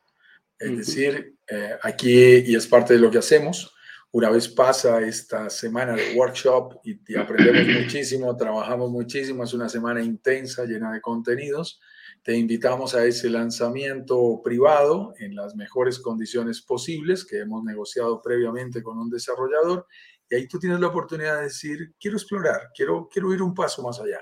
Es 0.59 0.77
decir, 0.79 1.37
eh, 1.49 1.77
aquí, 1.83 2.43
y 2.47 2.55
es 2.55 2.67
parte 2.67 2.95
de 2.95 3.01
lo 3.01 3.11
que 3.11 3.19
hacemos, 3.19 3.75
una 4.13 4.31
vez 4.31 4.49
pasa 4.49 5.01
esta 5.03 5.51
semana 5.51 5.95
de 5.95 6.15
workshop 6.15 6.81
y, 6.85 7.15
aprendemos 7.17 7.83
muchísimo, 7.83 8.35
trabajamos 8.35 8.91
muchísimo, 8.91 9.45
es 9.45 9.53
una 9.53 9.69
semana 9.69 10.03
intensa, 10.03 10.65
llena 10.65 10.91
de 10.93 11.03
contenidos, 11.03 11.79
te 12.27 12.37
invitamos 12.37 12.97
a 12.97 13.05
ese 13.05 13.31
lanzamiento 13.31 14.41
privado 14.43 15.15
en 15.21 15.37
las 15.37 15.55
mejores 15.55 16.01
condiciones 16.01 16.61
posibles 16.61 17.25
que 17.25 17.39
hemos 17.39 17.63
negociado 17.63 18.21
previamente 18.21 18.83
con 18.83 18.99
un 18.99 19.09
desarrollador. 19.09 19.87
Y 20.29 20.35
ahí 20.35 20.49
tú 20.49 20.59
tienes 20.59 20.81
la 20.81 20.89
oportunidad 20.89 21.37
de 21.37 21.45
decir, 21.45 21.95
quiero 22.01 22.17
explorar, 22.17 22.71
quiero, 22.75 23.09
quiero 23.09 23.33
ir 23.33 23.43
un 23.43 23.55
paso 23.55 23.81
más 23.85 24.01
allá 24.01 24.19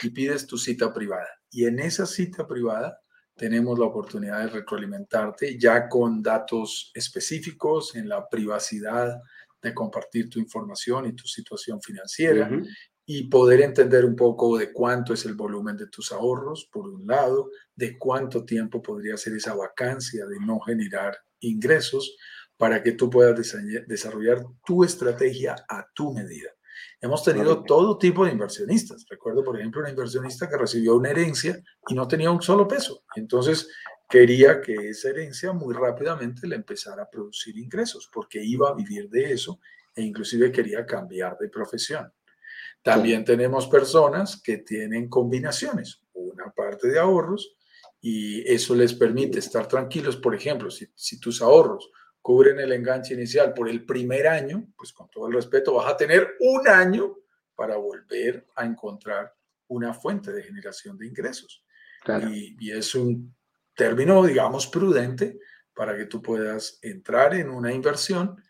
y 0.00 0.10
pides 0.10 0.46
tu 0.46 0.56
cita 0.56 0.94
privada. 0.94 1.26
Y 1.50 1.64
en 1.64 1.80
esa 1.80 2.06
cita 2.06 2.46
privada 2.46 3.00
tenemos 3.34 3.76
la 3.80 3.86
oportunidad 3.86 4.44
de 4.44 4.50
retroalimentarte 4.50 5.58
ya 5.58 5.88
con 5.88 6.22
datos 6.22 6.92
específicos 6.94 7.96
en 7.96 8.08
la 8.08 8.28
privacidad 8.28 9.20
de 9.60 9.74
compartir 9.74 10.30
tu 10.30 10.38
información 10.38 11.06
y 11.06 11.16
tu 11.16 11.26
situación 11.26 11.82
financiera 11.82 12.48
y 13.12 13.24
poder 13.24 13.60
entender 13.62 14.04
un 14.04 14.14
poco 14.14 14.56
de 14.56 14.72
cuánto 14.72 15.14
es 15.14 15.24
el 15.24 15.34
volumen 15.34 15.76
de 15.76 15.88
tus 15.88 16.12
ahorros, 16.12 16.68
por 16.70 16.88
un 16.88 17.08
lado, 17.08 17.50
de 17.74 17.98
cuánto 17.98 18.44
tiempo 18.44 18.80
podría 18.80 19.16
ser 19.16 19.34
esa 19.34 19.52
vacancia 19.52 20.26
de 20.26 20.38
no 20.38 20.60
generar 20.60 21.18
ingresos 21.40 22.16
para 22.56 22.84
que 22.84 22.92
tú 22.92 23.10
puedas 23.10 23.34
desarrollar 23.88 24.44
tu 24.64 24.84
estrategia 24.84 25.56
a 25.68 25.88
tu 25.92 26.12
medida. 26.12 26.50
Hemos 27.00 27.24
tenido 27.24 27.64
todo 27.64 27.98
tipo 27.98 28.24
de 28.24 28.30
inversionistas. 28.30 29.04
Recuerdo, 29.10 29.42
por 29.42 29.58
ejemplo, 29.58 29.80
una 29.80 29.90
inversionista 29.90 30.48
que 30.48 30.58
recibió 30.58 30.94
una 30.94 31.10
herencia 31.10 31.60
y 31.88 31.94
no 31.94 32.06
tenía 32.06 32.30
un 32.30 32.40
solo 32.40 32.68
peso. 32.68 33.02
Entonces 33.16 33.70
quería 34.08 34.60
que 34.60 34.88
esa 34.88 35.08
herencia 35.08 35.52
muy 35.52 35.74
rápidamente 35.74 36.46
le 36.46 36.54
empezara 36.54 37.02
a 37.02 37.10
producir 37.10 37.58
ingresos 37.58 38.08
porque 38.12 38.40
iba 38.40 38.68
a 38.68 38.74
vivir 38.74 39.10
de 39.10 39.32
eso 39.32 39.58
e 39.96 40.02
inclusive 40.02 40.52
quería 40.52 40.86
cambiar 40.86 41.36
de 41.38 41.48
profesión. 41.48 42.12
También 42.82 43.24
tenemos 43.24 43.66
personas 43.66 44.40
que 44.42 44.58
tienen 44.58 45.08
combinaciones, 45.08 46.02
una 46.12 46.50
parte 46.50 46.88
de 46.88 46.98
ahorros 46.98 47.56
y 48.00 48.40
eso 48.50 48.74
les 48.74 48.94
permite 48.94 49.38
estar 49.38 49.68
tranquilos. 49.68 50.16
Por 50.16 50.34
ejemplo, 50.34 50.70
si, 50.70 50.86
si 50.94 51.20
tus 51.20 51.42
ahorros 51.42 51.90
cubren 52.22 52.58
el 52.58 52.72
enganche 52.72 53.14
inicial 53.14 53.52
por 53.52 53.68
el 53.68 53.84
primer 53.84 54.26
año, 54.26 54.66
pues 54.76 54.92
con 54.92 55.08
todo 55.10 55.26
el 55.26 55.34
respeto, 55.34 55.74
vas 55.74 55.92
a 55.92 55.96
tener 55.96 56.36
un 56.40 56.66
año 56.68 57.16
para 57.54 57.76
volver 57.76 58.46
a 58.56 58.64
encontrar 58.64 59.34
una 59.68 59.94
fuente 59.94 60.32
de 60.32 60.42
generación 60.42 60.96
de 60.98 61.06
ingresos. 61.06 61.64
Y, 62.32 62.70
es 62.70 62.94
un 62.94 63.34
término, 63.74 64.24
digamos, 64.24 64.66
prudente 64.66 65.38
para 65.74 65.96
que 65.96 66.06
tú 66.06 66.22
puedas 66.22 66.78
entrar 66.82 67.34
en 67.34 67.50
una 67.50 67.72
inversión 67.72 68.42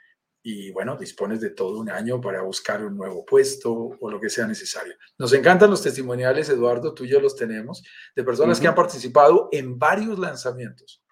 y, 0.43 0.71
bueno, 0.71 0.97
dispones 0.97 1.41
de 1.41 1.51
todo 1.51 1.79
un 1.79 1.91
año 1.91 2.21
para 2.21 2.43
buscar 2.43 2.85
un 2.85 2.97
nuevo 2.97 3.25
puesto 3.25 3.73
o 4.01 4.11
lo 4.11 4.21
que 4.21 4.31
sea 4.31 4.47
necesario. 4.47 4.95
Nos 5.19 5.33
encantan 5.33 5.71
los 5.71 5.83
testimoniales, 5.83 6.49
Eduardo, 6.49 6.95
tú 6.95 7.05
y 7.05 7.09
yo 7.09 7.21
los 7.21 7.37
tenemos, 7.37 7.83
de 8.17 8.25
personas 8.25 8.59
que 8.59 8.69
han 8.69 8.75
participado 8.75 9.49
en 9.53 9.79
varios 9.79 10.19
lanzamientos 10.19 11.03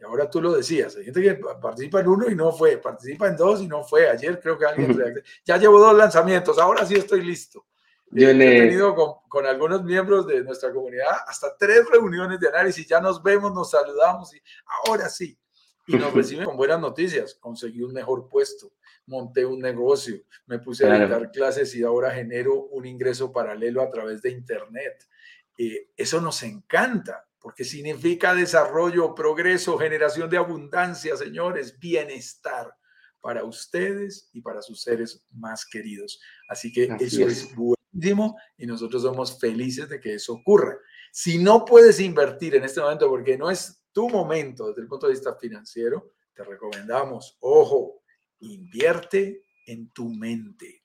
y 0.00 0.04
ahora 0.04 0.30
tú 0.30 0.40
lo 0.40 0.52
decías, 0.52 0.96
hay 0.96 1.04
gente 1.04 1.20
que 1.20 1.40
participa 1.60 2.00
en 2.00 2.08
uno 2.08 2.30
y 2.30 2.34
no 2.36 2.52
fue, 2.52 2.76
participa 2.78 3.26
en 3.26 3.36
dos 3.36 3.60
y 3.60 3.66
no 3.66 3.82
fue. 3.82 4.08
Ayer 4.08 4.38
creo 4.40 4.56
que 4.56 4.64
alguien 4.64 4.96
ya 5.44 5.56
llevo 5.56 5.80
dos 5.80 5.96
lanzamientos, 5.96 6.58
ahora 6.58 6.86
sí 6.86 6.94
estoy 6.94 7.22
listo. 7.22 7.66
Yo 8.10 8.30
he 8.30 8.34
tenido 8.34 8.94
con, 8.94 9.14
con, 9.28 9.44
algunos 9.44 9.84
miembros 9.84 10.26
de 10.26 10.42
nuestra 10.42 10.72
comunidad 10.72 11.10
hasta 11.26 11.54
tres 11.58 11.86
reuniones 11.90 12.40
de 12.40 12.48
análisis, 12.48 12.86
ya 12.86 13.00
nos 13.00 13.22
vemos, 13.22 13.52
nos 13.52 13.70
saludamos 13.72 14.32
y 14.34 14.40
ahora 14.86 15.08
sí. 15.10 15.38
Y 15.88 15.96
nos 15.96 16.12
reciben 16.12 16.44
con 16.44 16.56
buenas 16.56 16.80
noticias. 16.80 17.34
Conseguí 17.34 17.82
un 17.82 17.92
mejor 17.92 18.28
puesto, 18.28 18.74
monté 19.06 19.44
un 19.44 19.58
negocio, 19.58 20.16
me 20.46 20.58
puse 20.58 20.86
a 20.86 21.08
dar 21.08 21.30
clases 21.30 21.74
y 21.74 21.82
ahora 21.82 22.10
genero 22.10 22.66
un 22.66 22.86
ingreso 22.86 23.32
paralelo 23.32 23.82
a 23.82 23.90
través 23.90 24.22
de 24.22 24.30
Internet. 24.30 25.08
Eh, 25.56 25.90
eso 25.96 26.20
nos 26.20 26.42
encanta 26.42 27.26
porque 27.40 27.64
significa 27.64 28.34
desarrollo, 28.34 29.14
progreso, 29.14 29.78
generación 29.78 30.28
de 30.28 30.36
abundancia, 30.36 31.16
señores, 31.16 31.78
bienestar 31.78 32.74
para 33.20 33.44
ustedes 33.44 34.28
y 34.32 34.40
para 34.40 34.62
sus 34.62 34.82
seres 34.82 35.24
más 35.30 35.64
queridos. 35.64 36.20
Así 36.48 36.72
que 36.72 36.84
eso 37.00 37.26
es. 37.26 37.54
buenísimo 37.54 38.36
y 38.56 38.66
nosotros 38.66 39.02
somos 39.02 39.38
felices 39.40 39.88
de 39.88 40.00
que 40.00 40.14
eso 40.14 40.34
ocurra. 40.34 40.76
Si 41.12 41.38
no 41.38 41.64
puedes 41.64 42.00
invertir 42.00 42.54
en 42.54 42.64
este 42.64 42.80
momento 42.80 43.08
porque 43.08 43.38
no 43.38 43.50
es 43.50 43.77
tu 43.98 44.08
momento 44.08 44.68
desde 44.68 44.82
el 44.82 44.86
punto 44.86 45.08
de 45.08 45.14
vista 45.14 45.34
financiero, 45.34 46.12
te 46.32 46.44
recomendamos, 46.44 47.36
ojo, 47.40 48.04
invierte 48.38 49.42
en 49.66 49.90
tu 49.90 50.08
mente. 50.08 50.84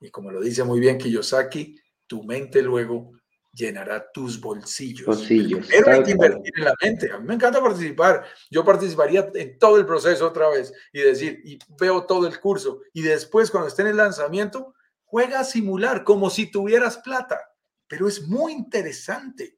Y 0.00 0.08
como 0.08 0.30
lo 0.30 0.40
dice 0.40 0.64
muy 0.64 0.80
bien 0.80 0.96
Kiyosaki, 0.96 1.78
tu 2.06 2.22
mente 2.22 2.62
luego 2.62 3.12
llenará 3.52 4.10
tus 4.10 4.40
bolsillos. 4.40 5.04
bolsillos 5.04 5.66
Pero 5.68 5.92
hay 5.92 6.02
que 6.02 6.12
invertir 6.12 6.54
en 6.56 6.64
la 6.64 6.74
mente. 6.82 7.12
A 7.12 7.18
mí 7.18 7.26
me 7.26 7.34
encanta 7.34 7.60
participar. 7.60 8.24
Yo 8.50 8.64
participaría 8.64 9.30
en 9.34 9.58
todo 9.58 9.76
el 9.76 9.84
proceso 9.84 10.26
otra 10.26 10.48
vez 10.48 10.72
y 10.90 11.00
decir, 11.00 11.42
y 11.44 11.58
veo 11.78 12.06
todo 12.06 12.26
el 12.26 12.40
curso. 12.40 12.80
Y 12.94 13.02
después, 13.02 13.50
cuando 13.50 13.68
esté 13.68 13.82
en 13.82 13.88
el 13.88 13.98
lanzamiento, 13.98 14.74
juega 15.04 15.40
a 15.40 15.44
simular 15.44 16.02
como 16.02 16.30
si 16.30 16.50
tuvieras 16.50 16.96
plata. 16.96 17.38
Pero 17.86 18.08
es 18.08 18.26
muy 18.26 18.54
interesante 18.54 19.57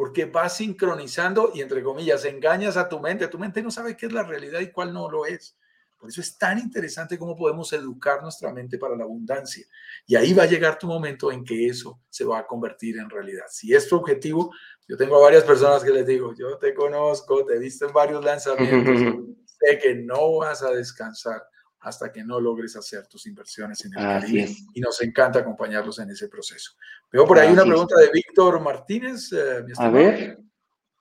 porque 0.00 0.24
vas 0.24 0.56
sincronizando 0.56 1.52
y, 1.54 1.60
entre 1.60 1.82
comillas, 1.82 2.24
engañas 2.24 2.78
a 2.78 2.88
tu 2.88 2.98
mente. 2.98 3.28
Tu 3.28 3.38
mente 3.38 3.62
no 3.62 3.70
sabe 3.70 3.98
qué 3.98 4.06
es 4.06 4.12
la 4.12 4.22
realidad 4.22 4.60
y 4.60 4.70
cuál 4.70 4.94
no 4.94 5.10
lo 5.10 5.26
es. 5.26 5.58
Por 5.98 6.08
eso 6.08 6.22
es 6.22 6.38
tan 6.38 6.58
interesante 6.58 7.18
cómo 7.18 7.36
podemos 7.36 7.70
educar 7.74 8.22
nuestra 8.22 8.50
mente 8.50 8.78
para 8.78 8.96
la 8.96 9.04
abundancia. 9.04 9.62
Y 10.06 10.16
ahí 10.16 10.32
va 10.32 10.44
a 10.44 10.46
llegar 10.46 10.78
tu 10.78 10.86
momento 10.86 11.30
en 11.30 11.44
que 11.44 11.66
eso 11.66 12.00
se 12.08 12.24
va 12.24 12.38
a 12.38 12.46
convertir 12.46 12.96
en 12.96 13.10
realidad. 13.10 13.44
Si 13.50 13.74
es 13.74 13.90
tu 13.90 13.96
objetivo, 13.96 14.50
yo 14.88 14.96
tengo 14.96 15.18
a 15.18 15.20
varias 15.20 15.44
personas 15.44 15.84
que 15.84 15.90
les 15.90 16.06
digo, 16.06 16.34
yo 16.34 16.56
te 16.56 16.72
conozco, 16.72 17.44
te 17.44 17.56
he 17.56 17.58
visto 17.58 17.86
en 17.86 17.92
varios 17.92 18.24
lanzamientos, 18.24 19.22
sé 19.44 19.78
que 19.78 19.96
no 19.96 20.38
vas 20.38 20.62
a 20.62 20.70
descansar 20.70 21.42
hasta 21.80 22.12
que 22.12 22.22
no 22.22 22.40
logres 22.40 22.76
hacer 22.76 23.06
tus 23.06 23.26
inversiones 23.26 23.84
en 23.84 23.92
el 23.92 23.98
Caribe. 23.98 24.48
Y 24.74 24.80
nos 24.80 25.00
encanta 25.02 25.40
acompañarlos 25.40 25.98
en 25.98 26.10
ese 26.10 26.28
proceso. 26.28 26.72
Veo 27.10 27.26
por 27.26 27.38
ahí 27.38 27.52
una 27.52 27.64
pregunta 27.64 27.98
de 27.98 28.10
Víctor 28.12 28.60
Martínez. 28.60 29.32
Eh, 29.32 29.64
a 29.76 29.88
ver. 29.88 30.38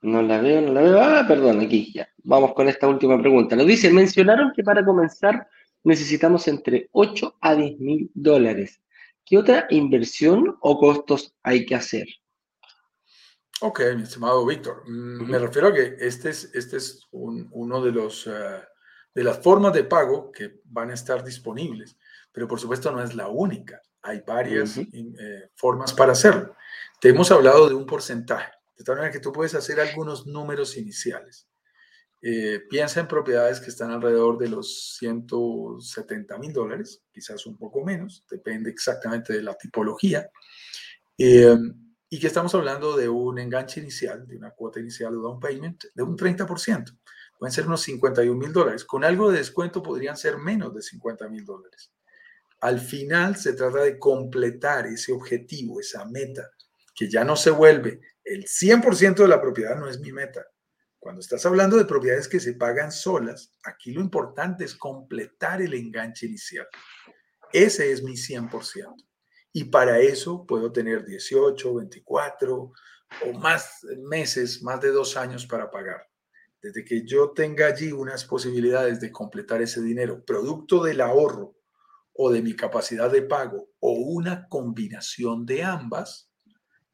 No 0.02 0.22
la 0.22 0.40
veo, 0.40 0.62
no 0.62 0.72
la 0.72 0.82
veo. 0.82 1.02
Ah, 1.02 1.26
perdón, 1.28 1.60
aquí 1.60 1.92
ya. 1.94 2.08
Vamos 2.24 2.54
con 2.54 2.70
esta 2.70 2.88
última 2.88 3.20
pregunta. 3.20 3.56
Nos 3.56 3.68
dice, 3.68 3.92
mencionaron 3.92 4.54
que 4.56 4.64
para 4.64 4.86
comenzar 4.86 5.48
necesitamos 5.84 6.48
entre 6.48 6.90
8 6.94 7.38
a 7.42 7.56
10 7.56 7.80
mil 7.80 8.12
dólares. 8.14 8.82
¿Qué 9.26 9.38
otra 9.38 9.68
inversión 9.70 10.58
o 10.62 10.80
costos 10.80 11.36
hay 11.44 11.66
que 11.66 11.76
hacer? 11.76 12.08
Ok, 13.62 13.82
mi 13.96 14.04
estimado 14.04 14.46
Víctor. 14.46 14.84
Mm, 14.88 15.30
me 15.30 15.38
refiero 15.38 15.68
a 15.68 15.74
que 15.74 15.98
este 16.00 16.30
es, 16.30 16.50
este 16.56 16.78
es 16.78 17.08
uno 17.12 17.84
de, 17.84 17.92
los, 17.92 18.26
eh, 18.26 18.62
de 19.20 19.26
las 19.26 19.40
formas 19.40 19.74
de 19.74 19.84
pago 19.84 20.32
que 20.32 20.62
van 20.64 20.92
a 20.92 20.94
estar 20.94 21.26
disponibles, 21.26 21.98
pero 22.32 22.48
por 22.48 22.58
supuesto 22.58 22.90
no 22.90 23.04
es 23.04 23.16
la 23.16 23.28
única. 23.28 23.82
Hay 24.02 24.24
varias 24.26 24.78
eh, 24.78 25.50
formas 25.56 25.92
para 25.92 26.14
hacerlo. 26.14 26.56
Te 27.02 27.10
hemos 27.10 27.30
hablado 27.30 27.68
de 27.68 27.76
un 27.76 27.86
porcentaje. 27.86 28.50
De 28.78 28.86
tal 28.86 28.96
manera 28.96 29.12
que 29.12 29.20
tú 29.20 29.34
puedes 29.34 29.54
hacer 29.56 29.78
algunos 29.82 30.26
números 30.26 30.78
iniciales. 30.78 31.50
Eh, 32.22 32.62
piensa 32.70 33.02
en 33.02 33.10
propiedades 33.10 33.60
que 33.60 33.72
están 33.72 33.92
alrededor 33.92 34.38
de 34.38 34.48
los 34.48 34.96
170 35.00 36.38
mil 36.38 36.54
dólares, 36.54 37.04
quizás 37.12 37.46
un 37.46 37.58
poco 37.58 37.84
menos, 37.84 38.24
depende 38.32 38.70
exactamente 38.70 39.34
de 39.34 39.44
la 39.44 39.56
tipología. 39.56 40.32
Eh, 41.18 41.58
y 42.08 42.20
que 42.22 42.28
estamos 42.28 42.56
hablando 42.56 42.96
de 42.96 43.10
un 43.10 43.38
enganche 43.38 43.82
inicial, 43.82 44.26
de 44.26 44.38
una 44.38 44.52
cuota 44.52 44.80
inicial 44.80 45.12
de 45.12 45.18
down 45.18 45.42
payment 45.42 45.84
de 45.94 46.04
un 46.04 46.16
30%. 46.16 46.98
Pueden 47.40 47.54
ser 47.54 47.66
unos 47.66 47.82
51 47.82 48.38
mil 48.38 48.54
dólares. 48.54 48.86
Con 48.86 49.04
algo 49.04 49.32
de 49.32 49.40
descuento 49.40 49.82
podrían 49.82 50.18
ser 50.18 50.38
menos 50.38 50.76
de 50.76 50.84
50 50.84 51.28
mil 51.30 51.44
dólares. 51.44 51.92
Al 52.62 52.80
final 52.80 53.38
se 53.38 53.54
trata 53.54 53.80
de 53.80 53.98
completar 53.98 54.86
ese 54.86 55.14
objetivo, 55.14 55.80
esa 55.80 56.06
meta, 56.06 56.52
que 56.94 57.10
ya 57.10 57.24
no 57.24 57.36
se 57.36 57.50
vuelve 57.50 58.02
el 58.30 58.46
100% 58.46 59.16
de 59.16 59.28
la 59.28 59.42
propiedad 59.42 59.76
no 59.76 59.88
es 59.88 60.00
mi 60.00 60.12
meta. 60.12 60.46
Cuando 61.00 61.22
estás 61.22 61.46
hablando 61.48 61.78
de 61.78 61.86
propiedades 61.86 62.28
que 62.28 62.40
se 62.40 62.54
pagan 62.54 62.92
solas, 62.92 63.58
aquí 63.64 63.92
lo 63.92 64.02
importante 64.02 64.66
es 64.66 64.76
completar 64.76 65.62
el 65.62 65.74
enganche 65.74 66.28
inicial. 66.28 66.68
Ese 67.52 67.92
es 67.92 68.04
mi 68.04 68.14
100%. 68.14 68.94
Y 69.54 69.64
para 69.66 70.00
eso 70.00 70.46
puedo 70.46 70.72
tener 70.72 71.06
18, 71.06 71.74
24 71.74 72.72
o 73.26 73.34
más 73.40 73.80
meses, 73.98 74.62
más 74.62 74.80
de 74.80 74.92
dos 74.92 75.18
años 75.18 75.48
para 75.48 75.72
pagar. 75.72 76.09
Desde 76.62 76.84
que 76.84 77.06
yo 77.06 77.32
tenga 77.32 77.68
allí 77.68 77.92
unas 77.92 78.26
posibilidades 78.26 79.00
de 79.00 79.12
completar 79.12 79.62
ese 79.62 79.82
dinero, 79.82 80.24
producto 80.26 80.84
del 80.84 81.02
ahorro 81.02 81.56
o 82.14 82.30
de 82.32 82.42
mi 82.42 82.56
capacidad 82.56 83.10
de 83.10 83.22
pago 83.22 83.70
o 83.80 83.92
una 83.94 84.48
combinación 84.48 85.46
de 85.46 85.64
ambas, 85.64 86.30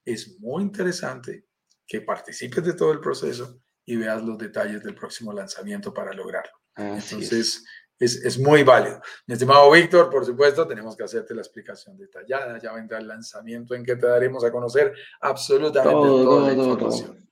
es 0.05 0.39
muy 0.39 0.61
interesante 0.61 1.47
que 1.88 2.01
participes 2.01 2.63
de 2.63 2.74
todo 2.74 2.91
el 2.91 2.99
proceso 2.99 3.59
y 3.86 3.95
veas 3.95 4.24
los 4.24 4.38
detalles 4.38 4.84
del 4.84 4.95
próximo 4.95 5.34
lanzamiento 5.34 5.93
para 5.93 6.13
lograrlo. 6.13 6.53
Entonces, 6.76 7.63
es. 7.99 8.39
muy 8.39 8.63
válido. 8.63 9.01
Mi 9.28 9.34
estimado 9.34 9.72
Víctor, 9.72 10.09
por 10.09 10.26
supuesto, 10.26 10.68
tenemos 10.68 10.97
que 10.97 11.03
hacerte 11.03 11.34
la 11.34 11.41
explicación 11.41 11.97
detallada. 11.97 12.59
Ya 12.59 12.74
vendrá 12.74 12.97
el 12.97 13.07
lanzamiento 13.07 13.76
en 13.76 13.84
que 13.84 13.95
te 13.95 14.07
daremos 14.07 14.43
a 14.43 14.51
conocer 14.51 14.93
absolutamente 15.22 16.07
toda 16.07 16.47
la 16.47 16.53
información. 16.53 17.30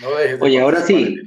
No 0.00 0.10
dejes 0.16 0.40
Oye, 0.40 0.60
ahora 0.60 0.80
sí, 0.80 1.20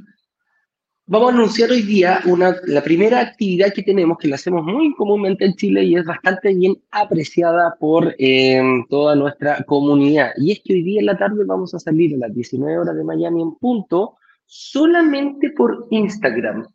Vamos 1.11 1.33
a 1.33 1.35
anunciar 1.35 1.69
hoy 1.71 1.81
día 1.81 2.21
una, 2.25 2.55
la 2.67 2.81
primera 2.81 3.19
actividad 3.19 3.73
que 3.73 3.83
tenemos, 3.83 4.17
que 4.17 4.29
la 4.29 4.35
hacemos 4.35 4.63
muy 4.63 4.93
comúnmente 4.95 5.43
en 5.43 5.55
Chile 5.55 5.83
y 5.83 5.95
es 5.95 6.05
bastante 6.05 6.53
bien 6.53 6.81
apreciada 6.89 7.75
por 7.77 8.15
em, 8.17 8.87
toda 8.87 9.13
nuestra 9.17 9.61
comunidad. 9.65 10.31
Y 10.37 10.53
es 10.53 10.61
que 10.63 10.71
hoy 10.71 10.83
día 10.83 11.01
en 11.01 11.07
la 11.07 11.17
tarde 11.17 11.43
vamos 11.45 11.73
a 11.73 11.79
salir 11.79 12.15
a 12.15 12.17
las 12.17 12.33
19 12.33 12.77
horas 12.79 12.95
de 12.95 13.03
Miami 13.03 13.41
en 13.41 13.55
punto, 13.55 14.15
solamente 14.45 15.51
por 15.51 15.85
Instagram. 15.89 16.65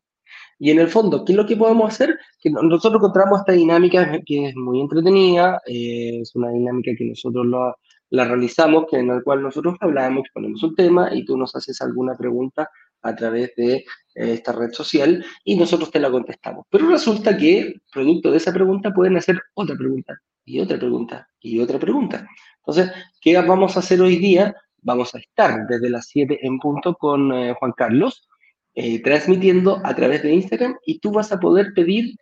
Y 0.59 0.71
en 0.71 0.81
el 0.81 0.89
fondo, 0.89 1.25
¿qué 1.25 1.33
es 1.33 1.37
lo 1.39 1.47
que 1.47 1.57
podemos 1.57 1.95
hacer? 1.95 2.19
Que 2.39 2.51
nosotros 2.51 3.01
encontramos 3.01 3.41
esta 3.41 3.53
dinámica 3.53 4.21
que 4.27 4.49
es 4.49 4.55
muy 4.55 4.83
entretenida, 4.83 5.63
eh, 5.65 6.21
es 6.21 6.37
una 6.37 6.51
dinámica 6.51 6.93
que 6.95 7.07
nosotros 7.07 7.47
la, 7.47 7.75
la 8.11 8.27
realizamos, 8.27 8.85
que 8.91 8.99
en 8.99 9.09
la 9.09 9.23
cual 9.23 9.41
nosotros 9.41 9.77
hablamos, 9.81 10.29
ponemos 10.35 10.63
un 10.63 10.75
tema 10.75 11.09
y 11.15 11.25
tú 11.25 11.39
nos 11.39 11.57
haces 11.57 11.81
alguna 11.81 12.15
pregunta 12.19 12.69
a 13.07 13.15
través 13.15 13.55
de 13.57 13.75
eh, 13.75 13.85
esta 14.15 14.53
red 14.53 14.73
social 14.73 15.25
y 15.45 15.57
nosotros 15.57 15.91
te 15.91 16.01
la 16.01 16.11
contestamos. 16.11 16.67
Pero 16.71 16.89
resulta 16.89 17.37
que, 17.37 17.75
producto 17.93 18.31
de 18.31 18.39
esa 18.39 18.53
pregunta, 18.53 18.93
pueden 18.93 19.17
hacer 19.17 19.41
otra 19.55 19.77
pregunta 19.77 20.19
y 20.45 20.61
otra 20.61 20.79
pregunta 20.79 21.29
y 21.41 21.61
otra 21.61 21.79
pregunta. 21.79 22.27
Entonces, 22.59 22.93
¿qué 23.21 23.37
vamos 23.41 23.77
a 23.77 23.81
hacer 23.81 24.01
hoy 24.01 24.17
día? 24.17 24.55
Vamos 24.83 25.15
a 25.15 25.19
estar 25.19 25.67
desde 25.67 25.91
las 25.91 26.07
7 26.07 26.39
en 26.43 26.59
punto 26.59 26.95
con 26.95 27.33
eh, 27.33 27.55
Juan 27.59 27.73
Carlos, 27.77 28.29
eh, 28.75 29.03
transmitiendo 29.03 29.81
a 29.85 29.95
través 29.95 30.23
de 30.23 30.35
Instagram 30.35 30.77
y 30.85 30.99
tú 30.99 31.13
vas 31.13 31.33
a 31.33 31.41
poder 31.41 31.73
pedir 31.75 32.17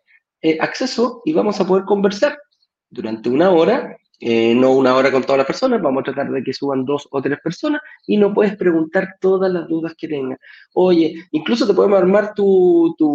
acceso 0.60 1.22
y 1.24 1.32
vamos 1.32 1.58
a 1.58 1.66
poder 1.66 1.86
conversar 1.86 2.36
durante 2.90 3.30
una 3.30 3.50
hora 3.50 3.96
eh, 4.26 4.54
no 4.54 4.70
una 4.70 4.94
hora 4.96 5.12
con 5.12 5.22
todas 5.22 5.36
las 5.36 5.46
personas, 5.46 5.82
vamos 5.82 6.00
a 6.00 6.04
tratar 6.04 6.30
de 6.30 6.42
que 6.42 6.54
suban 6.54 6.86
dos 6.86 7.06
o 7.10 7.20
tres 7.20 7.38
personas 7.40 7.82
y 8.06 8.16
no 8.16 8.32
puedes 8.32 8.56
preguntar 8.56 9.16
todas 9.20 9.52
las 9.52 9.68
dudas 9.68 9.94
que 9.98 10.08
tengas. 10.08 10.38
Oye, 10.72 11.14
incluso 11.32 11.66
te 11.66 11.74
podemos 11.74 11.98
armar 11.98 12.32
tu, 12.34 12.94
tu, 12.96 13.06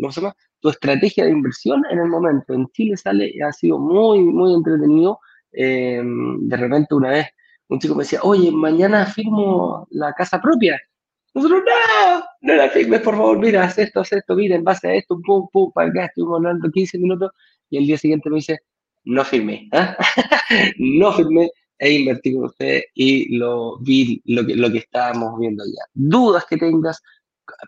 ¿cómo 0.00 0.10
se 0.10 0.20
llama? 0.20 0.34
tu 0.58 0.70
estrategia 0.70 1.24
de 1.24 1.30
inversión 1.30 1.80
en 1.90 2.00
el 2.00 2.08
momento. 2.08 2.54
En 2.54 2.66
Chile 2.72 2.96
sale, 2.96 3.32
ha 3.46 3.52
sido 3.52 3.78
muy, 3.78 4.18
muy 4.18 4.52
entretenido. 4.52 5.20
Eh, 5.52 6.02
de 6.02 6.56
repente 6.56 6.94
una 6.96 7.10
vez 7.10 7.26
un 7.68 7.78
chico 7.78 7.94
me 7.94 8.02
decía, 8.02 8.18
oye, 8.22 8.50
mañana 8.50 9.06
firmo 9.06 9.86
la 9.90 10.12
casa 10.12 10.40
propia. 10.40 10.80
Nosotros, 11.34 11.62
no, 11.64 12.24
no 12.40 12.54
la 12.54 12.68
firmes, 12.70 13.00
por 13.00 13.14
favor, 13.14 13.38
mira, 13.38 13.62
haz 13.62 13.78
esto, 13.78 14.00
haz 14.00 14.12
esto, 14.12 14.34
mira, 14.34 14.56
en 14.56 14.64
base 14.64 14.88
a 14.88 14.94
esto, 14.94 15.20
pum, 15.24 15.46
pum, 15.52 15.70
para 15.72 15.88
acá, 15.88 16.06
estuvimos 16.06 16.38
hablando 16.38 16.68
15 16.68 16.98
minutos 16.98 17.30
y 17.70 17.78
el 17.78 17.86
día 17.86 17.98
siguiente 17.98 18.28
me 18.30 18.36
dice, 18.36 18.58
no 19.06 19.24
firmé, 19.24 19.68
¿ah? 19.72 19.96
no 20.78 21.12
firmé 21.12 21.50
e 21.78 21.92
invertí 21.92 22.34
con 22.34 22.44
usted 22.44 22.82
y 22.94 23.36
lo 23.36 23.78
vi, 23.78 24.20
lo 24.26 24.46
que, 24.46 24.54
lo 24.54 24.70
que 24.70 24.78
estábamos 24.78 25.38
viendo 25.38 25.62
allá. 25.62 25.84
Dudas 25.94 26.44
que 26.48 26.56
tengas, 26.56 27.02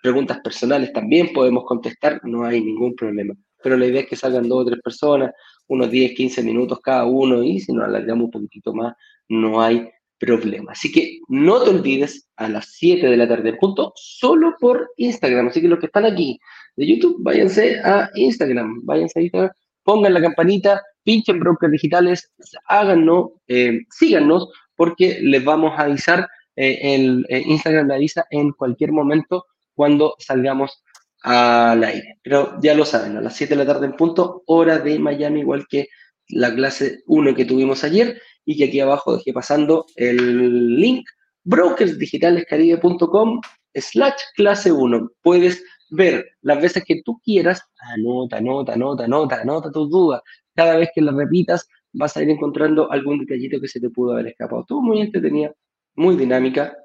preguntas 0.03 0.41
personales 0.41 0.93
también 0.93 1.33
podemos 1.33 1.65
contestar, 1.65 2.21
no 2.25 2.45
hay 2.45 2.61
ningún 2.63 2.95
problema. 2.95 3.35
Pero 3.63 3.77
la 3.77 3.87
idea 3.87 4.03
es 4.03 4.09
que 4.09 4.17
salgan 4.17 4.49
dos 4.49 4.63
o 4.63 4.67
tres 4.67 4.81
personas, 4.83 5.33
unos 5.67 5.91
10, 5.91 6.15
15 6.15 6.43
minutos 6.43 6.81
cada 6.83 7.05
uno, 7.05 7.43
y 7.43 7.61
si 7.61 7.73
nos 7.73 7.85
alargamos 7.87 8.27
un 8.27 8.31
poquitito 8.31 8.73
más, 8.73 8.95
no 9.29 9.61
hay 9.61 9.89
problema. 10.19 10.73
Así 10.73 10.91
que 10.91 11.21
no 11.29 11.63
te 11.63 11.71
olvides 11.71 12.29
a 12.37 12.49
las 12.49 12.73
7 12.73 13.07
de 13.07 13.17
la 13.17 13.29
tarde, 13.29 13.55
punto, 13.55 13.93
solo 13.95 14.57
por 14.59 14.91
Instagram. 14.97 15.49
Así 15.49 15.61
que 15.61 15.69
los 15.69 15.79
que 15.79 15.87
están 15.87 16.05
aquí 16.05 16.39
de 16.77 16.87
YouTube, 16.87 17.17
váyanse 17.21 17.81
a 17.81 18.11
Instagram, 18.15 18.81
váyanse 18.85 19.19
a 19.19 19.23
Instagram, 19.23 19.51
pongan 19.89 20.13
la 20.13 20.21
campanita, 20.21 20.83
pinchen 21.03 21.41
brokers 21.41 21.73
digitales, 21.73 22.31
háganos, 22.67 23.31
eh, 23.47 23.87
síganos, 23.89 24.51
porque 24.77 25.19
les 25.23 25.43
vamos 25.43 25.79
a 25.79 25.85
avisar, 25.85 26.29
eh, 26.57 26.79
el 26.83 27.25
eh, 27.31 27.43
Instagram 27.47 27.89
le 27.89 27.95
avisa 27.95 28.27
en 28.29 28.53
cualquier 28.53 28.93
momento 28.93 29.47
cuando 29.75 30.15
salgamos 30.19 30.85
al 31.23 31.83
aire. 31.83 32.19
Pero 32.23 32.61
ya 32.61 32.75
lo 32.75 32.85
saben, 32.85 33.17
a 33.17 33.23
las 33.23 33.35
7 33.35 33.57
de 33.57 33.65
la 33.65 33.73
tarde 33.73 33.87
en 33.87 33.97
punto, 33.97 34.43
hora 34.45 34.79
de 34.79 34.99
Miami, 34.99 35.41
igual 35.41 35.67
que 35.67 35.89
la 36.29 36.55
clase 36.55 36.99
1 37.07 37.35
que 37.35 37.47
tuvimos 37.47 37.83
ayer, 37.83 38.21
y 38.45 38.59
que 38.59 38.65
aquí 38.65 38.81
abajo 38.81 39.17
dejé 39.17 39.33
pasando 39.33 39.87
el 39.97 40.77
link 40.77 41.09
brokersdigitalescaribe.com 41.45 43.41
slash 43.73 44.21
clase 44.37 44.71
1. 44.71 45.13
Puedes 45.23 45.65
ver 45.91 46.33
las 46.43 46.61
veces 46.61 46.85
que 46.85 47.03
tú 47.03 47.21
quieras, 47.25 47.63
anota, 47.95 48.39
anota, 48.39 48.75
anota, 48.75 49.05
anota, 49.05 49.41
anota 49.41 49.73
tus 49.73 49.91
dudas, 49.91 50.23
cada 50.55 50.77
vez 50.77 50.91
que 50.95 51.01
las 51.01 51.15
repitas, 51.15 51.69
vas 51.93 52.17
a 52.17 52.23
ir 52.23 52.31
encontrando 52.31 52.91
algún 52.91 53.19
detallito 53.19 53.61
que 53.61 53.69
se 53.69 53.81
te 53.81 53.91
pudo 53.91 54.13
haber 54.13 54.29
escapado. 54.29 54.65
Todo 54.67 54.81
muy 54.81 55.01
entretenida, 55.01 55.53
muy 55.95 56.17
dinámica, 56.17 56.77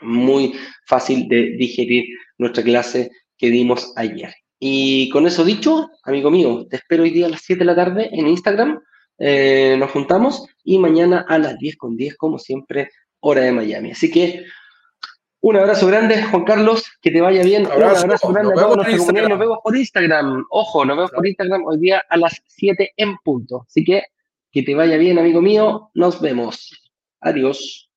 muy 0.00 0.54
fácil 0.86 1.28
de 1.28 1.56
digerir 1.56 2.04
nuestra 2.38 2.62
clase 2.62 3.10
que 3.36 3.50
dimos 3.50 3.92
ayer. 3.96 4.32
Y 4.58 5.08
con 5.10 5.26
eso 5.26 5.44
dicho, 5.44 5.90
amigo 6.04 6.30
mío, 6.30 6.66
te 6.68 6.76
espero 6.76 7.02
hoy 7.02 7.10
día 7.10 7.26
a 7.26 7.30
las 7.30 7.42
7 7.42 7.58
de 7.58 7.64
la 7.64 7.74
tarde 7.74 8.08
en 8.12 8.28
Instagram. 8.28 8.80
Eh, 9.18 9.76
nos 9.78 9.90
juntamos 9.90 10.46
y 10.64 10.78
mañana 10.78 11.24
a 11.28 11.38
las 11.38 11.58
10 11.58 11.76
con 11.76 11.96
10, 11.96 12.16
como 12.16 12.38
siempre, 12.38 12.90
hora 13.20 13.42
de 13.42 13.52
Miami. 13.52 13.92
Así 13.92 14.10
que 14.10 14.44
un 15.44 15.56
abrazo 15.56 15.86
grande, 15.86 16.22
Juan 16.22 16.44
Carlos, 16.44 16.84
que 17.02 17.10
te 17.10 17.20
vaya 17.20 17.42
bien. 17.42 17.66
un 17.66 17.72
abrazo 17.72 18.32
grande 18.32 18.54
a 18.54 18.56
todos 18.56 18.76
Nos 18.78 19.38
vemos 19.38 19.58
por 19.62 19.76
Instagram. 19.76 20.46
Ojo, 20.48 20.86
nos 20.86 20.96
vemos 20.96 21.10
por 21.10 21.26
Instagram 21.26 21.66
hoy 21.66 21.78
día 21.80 22.02
a 22.08 22.16
las 22.16 22.40
7 22.46 22.92
en 22.96 23.18
punto. 23.18 23.66
Así 23.68 23.84
que 23.84 24.04
que 24.50 24.62
te 24.62 24.74
vaya 24.74 24.96
bien, 24.96 25.18
amigo 25.18 25.42
mío. 25.42 25.90
Nos 25.92 26.18
vemos. 26.22 26.70
Adiós. 27.20 27.90